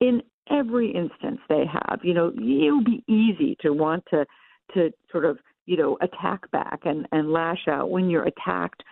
In 0.00 0.22
every 0.50 0.90
instance 0.90 1.40
they 1.48 1.64
have, 1.66 2.00
you 2.02 2.14
know, 2.14 2.28
it 2.28 2.74
would 2.74 2.84
be 2.84 3.04
easy 3.06 3.56
to 3.60 3.70
want 3.70 4.04
to 4.10 4.26
to 4.74 4.90
sort 5.10 5.24
of, 5.24 5.38
you 5.66 5.76
know, 5.76 5.98
attack 6.00 6.48
back 6.52 6.80
and, 6.84 7.06
and 7.12 7.32
lash 7.32 7.66
out 7.68 7.90
when 7.90 8.08
you're 8.08 8.26
attacked 8.26 8.82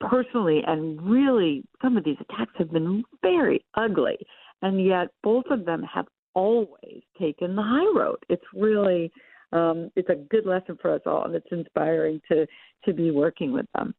personally. 0.00 0.62
And 0.66 1.00
really 1.02 1.64
some 1.80 1.96
of 1.96 2.04
these 2.04 2.18
attacks 2.20 2.52
have 2.58 2.70
been 2.70 3.02
very 3.22 3.64
ugly. 3.74 4.18
And 4.60 4.84
yet 4.84 5.08
both 5.22 5.46
of 5.50 5.64
them 5.64 5.82
have 5.82 6.06
always 6.34 7.02
taken 7.18 7.56
the 7.56 7.62
high 7.62 7.98
road. 7.98 8.18
It's 8.28 8.44
really 8.54 9.10
um, 9.52 9.90
it's 9.96 10.08
a 10.08 10.14
good 10.14 10.46
lesson 10.46 10.78
for 10.80 10.94
us 10.94 11.02
all 11.06 11.24
and 11.24 11.34
it's 11.34 11.46
inspiring 11.50 12.20
to 12.30 12.46
to 12.84 12.92
be 12.92 13.10
working 13.10 13.52
with 13.52 13.66
them 13.74 13.94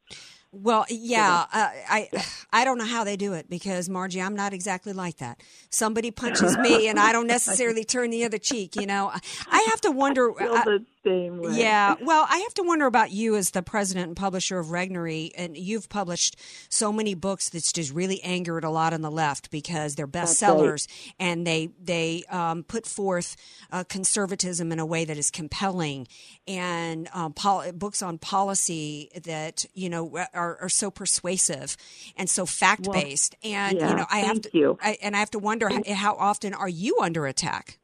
Well, 0.54 0.86
yeah, 0.88 1.46
uh, 1.52 1.70
I 1.90 2.10
I 2.54 2.64
don't 2.64 2.78
know 2.78 2.86
how 2.86 3.04
they 3.04 3.18
do 3.18 3.34
it 3.34 3.50
because 3.50 3.90
Marji, 3.90 4.24
I'm 4.24 4.36
not 4.36 4.54
exactly 4.54 4.94
like 4.94 5.18
that. 5.18 5.42
Somebody 5.72 6.12
punches 6.12 6.58
me, 6.58 6.88
and 6.88 7.00
I 7.00 7.12
don't 7.12 7.28
necessarily 7.38 7.84
turn 7.84 8.12
the 8.12 8.24
other 8.24 8.38
cheek. 8.38 8.76
You 8.76 8.86
know, 8.86 9.12
I 9.48 9.68
have 9.72 9.82
to 9.82 9.92
wonder. 9.92 10.32
well, 10.32 10.64
the 10.64 10.86
same 11.06 11.38
way. 11.42 11.58
Yeah. 11.58 11.96
Well, 12.02 12.26
I 12.30 12.38
have 12.40 12.54
to 12.56 12.64
wonder 12.64 12.86
about 12.86 13.12
you 13.12 13.36
as 13.36 13.52
the 13.52 13.62
president 13.62 14.08
and 14.08 14.16
publisher 14.16 14.60
of 14.60 14.68
Regnery, 14.68 15.32
and 15.38 15.58
you've 15.58 15.90
published 15.90 16.40
so 16.70 16.92
many 16.92 17.14
books 17.14 17.50
that's 17.50 17.72
just 17.72 17.94
really 17.94 18.22
angered 18.24 18.64
a 18.64 18.70
lot 18.70 18.94
on 18.94 19.02
the 19.02 19.12
left 19.12 19.52
because 19.52 19.96
they're 19.96 20.08
bestsellers 20.08 20.88
and 21.20 21.46
they 21.46 21.70
they 21.82 22.24
um, 22.30 22.64
put 22.64 22.86
forth 22.86 23.36
uh, 23.72 23.84
conservatism 23.84 24.72
in 24.72 24.80
a 24.80 24.86
way 24.86 25.06
that 25.06 25.18
is 25.18 25.30
compelling, 25.30 26.08
and 26.48 27.10
um, 27.14 27.34
pol- 27.34 27.72
books 27.74 28.02
on 28.02 28.18
policy 28.18 29.10
that 29.24 29.66
you 29.74 29.90
know 29.90 30.18
are, 30.34 30.58
are 30.62 30.70
so 30.70 30.90
persuasive 30.90 31.78
and 32.16 32.30
so 32.30 32.46
fact 32.46 32.90
based. 32.92 33.36
and 33.44 33.78
yeah, 33.78 33.90
you 33.90 33.96
know, 33.96 34.06
I 34.10 34.20
have 34.20 34.42
to, 34.42 34.50
you. 34.54 34.78
I, 34.82 34.98
and 35.02 35.16
I 35.16 35.20
have 35.20 35.32
to 35.32 35.40
wonder 35.40 35.70
how, 35.70 35.82
how 35.94 36.16
often 36.16 36.54
are 36.54 36.70
you 36.70 36.98
under 37.02 37.26
attack? 37.26 37.80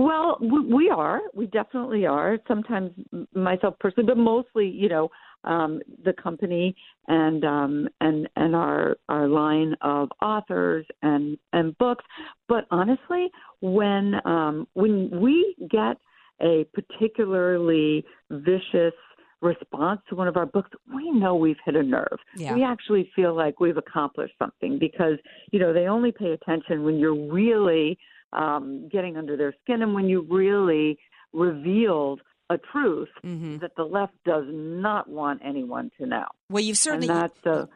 Well, 0.00 0.38
we 0.40 0.88
are. 0.88 1.20
We 1.34 1.46
definitely 1.46 2.06
are. 2.06 2.38
Sometimes 2.48 2.92
myself 3.34 3.74
personally, 3.80 4.06
but 4.06 4.16
mostly, 4.16 4.66
you 4.66 4.88
know, 4.88 5.10
um, 5.44 5.80
the 6.04 6.14
company 6.14 6.74
and 7.06 7.44
um, 7.44 7.88
and 8.00 8.26
and 8.36 8.56
our 8.56 8.96
our 9.10 9.28
line 9.28 9.74
of 9.82 10.08
authors 10.22 10.86
and 11.02 11.36
and 11.52 11.76
books. 11.76 12.04
But 12.48 12.66
honestly, 12.70 13.28
when 13.60 14.14
um, 14.24 14.66
when 14.72 15.10
we 15.20 15.54
get 15.70 15.98
a 16.40 16.64
particularly 16.72 18.02
vicious 18.30 18.94
response 19.42 20.00
to 20.08 20.14
one 20.14 20.28
of 20.28 20.36
our 20.38 20.46
books, 20.46 20.70
we 20.94 21.10
know 21.10 21.34
we've 21.34 21.56
hit 21.66 21.76
a 21.76 21.82
nerve. 21.82 22.18
Yeah. 22.36 22.54
We 22.54 22.64
actually 22.64 23.10
feel 23.14 23.34
like 23.34 23.60
we've 23.60 23.76
accomplished 23.76 24.34
something 24.38 24.78
because 24.78 25.18
you 25.52 25.58
know 25.58 25.74
they 25.74 25.88
only 25.88 26.10
pay 26.10 26.30
attention 26.30 26.84
when 26.84 26.98
you're 26.98 27.30
really 27.30 27.98
um, 28.32 28.88
getting 28.88 29.16
under 29.16 29.36
their 29.36 29.54
skin 29.62 29.82
and 29.82 29.94
when 29.94 30.08
you 30.08 30.26
really 30.28 30.98
revealed 31.32 32.20
a 32.50 32.58
truth 32.58 33.08
that 33.22 33.70
the 33.76 33.84
left 33.84 34.12
does 34.24 34.44
not 34.48 35.08
want 35.08 35.40
anyone 35.44 35.90
to 35.98 36.06
know. 36.06 36.26
Well, 36.50 36.62
you've 36.62 36.78
certainly 36.78 37.08
and 37.08 37.16
that's 37.16 37.46
uh, 37.46 37.66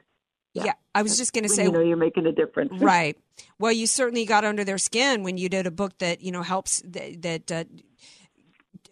yeah. 0.52 0.72
I 0.94 1.02
was 1.02 1.16
just 1.16 1.32
going 1.32 1.44
to 1.44 1.48
say, 1.48 1.64
you 1.64 1.72
know 1.72 1.80
you're 1.80 1.96
making 1.96 2.26
a 2.26 2.32
difference, 2.32 2.72
right? 2.80 3.16
Well, 3.58 3.72
you 3.72 3.86
certainly 3.86 4.24
got 4.24 4.44
under 4.44 4.64
their 4.64 4.78
skin 4.78 5.22
when 5.22 5.38
you 5.38 5.48
did 5.48 5.66
a 5.66 5.70
book 5.70 5.98
that 5.98 6.22
you 6.22 6.32
know 6.32 6.42
helps 6.42 6.82
that, 6.86 7.22
that 7.22 7.52
uh, 7.52 7.64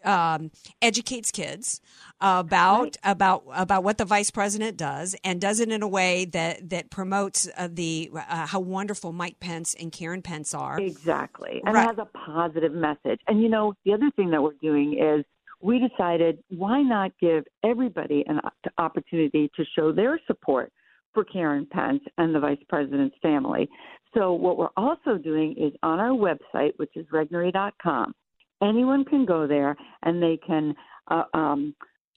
um, 0.04 0.50
educates 0.80 1.30
kids 1.30 1.80
about 2.20 2.96
about 3.02 3.44
about 3.54 3.84
what 3.84 3.98
the 3.98 4.04
vice 4.04 4.30
president 4.30 4.76
does 4.76 5.16
and 5.24 5.40
does 5.40 5.60
it 5.60 5.70
in 5.70 5.82
a 5.82 5.88
way 5.88 6.24
that 6.26 6.70
that 6.70 6.90
promotes 6.90 7.48
uh, 7.56 7.68
the 7.70 8.10
uh, 8.14 8.46
how 8.46 8.60
wonderful 8.60 9.12
Mike 9.12 9.40
Pence 9.40 9.74
and 9.74 9.92
Karen 9.92 10.22
Pence 10.22 10.54
are. 10.54 10.80
Exactly. 10.80 11.62
And 11.64 11.74
Right. 11.74 11.86
has 11.86 11.98
a 11.98 12.06
positive 12.18 12.72
message. 12.72 13.20
And 13.26 13.42
you 13.42 13.48
know, 13.48 13.74
the 13.84 13.92
other 13.92 14.10
thing 14.16 14.30
that 14.30 14.42
we're 14.42 14.52
doing 14.60 14.98
is 14.98 15.24
we 15.60 15.78
decided 15.78 16.42
why 16.48 16.82
not 16.82 17.12
give 17.20 17.44
everybody 17.64 18.24
an 18.26 18.40
opportunity 18.78 19.50
to 19.56 19.64
show 19.76 19.92
their 19.92 20.20
support 20.26 20.72
for 21.14 21.24
Karen 21.24 21.66
Pence 21.70 22.02
and 22.18 22.34
the 22.34 22.40
vice 22.40 22.58
president's 22.68 23.16
family. 23.22 23.68
So 24.14 24.32
what 24.32 24.58
we're 24.58 24.68
also 24.76 25.16
doing 25.16 25.54
is 25.56 25.72
on 25.82 25.98
our 25.98 26.10
website, 26.10 26.72
which 26.76 26.90
is 26.96 27.06
regnery.com, 27.12 28.14
anyone 28.62 29.04
can 29.04 29.24
go 29.24 29.46
there 29.46 29.76
and 30.02 30.22
they 30.22 30.38
can 30.46 30.74
uh, 31.08 31.24
um, 31.34 31.74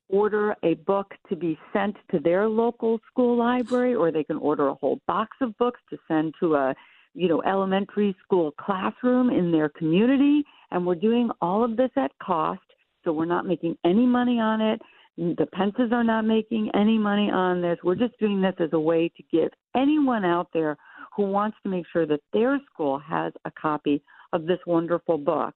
order 0.09 0.55
a 0.63 0.75
book 0.75 1.13
to 1.29 1.35
be 1.35 1.57
sent 1.73 1.95
to 2.11 2.19
their 2.19 2.47
local 2.47 2.99
school 3.11 3.37
library, 3.37 3.95
or 3.95 4.11
they 4.11 4.23
can 4.23 4.37
order 4.37 4.67
a 4.67 4.75
whole 4.75 4.99
box 5.07 5.35
of 5.41 5.57
books 5.57 5.79
to 5.89 5.97
send 6.07 6.33
to 6.39 6.55
a 6.55 6.75
you 7.13 7.27
know 7.27 7.41
elementary 7.43 8.15
school 8.23 8.51
classroom 8.59 9.29
in 9.29 9.51
their 9.51 9.69
community. 9.69 10.43
And 10.71 10.85
we're 10.85 10.95
doing 10.95 11.29
all 11.41 11.63
of 11.63 11.77
this 11.77 11.91
at 11.95 12.11
cost, 12.21 12.61
so 13.03 13.11
we're 13.11 13.25
not 13.25 13.45
making 13.45 13.77
any 13.85 14.05
money 14.05 14.39
on 14.39 14.61
it. 14.61 14.81
The 15.17 15.47
Pences 15.53 15.93
are 15.93 16.03
not 16.03 16.25
making 16.25 16.69
any 16.75 16.97
money 16.97 17.31
on 17.31 17.61
this. 17.61 17.77
We're 17.83 17.95
just 17.95 18.19
doing 18.19 18.41
this 18.41 18.55
as 18.59 18.69
a 18.73 18.79
way 18.79 19.09
to 19.15 19.23
give 19.31 19.49
anyone 19.75 20.25
out 20.25 20.49
there 20.53 20.75
who 21.15 21.23
wants 21.23 21.55
to 21.63 21.69
make 21.69 21.85
sure 21.93 22.05
that 22.05 22.19
their 22.33 22.59
school 22.71 22.99
has 22.99 23.31
a 23.45 23.51
copy 23.51 24.03
of 24.33 24.45
this 24.45 24.59
wonderful 24.67 25.17
book 25.17 25.55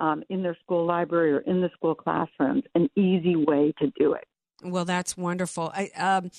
um, 0.00 0.22
in 0.28 0.42
their 0.42 0.56
school 0.64 0.86
library 0.86 1.32
or 1.32 1.40
in 1.40 1.60
the 1.60 1.70
school 1.76 1.94
classrooms 1.94 2.64
an 2.74 2.88
easy 2.96 3.36
way 3.36 3.72
to 3.78 3.92
do 3.98 4.14
it. 4.14 4.24
Well, 4.62 4.84
that's 4.84 5.16
wonderful. 5.16 5.72
I, 5.74 5.90
um, 5.96 6.30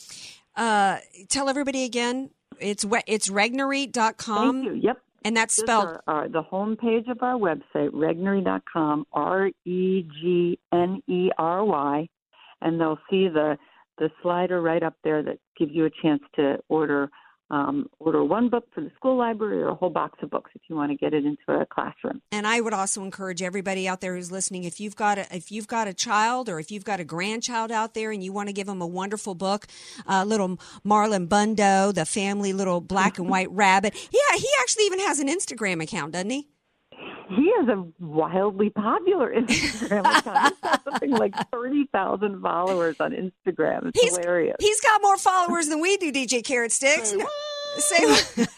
uh, 0.55 0.97
tell 1.29 1.49
everybody 1.49 1.83
again. 1.83 2.31
It's 2.59 2.85
it's 3.07 3.29
regnery.com. 3.29 4.63
Thank 4.63 4.65
you. 4.65 4.81
Yep. 4.81 4.97
And 5.23 5.37
that's 5.37 5.55
spelled 5.55 5.85
our, 5.85 6.03
our, 6.07 6.29
the 6.29 6.41
home 6.41 6.75
page 6.75 7.05
of 7.07 7.21
our 7.21 7.35
website, 7.35 7.91
regnery.com, 7.91 9.05
R 9.13 9.51
E 9.65 10.03
G 10.21 10.59
N 10.73 11.01
E 11.07 11.29
R 11.37 11.63
Y, 11.63 12.07
and 12.61 12.79
they'll 12.79 12.99
see 13.09 13.27
the 13.27 13.57
the 13.97 14.09
slider 14.21 14.61
right 14.61 14.81
up 14.81 14.95
there 15.03 15.21
that 15.21 15.37
gives 15.57 15.71
you 15.73 15.85
a 15.85 15.91
chance 16.01 16.23
to 16.35 16.57
order 16.69 17.09
um, 17.51 17.87
order 17.99 18.23
one 18.23 18.49
book 18.49 18.65
for 18.73 18.81
the 18.81 18.89
school 18.95 19.17
library 19.17 19.61
or 19.61 19.69
a 19.69 19.75
whole 19.75 19.89
box 19.89 20.17
of 20.23 20.29
books 20.29 20.51
if 20.55 20.61
you 20.69 20.75
want 20.75 20.89
to 20.89 20.97
get 20.97 21.13
it 21.13 21.25
into 21.25 21.41
a 21.49 21.65
classroom. 21.65 22.21
And 22.31 22.47
I 22.47 22.61
would 22.61 22.73
also 22.73 23.03
encourage 23.03 23.41
everybody 23.41 23.87
out 23.87 23.99
there 23.99 24.15
who's 24.15 24.31
listening 24.31 24.63
if 24.63 24.79
you've 24.79 24.95
got 24.95 25.17
a, 25.17 25.35
if 25.35 25.51
you've 25.51 25.67
got 25.67 25.87
a 25.87 25.93
child 25.93 26.47
or 26.47 26.59
if 26.59 26.71
you've 26.71 26.85
got 26.85 27.01
a 27.01 27.03
grandchild 27.03 27.69
out 27.69 27.93
there 27.93 28.11
and 28.11 28.23
you 28.23 28.31
want 28.31 28.47
to 28.47 28.53
give 28.53 28.67
them 28.67 28.81
a 28.81 28.87
wonderful 28.87 29.35
book, 29.35 29.67
uh, 30.07 30.23
little 30.25 30.57
Marlon 30.85 31.27
Bundo, 31.27 31.93
the 31.93 32.05
family 32.05 32.53
little 32.53 32.79
black 32.79 33.19
and 33.19 33.29
white 33.29 33.51
rabbit. 33.51 33.93
Yeah, 34.11 34.37
he 34.37 34.47
actually 34.61 34.85
even 34.85 34.99
has 34.99 35.19
an 35.19 35.27
Instagram 35.27 35.83
account, 35.83 36.13
doesn't 36.13 36.29
he? 36.29 36.47
He 37.35 37.51
has 37.59 37.67
a 37.67 37.85
wildly 37.99 38.69
popular 38.69 39.33
Instagram 39.35 40.01
account. 40.01 40.53
He's 40.53 40.61
got 40.61 40.83
something 40.83 41.11
like 41.11 41.33
30,000 41.51 42.41
followers 42.41 42.95
on 42.99 43.11
Instagram. 43.11 43.87
It's 43.87 43.99
He's- 44.01 44.17
hilarious. 44.17 44.57
He's 44.59 44.81
got 44.81 45.01
more 45.01 45.17
followers 45.17 45.67
than 45.67 45.79
we 45.81 45.97
do, 45.97 46.11
DJ 46.11 46.43
Carrot 46.43 46.71
Sticks. 46.71 47.13
Say 47.77 47.97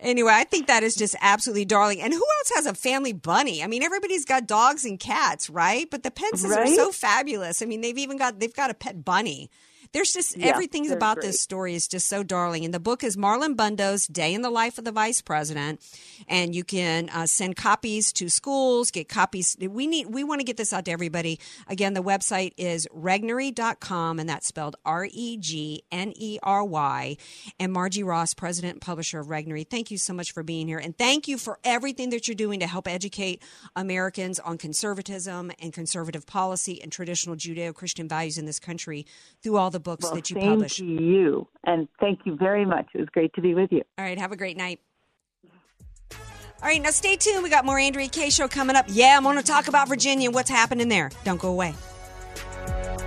anyway, 0.00 0.32
I 0.32 0.44
think 0.44 0.68
that 0.68 0.84
is 0.84 0.94
just 0.94 1.16
absolutely 1.20 1.64
darling. 1.64 2.00
And 2.00 2.12
who 2.12 2.24
else 2.38 2.52
has 2.54 2.66
a 2.66 2.74
family 2.74 3.12
bunny? 3.12 3.64
I 3.64 3.66
mean, 3.66 3.82
everybody's 3.82 4.24
got 4.24 4.46
dogs 4.46 4.84
and 4.84 4.98
cats, 4.98 5.50
right? 5.50 5.90
But 5.90 6.04
the 6.04 6.12
Pences 6.12 6.52
are 6.52 6.66
so 6.68 6.92
fabulous. 6.92 7.60
I 7.60 7.66
mean, 7.66 7.80
they've 7.80 7.98
even 7.98 8.16
got 8.16 8.38
they've 8.38 8.54
got 8.54 8.70
a 8.70 8.74
pet 8.74 9.04
bunny. 9.04 9.50
There's 9.92 10.12
just 10.12 10.36
Yeah, 10.36 10.46
everything 10.46 10.90
about 10.90 11.16
great. 11.16 11.26
this 11.26 11.40
story 11.40 11.74
is 11.74 11.86
just 11.86 12.08
so 12.08 12.22
darling. 12.22 12.64
And 12.64 12.72
the 12.72 12.80
book 12.80 13.04
is 13.04 13.16
Marlon 13.16 13.56
Bundo's 13.56 14.06
Day 14.06 14.32
in 14.32 14.40
the 14.42 14.50
Life 14.50 14.78
of 14.78 14.84
the 14.84 14.92
Vice 14.92 15.20
President. 15.20 15.80
And 16.28 16.54
you 16.54 16.64
can 16.64 17.10
uh, 17.10 17.26
send 17.26 17.56
copies 17.56 18.12
to 18.14 18.28
schools, 18.30 18.90
get 18.90 19.08
copies. 19.08 19.56
We 19.60 19.86
need, 19.86 20.06
we 20.06 20.24
want 20.24 20.40
to 20.40 20.44
get 20.44 20.56
this 20.56 20.72
out 20.72 20.86
to 20.86 20.90
everybody. 20.90 21.38
Again, 21.68 21.92
the 21.92 22.02
website 22.02 22.52
is 22.56 22.88
regnery.com 22.96 24.18
and 24.18 24.28
that's 24.28 24.46
spelled 24.46 24.76
R 24.84 25.08
E 25.10 25.36
G 25.36 25.82
N 25.92 26.12
E 26.16 26.38
R 26.42 26.64
Y. 26.64 27.16
And 27.60 27.74
Marji 27.74 28.04
Ross, 28.04 28.32
president 28.34 28.74
and 28.74 28.80
publisher 28.80 29.20
of 29.20 29.26
Regnery, 29.26 29.68
thank 29.68 29.90
you 29.90 29.98
so 29.98 30.14
much 30.14 30.32
for 30.32 30.42
being 30.42 30.68
here. 30.68 30.78
And 30.78 30.96
thank 30.96 31.28
you 31.28 31.36
for 31.36 31.58
everything 31.64 32.10
that 32.10 32.26
you're 32.26 32.34
doing 32.34 32.60
to 32.60 32.66
help 32.66 32.88
educate 32.88 33.42
Americans 33.76 34.38
on 34.40 34.56
conservatism 34.58 35.52
and 35.60 35.72
conservative 35.72 36.26
policy 36.26 36.80
and 36.82 36.90
traditional 36.90 37.36
Judeo 37.36 37.74
Christian 37.74 38.08
values 38.08 38.38
in 38.38 38.46
this 38.46 38.58
country 38.58 39.06
through 39.42 39.56
all 39.56 39.70
the 39.70 39.81
books 39.82 40.04
well, 40.04 40.14
that 40.14 40.30
you 40.30 40.34
same 40.34 40.50
publish. 40.50 40.76
to 40.76 40.84
you. 40.84 41.48
And 41.64 41.88
thank 42.00 42.20
you 42.24 42.36
very 42.36 42.64
much. 42.64 42.86
It 42.94 43.00
was 43.00 43.08
great 43.08 43.32
to 43.34 43.40
be 43.40 43.54
with 43.54 43.72
you. 43.72 43.82
All 43.98 44.04
right, 44.04 44.18
have 44.18 44.32
a 44.32 44.36
great 44.36 44.56
night. 44.56 44.80
All 46.62 46.68
right, 46.68 46.80
now 46.80 46.90
stay 46.90 47.16
tuned. 47.16 47.42
We 47.42 47.50
got 47.50 47.64
more 47.64 47.78
Andrea 47.78 48.08
Kaye 48.08 48.30
show 48.30 48.46
coming 48.46 48.76
up. 48.76 48.86
Yeah, 48.88 49.16
I'm 49.16 49.24
going 49.24 49.36
to 49.36 49.42
talk 49.42 49.66
about 49.66 49.88
Virginia 49.88 50.28
and 50.28 50.34
what's 50.34 50.50
happening 50.50 50.88
there. 50.88 51.10
Don't 51.24 51.40
go 51.40 51.48
away. 51.48 51.74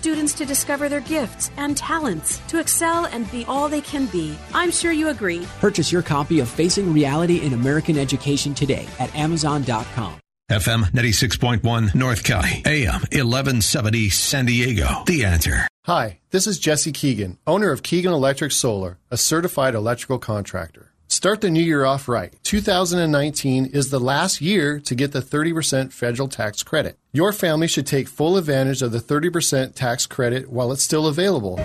students 0.00 0.32
to 0.34 0.46
discover 0.46 0.88
their 0.88 1.00
gifts 1.00 1.50
and 1.56 1.76
talents, 1.76 2.38
to 2.48 2.58
excel 2.58 3.06
and 3.06 3.30
be 3.30 3.44
all 3.46 3.68
they 3.68 3.82
can 3.82 4.06
be. 4.06 4.34
I'm 4.54 4.70
sure 4.70 4.92
you 4.92 5.08
agree. 5.08 5.46
Purchase 5.60 5.92
your 5.92 6.02
copy 6.02 6.40
of 6.40 6.48
Facing 6.48 6.92
Reality 6.92 7.42
in 7.42 7.52
American 7.52 7.98
Education 7.98 8.54
today 8.54 8.86
at 8.98 9.14
Amazon.com. 9.14 10.14
FM 10.50 10.90
96.1 10.90 11.94
North 11.94 12.24
County, 12.24 12.62
AM 12.66 13.02
1170 13.12 14.08
San 14.08 14.46
Diego. 14.46 15.04
The 15.06 15.24
answer. 15.24 15.68
Hi, 15.84 16.18
this 16.30 16.48
is 16.48 16.58
Jesse 16.58 16.90
Keegan, 16.92 17.38
owner 17.46 17.70
of 17.70 17.84
Keegan 17.84 18.12
Electric 18.12 18.50
Solar, 18.50 18.98
a 19.12 19.16
certified 19.16 19.76
electrical 19.76 20.18
contractor. 20.18 20.89
Start 21.20 21.42
the 21.42 21.50
new 21.50 21.62
year 21.62 21.84
off 21.84 22.08
right. 22.08 22.32
2019 22.44 23.66
is 23.66 23.90
the 23.90 24.00
last 24.00 24.40
year 24.40 24.80
to 24.80 24.94
get 24.94 25.12
the 25.12 25.20
30% 25.20 25.92
federal 25.92 26.28
tax 26.28 26.62
credit. 26.62 26.98
Your 27.12 27.30
family 27.34 27.68
should 27.68 27.86
take 27.86 28.08
full 28.08 28.38
advantage 28.38 28.80
of 28.80 28.90
the 28.90 29.00
30% 29.00 29.74
tax 29.74 30.06
credit 30.06 30.48
while 30.48 30.72
it's 30.72 30.82
still 30.82 31.08
available. 31.08 31.60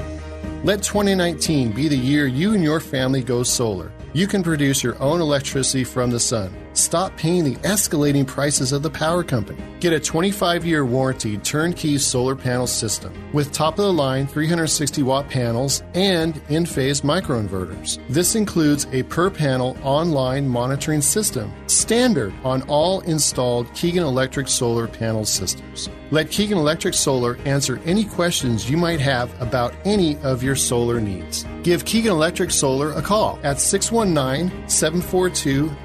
Let 0.66 0.84
2019 0.84 1.72
be 1.72 1.88
the 1.88 1.95
year 1.95 2.28
you 2.28 2.53
and 2.53 2.66
your 2.66 2.82
family 2.82 3.24
go 3.24 3.43
solar. 3.43 3.93
You 4.12 4.28
can 4.28 4.43
produce 4.43 4.84
your 4.84 5.01
own 5.01 5.22
electricity 5.22 5.86
from 5.86 6.12
the 6.12 6.20
sun. 6.20 6.53
Stop 6.76 7.15
paying 7.15 7.45
the 7.45 7.55
escalating 7.57 8.28
prices 8.28 8.73
of 8.73 8.84
the 8.84 8.89
power 8.89 9.23
company. 9.23 9.63
Get 9.80 9.93
a 9.93 9.99
25 9.99 10.65
year 10.65 10.86
warranty 10.86 11.38
turnkey 11.38 11.97
solar 11.97 12.36
panel 12.36 12.67
system 12.67 13.13
with 13.32 13.53
top 13.53 13.80
of 13.80 13.86
the 13.86 13.93
line 13.93 14.28
360 14.28 15.01
watt 15.03 15.30
panels 15.30 15.84
and 15.93 16.36
Enphase 16.47 17.01
microinverters. 17.01 18.05
This 18.09 18.36
includes 18.36 18.88
a 18.91 19.03
per 19.03 19.30
panel 19.30 19.78
online 19.84 20.47
monitoring 20.49 21.01
system, 21.01 21.53
standard 21.67 22.34
on 22.43 22.61
all 22.63 22.99
installed 23.01 23.73
Keegan 23.73 24.03
Electric 24.03 24.49
solar 24.49 24.88
panel 24.88 25.23
systems. 25.23 25.89
Let 26.11 26.30
Keegan 26.30 26.59
Electric 26.59 26.93
Solar 26.93 27.38
answer 27.45 27.80
any 27.84 28.03
questions 28.03 28.69
you 28.69 28.78
might 28.78 28.99
have 28.99 29.41
about 29.41 29.73
any 29.86 30.17
of 30.17 30.43
your 30.43 30.55
solar 30.55 31.01
needs. 31.01 31.45
Give 31.63 31.84
Keegan 31.84 32.11
Electric 32.11 32.51
Solar 32.51 32.91
a 32.91 33.01
call 33.01 33.39
at 33.41 33.59
619 33.59 34.69
742 34.69 35.76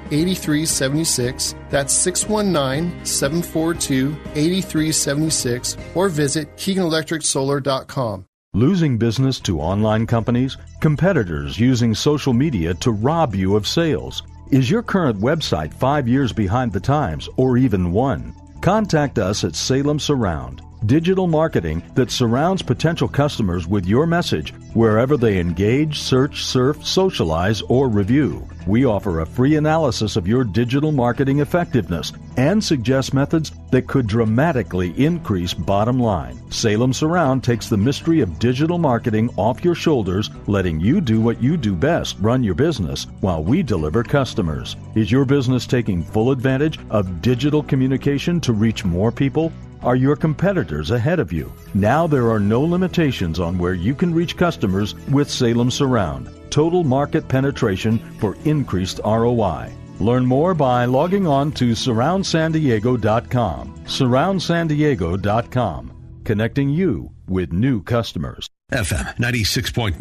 8376. 0.81 1.55
That's 1.69 1.93
619 1.93 3.05
742 3.05 4.17
8376 4.35 5.77
or 5.95 6.09
visit 6.09 6.55
KeeganElectricSolar.com. 6.57 8.25
Losing 8.53 8.97
business 8.97 9.39
to 9.41 9.61
online 9.61 10.05
companies? 10.05 10.57
Competitors 10.81 11.57
using 11.57 11.95
social 11.95 12.33
media 12.33 12.73
to 12.75 12.91
rob 12.91 13.33
you 13.33 13.55
of 13.55 13.65
sales? 13.65 14.23
Is 14.51 14.69
your 14.69 14.83
current 14.83 15.17
website 15.21 15.73
five 15.73 16.05
years 16.05 16.33
behind 16.33 16.73
the 16.73 16.79
times 16.81 17.29
or 17.37 17.57
even 17.57 17.93
one? 17.93 18.33
Contact 18.59 19.17
us 19.19 19.45
at 19.45 19.55
Salem 19.55 19.99
Surround, 19.99 20.61
digital 20.85 21.27
marketing 21.27 21.83
that 21.95 22.11
surrounds 22.11 22.61
potential 22.61 23.07
customers 23.07 23.67
with 23.67 23.85
your 23.85 24.05
message 24.05 24.53
wherever 24.73 25.17
they 25.17 25.39
engage, 25.39 25.99
search, 25.99 26.43
surf, 26.43 26.85
socialize, 26.85 27.61
or 27.63 27.87
review. 27.87 28.47
We 28.67 28.85
offer 28.85 29.19
a 29.19 29.25
free 29.25 29.55
analysis 29.55 30.15
of 30.15 30.27
your 30.27 30.43
digital 30.43 30.91
marketing 30.91 31.39
effectiveness 31.39 32.13
and 32.37 32.63
suggest 32.63 33.13
methods 33.13 33.51
that 33.71 33.87
could 33.87 34.07
dramatically 34.07 34.93
increase 35.03 35.53
bottom 35.53 35.99
line. 35.99 36.39
Salem 36.51 36.93
Surround 36.93 37.43
takes 37.43 37.67
the 37.69 37.77
mystery 37.77 38.21
of 38.21 38.39
digital 38.39 38.77
marketing 38.77 39.29
off 39.35 39.63
your 39.63 39.75
shoulders, 39.75 40.29
letting 40.47 40.79
you 40.79 41.01
do 41.01 41.19
what 41.19 41.41
you 41.41 41.57
do 41.57 41.75
best 41.75 42.17
run 42.19 42.43
your 42.43 42.55
business 42.55 43.07
while 43.21 43.43
we 43.43 43.63
deliver 43.63 44.03
customers. 44.03 44.75
Is 44.95 45.11
your 45.11 45.25
business 45.25 45.65
taking 45.65 46.03
full 46.03 46.31
advantage 46.31 46.79
of 46.89 47.21
digital 47.21 47.63
communication 47.63 48.39
to 48.41 48.53
reach 48.53 48.85
more 48.85 49.11
people? 49.11 49.51
Are 49.83 49.95
your 49.95 50.15
competitors 50.15 50.91
ahead 50.91 51.19
of 51.19 51.33
you? 51.33 51.51
Now 51.73 52.05
there 52.05 52.29
are 52.29 52.39
no 52.39 52.61
limitations 52.61 53.39
on 53.39 53.57
where 53.57 53.73
you 53.73 53.95
can 53.95 54.13
reach 54.13 54.37
customers 54.37 54.93
with 55.09 55.27
Salem 55.29 55.71
Surround. 55.71 56.29
Total 56.51 56.83
market 56.83 57.27
penetration 57.27 57.97
for 58.19 58.37
increased 58.45 58.99
ROI. 59.03 59.71
Learn 59.99 60.23
more 60.25 60.53
by 60.53 60.85
logging 60.85 61.25
on 61.25 61.51
to 61.53 61.71
surroundsandiego.com. 61.71 63.75
Surroundsandiego.com, 63.85 65.91
connecting 66.25 66.69
you 66.69 67.11
with 67.27 67.51
new 67.51 67.81
customers. 67.81 68.47
FM 68.71 69.17
96.1, 69.17 69.99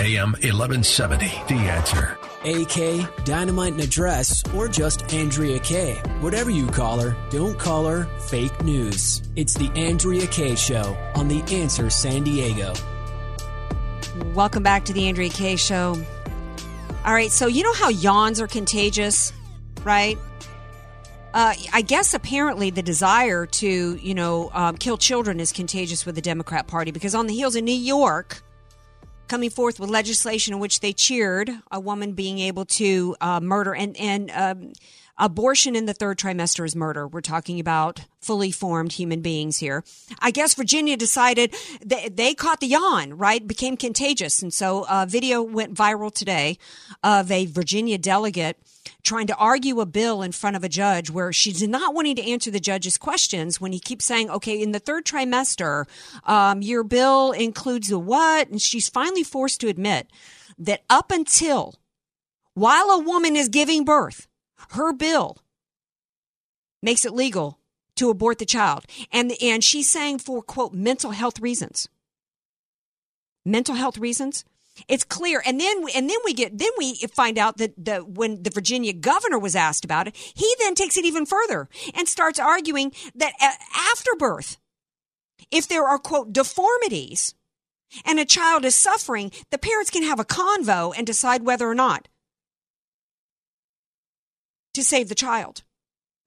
AM 0.00 0.30
1170. 0.30 1.26
The 1.48 1.54
answer. 1.54 2.16
AK, 2.44 3.24
Dynamite 3.24 3.72
and 3.72 3.80
Address, 3.82 4.44
or 4.54 4.68
just 4.68 5.12
Andrea 5.12 5.58
Kaye. 5.58 6.00
Whatever 6.20 6.48
you 6.48 6.68
call 6.68 7.00
her, 7.00 7.16
don't 7.30 7.58
call 7.58 7.86
her 7.86 8.04
fake 8.20 8.62
news. 8.62 9.22
It's 9.34 9.54
the 9.54 9.70
Andrea 9.74 10.28
Kaye 10.28 10.54
Show 10.54 10.96
on 11.16 11.26
The 11.26 11.42
Answer 11.52 11.90
San 11.90 12.22
Diego. 12.22 12.74
Welcome 14.34 14.62
back 14.62 14.84
to 14.84 14.92
the 14.92 15.08
Andrea 15.08 15.28
Kaye 15.28 15.56
Show. 15.56 16.00
All 17.04 17.12
right, 17.12 17.32
so 17.32 17.48
you 17.48 17.64
know 17.64 17.72
how 17.72 17.88
yawns 17.88 18.40
are 18.40 18.46
contagious, 18.46 19.32
right? 19.82 20.16
Uh, 21.34 21.54
I 21.72 21.80
guess 21.80 22.12
apparently 22.12 22.70
the 22.70 22.82
desire 22.82 23.46
to, 23.46 23.94
you 23.96 24.14
know, 24.14 24.50
um, 24.52 24.76
kill 24.76 24.98
children 24.98 25.40
is 25.40 25.50
contagious 25.50 26.04
with 26.04 26.14
the 26.14 26.20
Democrat 26.20 26.66
Party 26.66 26.90
because 26.90 27.14
on 27.14 27.26
the 27.26 27.34
heels 27.34 27.56
of 27.56 27.64
New 27.64 27.72
York 27.72 28.42
coming 29.28 29.48
forth 29.48 29.80
with 29.80 29.88
legislation 29.88 30.52
in 30.52 30.60
which 30.60 30.80
they 30.80 30.92
cheered 30.92 31.50
a 31.70 31.80
woman 31.80 32.12
being 32.12 32.38
able 32.38 32.66
to 32.66 33.16
uh, 33.22 33.40
murder 33.40 33.74
and 33.74 33.96
and 33.96 34.30
um, 34.32 34.72
abortion 35.18 35.74
in 35.74 35.86
the 35.86 35.94
third 35.94 36.18
trimester 36.18 36.66
is 36.66 36.76
murder. 36.76 37.06
We're 37.08 37.22
talking 37.22 37.58
about 37.60 38.04
fully 38.20 38.50
formed 38.50 38.92
human 38.92 39.20
beings 39.20 39.58
here. 39.58 39.84
I 40.18 40.32
guess 40.32 40.54
Virginia 40.54 40.96
decided 40.96 41.54
they, 41.84 42.08
they 42.08 42.34
caught 42.34 42.60
the 42.60 42.66
yawn, 42.66 43.14
right? 43.14 43.46
Became 43.46 43.76
contagious. 43.76 44.42
And 44.42 44.52
so 44.52 44.84
a 44.88 45.06
video 45.06 45.42
went 45.42 45.74
viral 45.74 46.12
today 46.12 46.58
of 47.02 47.30
a 47.30 47.46
Virginia 47.46 47.98
delegate 47.98 48.58
trying 49.02 49.26
to 49.26 49.36
argue 49.36 49.80
a 49.80 49.86
bill 49.86 50.22
in 50.22 50.32
front 50.32 50.56
of 50.56 50.64
a 50.64 50.68
judge 50.68 51.10
where 51.10 51.32
she's 51.32 51.66
not 51.66 51.94
wanting 51.94 52.16
to 52.16 52.30
answer 52.30 52.50
the 52.50 52.60
judge's 52.60 52.96
questions 52.96 53.60
when 53.60 53.72
he 53.72 53.80
keeps 53.80 54.04
saying, 54.04 54.30
okay, 54.30 54.60
in 54.60 54.72
the 54.72 54.78
third 54.78 55.04
trimester, 55.04 55.86
um, 56.24 56.62
your 56.62 56.84
bill 56.84 57.32
includes 57.32 57.90
a 57.90 57.98
what? 57.98 58.48
And 58.48 58.62
she's 58.62 58.88
finally 58.88 59.24
forced 59.24 59.60
to 59.60 59.68
admit 59.68 60.08
that 60.58 60.82
up 60.88 61.10
until 61.10 61.74
while 62.54 62.90
a 62.90 62.98
woman 62.98 63.34
is 63.34 63.48
giving 63.48 63.84
birth, 63.84 64.28
her 64.70 64.92
bill 64.92 65.38
makes 66.82 67.04
it 67.04 67.12
legal 67.12 67.58
to 67.96 68.10
abort 68.10 68.38
the 68.38 68.46
child. 68.46 68.84
And, 69.12 69.32
and 69.42 69.64
she's 69.64 69.90
saying 69.90 70.18
for, 70.18 70.42
quote, 70.42 70.72
mental 70.72 71.10
health 71.10 71.40
reasons. 71.40 71.88
Mental 73.44 73.74
health 73.74 73.98
reasons. 73.98 74.44
It's 74.88 75.04
clear, 75.04 75.42
and 75.44 75.60
then 75.60 75.84
and 75.94 76.08
then 76.08 76.18
we 76.24 76.32
get 76.32 76.56
then 76.56 76.70
we 76.78 76.94
find 77.14 77.38
out 77.38 77.58
that 77.58 77.72
the 77.76 77.98
when 77.98 78.42
the 78.42 78.50
Virginia 78.50 78.92
governor 78.92 79.38
was 79.38 79.54
asked 79.54 79.84
about 79.84 80.08
it, 80.08 80.16
he 80.16 80.50
then 80.58 80.74
takes 80.74 80.96
it 80.96 81.04
even 81.04 81.26
further 81.26 81.68
and 81.94 82.08
starts 82.08 82.38
arguing 82.38 82.92
that 83.14 83.34
after 83.90 84.10
birth, 84.18 84.56
if 85.50 85.68
there 85.68 85.84
are 85.84 85.98
quote 85.98 86.32
deformities, 86.32 87.34
and 88.04 88.18
a 88.18 88.24
child 88.24 88.64
is 88.64 88.74
suffering, 88.74 89.30
the 89.50 89.58
parents 89.58 89.90
can 89.90 90.02
have 90.02 90.18
a 90.18 90.24
convo 90.24 90.94
and 90.96 91.06
decide 91.06 91.42
whether 91.44 91.68
or 91.68 91.74
not 91.74 92.08
to 94.74 94.82
save 94.82 95.08
the 95.08 95.14
child. 95.14 95.62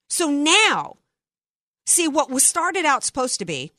So 0.09 0.29
now, 0.29 0.97
see 1.87 2.07
what 2.07 2.29
was 2.29 2.43
started 2.43 2.85
out 2.85 3.03
supposed 3.03 3.39
to 3.39 3.45
be 3.45 3.71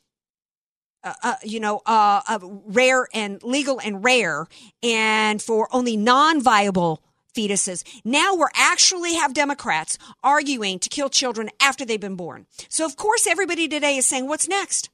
uh, 1.06 1.14
uh, 1.22 1.34
you 1.44 1.60
know, 1.60 1.80
uh, 1.86 2.38
rare 2.66 3.06
and 3.14 3.42
legal 3.44 3.80
and 3.80 4.02
rare, 4.04 4.46
and 4.82 5.40
for 5.40 5.68
only 5.72 5.96
non-viable 5.96 7.00
fetuses. 7.32 7.84
Now 8.04 8.34
we're 8.34 8.48
actually 8.54 9.14
have 9.14 9.32
Democrats 9.32 9.98
arguing 10.24 10.78
to 10.80 10.88
kill 10.88 11.08
children 11.08 11.50
after 11.60 11.84
they've 11.84 12.00
been 12.00 12.16
born. 12.16 12.46
So 12.68 12.84
of 12.84 12.96
course 12.96 13.26
everybody 13.26 13.68
today 13.68 13.96
is 13.96 14.06
saying, 14.06 14.26
what's 14.26 14.48
next? 14.48 14.90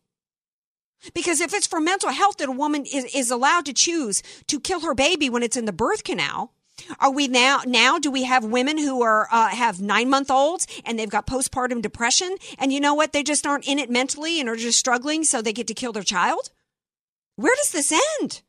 Because 1.14 1.40
if 1.40 1.54
it's 1.54 1.66
for 1.66 1.80
mental 1.80 2.10
health 2.10 2.36
that 2.38 2.48
a 2.48 2.52
woman 2.52 2.84
is, 2.84 3.04
is 3.14 3.30
allowed 3.30 3.64
to 3.66 3.72
choose 3.72 4.22
to 4.48 4.60
kill 4.60 4.80
her 4.80 4.94
baby 4.94 5.30
when 5.30 5.42
it's 5.42 5.56
in 5.56 5.64
the 5.64 5.72
birth 5.72 6.04
canal, 6.04 6.52
are 7.00 7.12
we 7.12 7.28
now 7.28 7.60
now 7.66 7.98
do 7.98 8.10
we 8.10 8.24
have 8.24 8.44
women 8.44 8.78
who 8.78 9.02
are 9.02 9.28
uh, 9.30 9.48
have 9.48 9.80
nine 9.80 10.08
month 10.08 10.30
olds 10.30 10.66
and 10.84 10.98
they've 10.98 11.10
got 11.10 11.26
postpartum 11.26 11.82
depression 11.82 12.36
and 12.58 12.72
you 12.72 12.80
know 12.80 12.94
what 12.94 13.12
they 13.12 13.22
just 13.22 13.46
aren't 13.46 13.68
in 13.68 13.78
it 13.78 13.90
mentally 13.90 14.40
and 14.40 14.48
are 14.48 14.56
just 14.56 14.78
struggling 14.78 15.24
so 15.24 15.42
they 15.42 15.52
get 15.52 15.66
to 15.66 15.74
kill 15.74 15.92
their 15.92 16.02
child? 16.02 16.50
Where 17.36 17.54
does 17.56 17.72
this 17.72 17.92
end? 18.20 18.42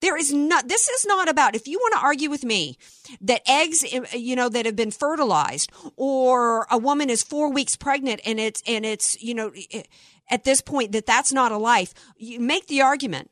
There 0.00 0.16
is 0.16 0.32
not, 0.32 0.68
this 0.68 0.88
is 0.88 1.04
not 1.04 1.28
about, 1.28 1.54
if 1.54 1.68
you 1.68 1.78
want 1.78 1.94
to 1.94 2.00
argue 2.00 2.30
with 2.30 2.42
me 2.42 2.78
that 3.20 3.42
eggs, 3.46 3.84
you 4.14 4.34
know, 4.34 4.48
that 4.48 4.64
have 4.64 4.76
been 4.76 4.90
fertilized 4.90 5.70
or 5.96 6.66
a 6.70 6.78
woman 6.78 7.10
is 7.10 7.22
four 7.22 7.52
weeks 7.52 7.76
pregnant 7.76 8.20
and 8.24 8.40
it's, 8.40 8.62
and 8.66 8.86
it's, 8.86 9.20
you 9.22 9.34
know, 9.34 9.52
at 10.30 10.44
this 10.44 10.62
point 10.62 10.92
that 10.92 11.04
that's 11.04 11.32
not 11.32 11.52
a 11.52 11.58
life, 11.58 11.92
you 12.16 12.40
make 12.40 12.66
the 12.66 12.80
argument. 12.80 13.30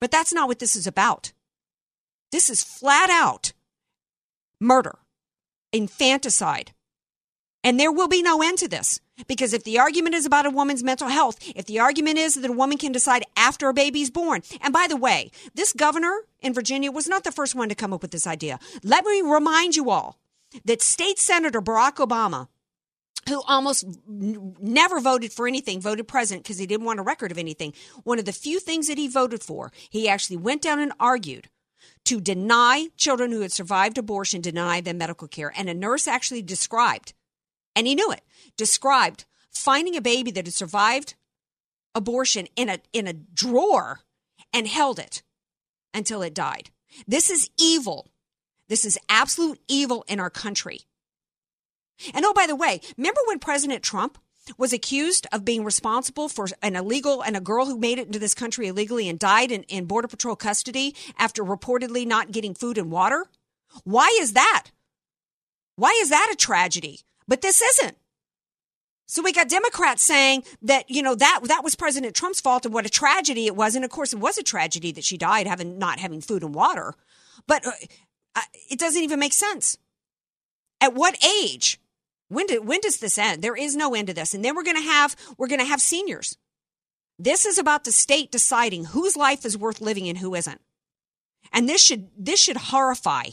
But 0.00 0.10
that's 0.10 0.32
not 0.32 0.48
what 0.48 0.58
this 0.58 0.74
is 0.74 0.86
about. 0.86 1.32
This 2.32 2.50
is 2.50 2.62
flat 2.62 3.10
out 3.10 3.52
murder, 4.60 4.98
infanticide. 5.72 6.72
And 7.62 7.78
there 7.78 7.92
will 7.92 8.08
be 8.08 8.22
no 8.22 8.42
end 8.42 8.58
to 8.58 8.68
this. 8.68 9.00
Because 9.26 9.52
if 9.52 9.64
the 9.64 9.78
argument 9.78 10.14
is 10.14 10.24
about 10.24 10.46
a 10.46 10.50
woman's 10.50 10.82
mental 10.82 11.08
health, 11.08 11.36
if 11.54 11.66
the 11.66 11.78
argument 11.78 12.16
is 12.16 12.34
that 12.34 12.50
a 12.50 12.54
woman 12.54 12.78
can 12.78 12.92
decide 12.92 13.24
after 13.36 13.68
a 13.68 13.74
baby's 13.74 14.10
born, 14.10 14.42
and 14.62 14.72
by 14.72 14.86
the 14.88 14.96
way, 14.96 15.30
this 15.54 15.74
governor 15.74 16.20
in 16.40 16.54
Virginia 16.54 16.90
was 16.90 17.06
not 17.06 17.24
the 17.24 17.32
first 17.32 17.54
one 17.54 17.68
to 17.68 17.74
come 17.74 17.92
up 17.92 18.00
with 18.02 18.12
this 18.12 18.26
idea. 18.26 18.58
Let 18.82 19.04
me 19.04 19.20
remind 19.20 19.76
you 19.76 19.90
all 19.90 20.18
that 20.64 20.80
State 20.80 21.18
Senator 21.18 21.60
Barack 21.60 21.96
Obama, 21.96 22.48
who 23.28 23.42
almost 23.42 23.84
n- 23.84 24.56
never 24.58 24.98
voted 24.98 25.32
for 25.32 25.46
anything, 25.46 25.82
voted 25.82 26.08
president 26.08 26.44
because 26.44 26.58
he 26.58 26.66
didn't 26.66 26.86
want 26.86 26.98
a 26.98 27.02
record 27.02 27.30
of 27.30 27.36
anything, 27.36 27.74
one 28.04 28.18
of 28.18 28.24
the 28.24 28.32
few 28.32 28.58
things 28.58 28.86
that 28.86 28.96
he 28.96 29.06
voted 29.06 29.42
for, 29.42 29.70
he 29.90 30.08
actually 30.08 30.38
went 30.38 30.62
down 30.62 30.78
and 30.78 30.92
argued 30.98 31.48
to 32.04 32.20
deny 32.20 32.88
children 32.96 33.32
who 33.32 33.40
had 33.40 33.52
survived 33.52 33.98
abortion, 33.98 34.40
deny 34.40 34.80
them 34.80 34.98
medical 34.98 35.28
care. 35.28 35.52
And 35.56 35.68
a 35.68 35.74
nurse 35.74 36.08
actually 36.08 36.42
described, 36.42 37.12
and 37.76 37.86
he 37.86 37.94
knew 37.94 38.10
it, 38.10 38.22
described 38.56 39.24
finding 39.50 39.96
a 39.96 40.00
baby 40.00 40.30
that 40.32 40.46
had 40.46 40.54
survived 40.54 41.14
abortion 41.94 42.46
in 42.56 42.68
a 42.68 42.78
in 42.92 43.06
a 43.06 43.12
drawer 43.12 44.00
and 44.52 44.66
held 44.66 44.98
it 44.98 45.22
until 45.92 46.22
it 46.22 46.34
died. 46.34 46.70
This 47.06 47.30
is 47.30 47.50
evil. 47.58 48.08
This 48.68 48.84
is 48.84 48.98
absolute 49.08 49.60
evil 49.68 50.04
in 50.08 50.20
our 50.20 50.30
country. 50.30 50.82
And 52.14 52.24
oh, 52.24 52.32
by 52.32 52.46
the 52.46 52.56
way, 52.56 52.80
remember 52.96 53.20
when 53.26 53.38
President 53.38 53.82
Trump 53.82 54.18
was 54.56 54.72
accused 54.72 55.26
of 55.32 55.44
being 55.44 55.64
responsible 55.64 56.28
for 56.28 56.46
an 56.62 56.76
illegal 56.76 57.22
and 57.22 57.36
a 57.36 57.40
girl 57.40 57.66
who 57.66 57.78
made 57.78 57.98
it 57.98 58.06
into 58.06 58.18
this 58.18 58.34
country 58.34 58.68
illegally 58.68 59.08
and 59.08 59.18
died 59.18 59.50
in, 59.50 59.62
in 59.64 59.86
Border 59.86 60.08
Patrol 60.08 60.36
custody 60.36 60.94
after 61.18 61.44
reportedly 61.44 62.06
not 62.06 62.32
getting 62.32 62.54
food 62.54 62.78
and 62.78 62.90
water? 62.90 63.26
Why 63.84 64.16
is 64.20 64.32
that? 64.32 64.66
Why 65.76 65.98
is 66.02 66.10
that 66.10 66.30
a 66.32 66.36
tragedy? 66.36 67.00
But 67.26 67.42
this 67.42 67.60
isn't. 67.60 67.96
So 69.06 69.22
we 69.22 69.32
got 69.32 69.48
Democrats 69.48 70.04
saying 70.04 70.44
that, 70.62 70.88
you 70.88 71.02
know, 71.02 71.16
that, 71.16 71.40
that 71.44 71.64
was 71.64 71.74
President 71.74 72.14
Trump's 72.14 72.40
fault 72.40 72.64
and 72.64 72.72
what 72.72 72.86
a 72.86 72.90
tragedy 72.90 73.46
it 73.46 73.56
was. 73.56 73.74
And 73.74 73.84
of 73.84 73.90
course, 73.90 74.12
it 74.12 74.20
was 74.20 74.38
a 74.38 74.42
tragedy 74.44 74.92
that 74.92 75.02
she 75.02 75.16
died 75.16 75.48
having, 75.48 75.78
not 75.78 75.98
having 75.98 76.20
food 76.20 76.44
and 76.44 76.54
water. 76.54 76.94
But 77.48 77.66
uh, 77.66 78.40
it 78.70 78.78
doesn't 78.78 79.02
even 79.02 79.18
make 79.18 79.32
sense. 79.32 79.78
At 80.80 80.94
what 80.94 81.16
age? 81.24 81.79
When, 82.30 82.46
do, 82.46 82.62
when 82.62 82.80
does 82.80 82.98
this 82.98 83.18
end? 83.18 83.42
There 83.42 83.56
is 83.56 83.74
no 83.74 83.92
end 83.92 84.06
to 84.06 84.14
this. 84.14 84.34
And 84.34 84.44
then 84.44 84.54
we're 84.54 84.62
going 84.62 84.76
to 84.76 84.82
have, 84.82 85.16
we're 85.36 85.48
going 85.48 85.60
to 85.60 85.66
have 85.66 85.80
seniors. 85.80 86.38
This 87.18 87.44
is 87.44 87.58
about 87.58 87.82
the 87.82 87.92
state 87.92 88.30
deciding 88.30 88.86
whose 88.86 89.16
life 89.16 89.44
is 89.44 89.58
worth 89.58 89.80
living 89.80 90.08
and 90.08 90.16
who 90.16 90.36
isn't. 90.36 90.60
And 91.52 91.68
this 91.68 91.82
should, 91.82 92.08
this 92.16 92.38
should 92.38 92.56
horrify 92.56 93.24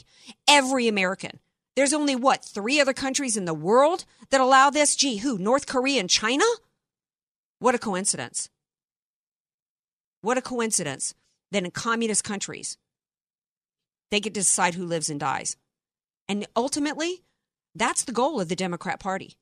every 0.48 0.88
American. 0.88 1.40
There's 1.76 1.94
only 1.94 2.16
what, 2.16 2.44
three 2.44 2.82
other 2.82 2.92
countries 2.92 3.38
in 3.38 3.46
the 3.46 3.54
world 3.54 4.04
that 4.32 4.42
allow 4.42 4.72
this? 4.72 4.96
Gee, 4.96 5.18
who? 5.18 5.38
North 5.38 5.68
Korea 5.68 6.00
and 6.00 6.10
China? 6.10 6.44
What 7.60 7.76
a 7.76 7.80
coincidence. 7.80 8.50
What 10.22 10.40
a 10.40 10.42
coincidence 10.42 11.14
that 11.52 11.64
in 11.64 11.70
communist 11.70 12.24
countries, 12.24 12.80
they 14.10 14.20
get 14.20 14.34
to 14.34 14.40
decide 14.40 14.74
who 14.74 14.88
lives 14.88 15.12
and 15.12 15.20
dies. 15.20 15.56
And 16.28 16.48
ultimately, 16.56 17.22
that's 17.80 18.04
the 18.04 18.12
goal 18.12 18.40
of 18.40 18.50
the 18.50 18.56
Democrat 18.56 19.00
Party. 19.00 19.38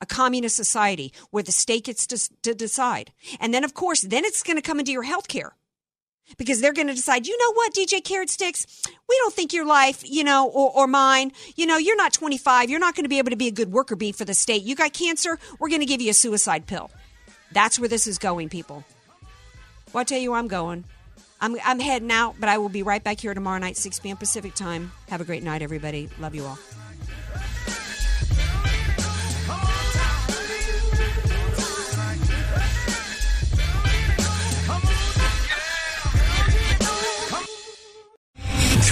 A 0.00 0.06
communist 0.06 0.56
society 0.56 1.12
where 1.30 1.42
the 1.42 1.52
state 1.52 1.84
gets 1.84 2.06
to, 2.08 2.30
to 2.42 2.54
decide. 2.54 3.12
And 3.40 3.54
then, 3.54 3.64
of 3.64 3.74
course, 3.74 4.02
then 4.02 4.24
it's 4.24 4.42
going 4.42 4.56
to 4.56 4.62
come 4.62 4.78
into 4.78 4.92
your 4.92 5.04
health 5.04 5.28
care 5.28 5.54
because 6.36 6.60
they're 6.60 6.72
going 6.72 6.88
to 6.88 6.94
decide, 6.94 7.26
you 7.26 7.36
know 7.38 7.52
what, 7.52 7.74
DJ 7.74 8.02
Carrot 8.02 8.30
Sticks, 8.30 8.66
we 9.08 9.16
don't 9.18 9.34
think 9.34 9.52
your 9.52 9.66
life, 9.66 10.02
you 10.04 10.24
know, 10.24 10.48
or, 10.48 10.72
or 10.74 10.86
mine, 10.86 11.32
you 11.56 11.66
know, 11.66 11.76
you're 11.76 11.96
not 11.96 12.12
25. 12.12 12.70
You're 12.70 12.80
not 12.80 12.94
going 12.94 13.04
to 13.04 13.08
be 13.08 13.18
able 13.18 13.30
to 13.30 13.36
be 13.36 13.48
a 13.48 13.52
good 13.52 13.72
worker 13.72 13.96
bee 13.96 14.12
for 14.12 14.24
the 14.24 14.34
state. 14.34 14.62
You 14.62 14.74
got 14.74 14.92
cancer. 14.92 15.38
We're 15.58 15.68
going 15.68 15.80
to 15.80 15.86
give 15.86 16.00
you 16.00 16.10
a 16.10 16.14
suicide 16.14 16.66
pill. 16.66 16.90
That's 17.52 17.78
where 17.78 17.88
this 17.88 18.06
is 18.06 18.18
going, 18.18 18.48
people. 18.48 18.84
Well, 19.92 20.00
I 20.00 20.04
tell 20.04 20.18
you 20.18 20.32
where 20.32 20.40
I'm 20.40 20.48
going. 20.48 20.84
I'm, 21.40 21.56
I'm 21.64 21.78
heading 21.78 22.10
out, 22.10 22.36
but 22.40 22.48
I 22.48 22.58
will 22.58 22.68
be 22.68 22.82
right 22.82 23.04
back 23.04 23.20
here 23.20 23.34
tomorrow 23.34 23.58
night, 23.58 23.76
6 23.76 24.00
p.m. 24.00 24.16
Pacific 24.16 24.54
time. 24.54 24.92
Have 25.08 25.20
a 25.20 25.24
great 25.24 25.42
night, 25.42 25.62
everybody. 25.62 26.08
Love 26.18 26.34
you 26.34 26.44
all. 26.44 26.58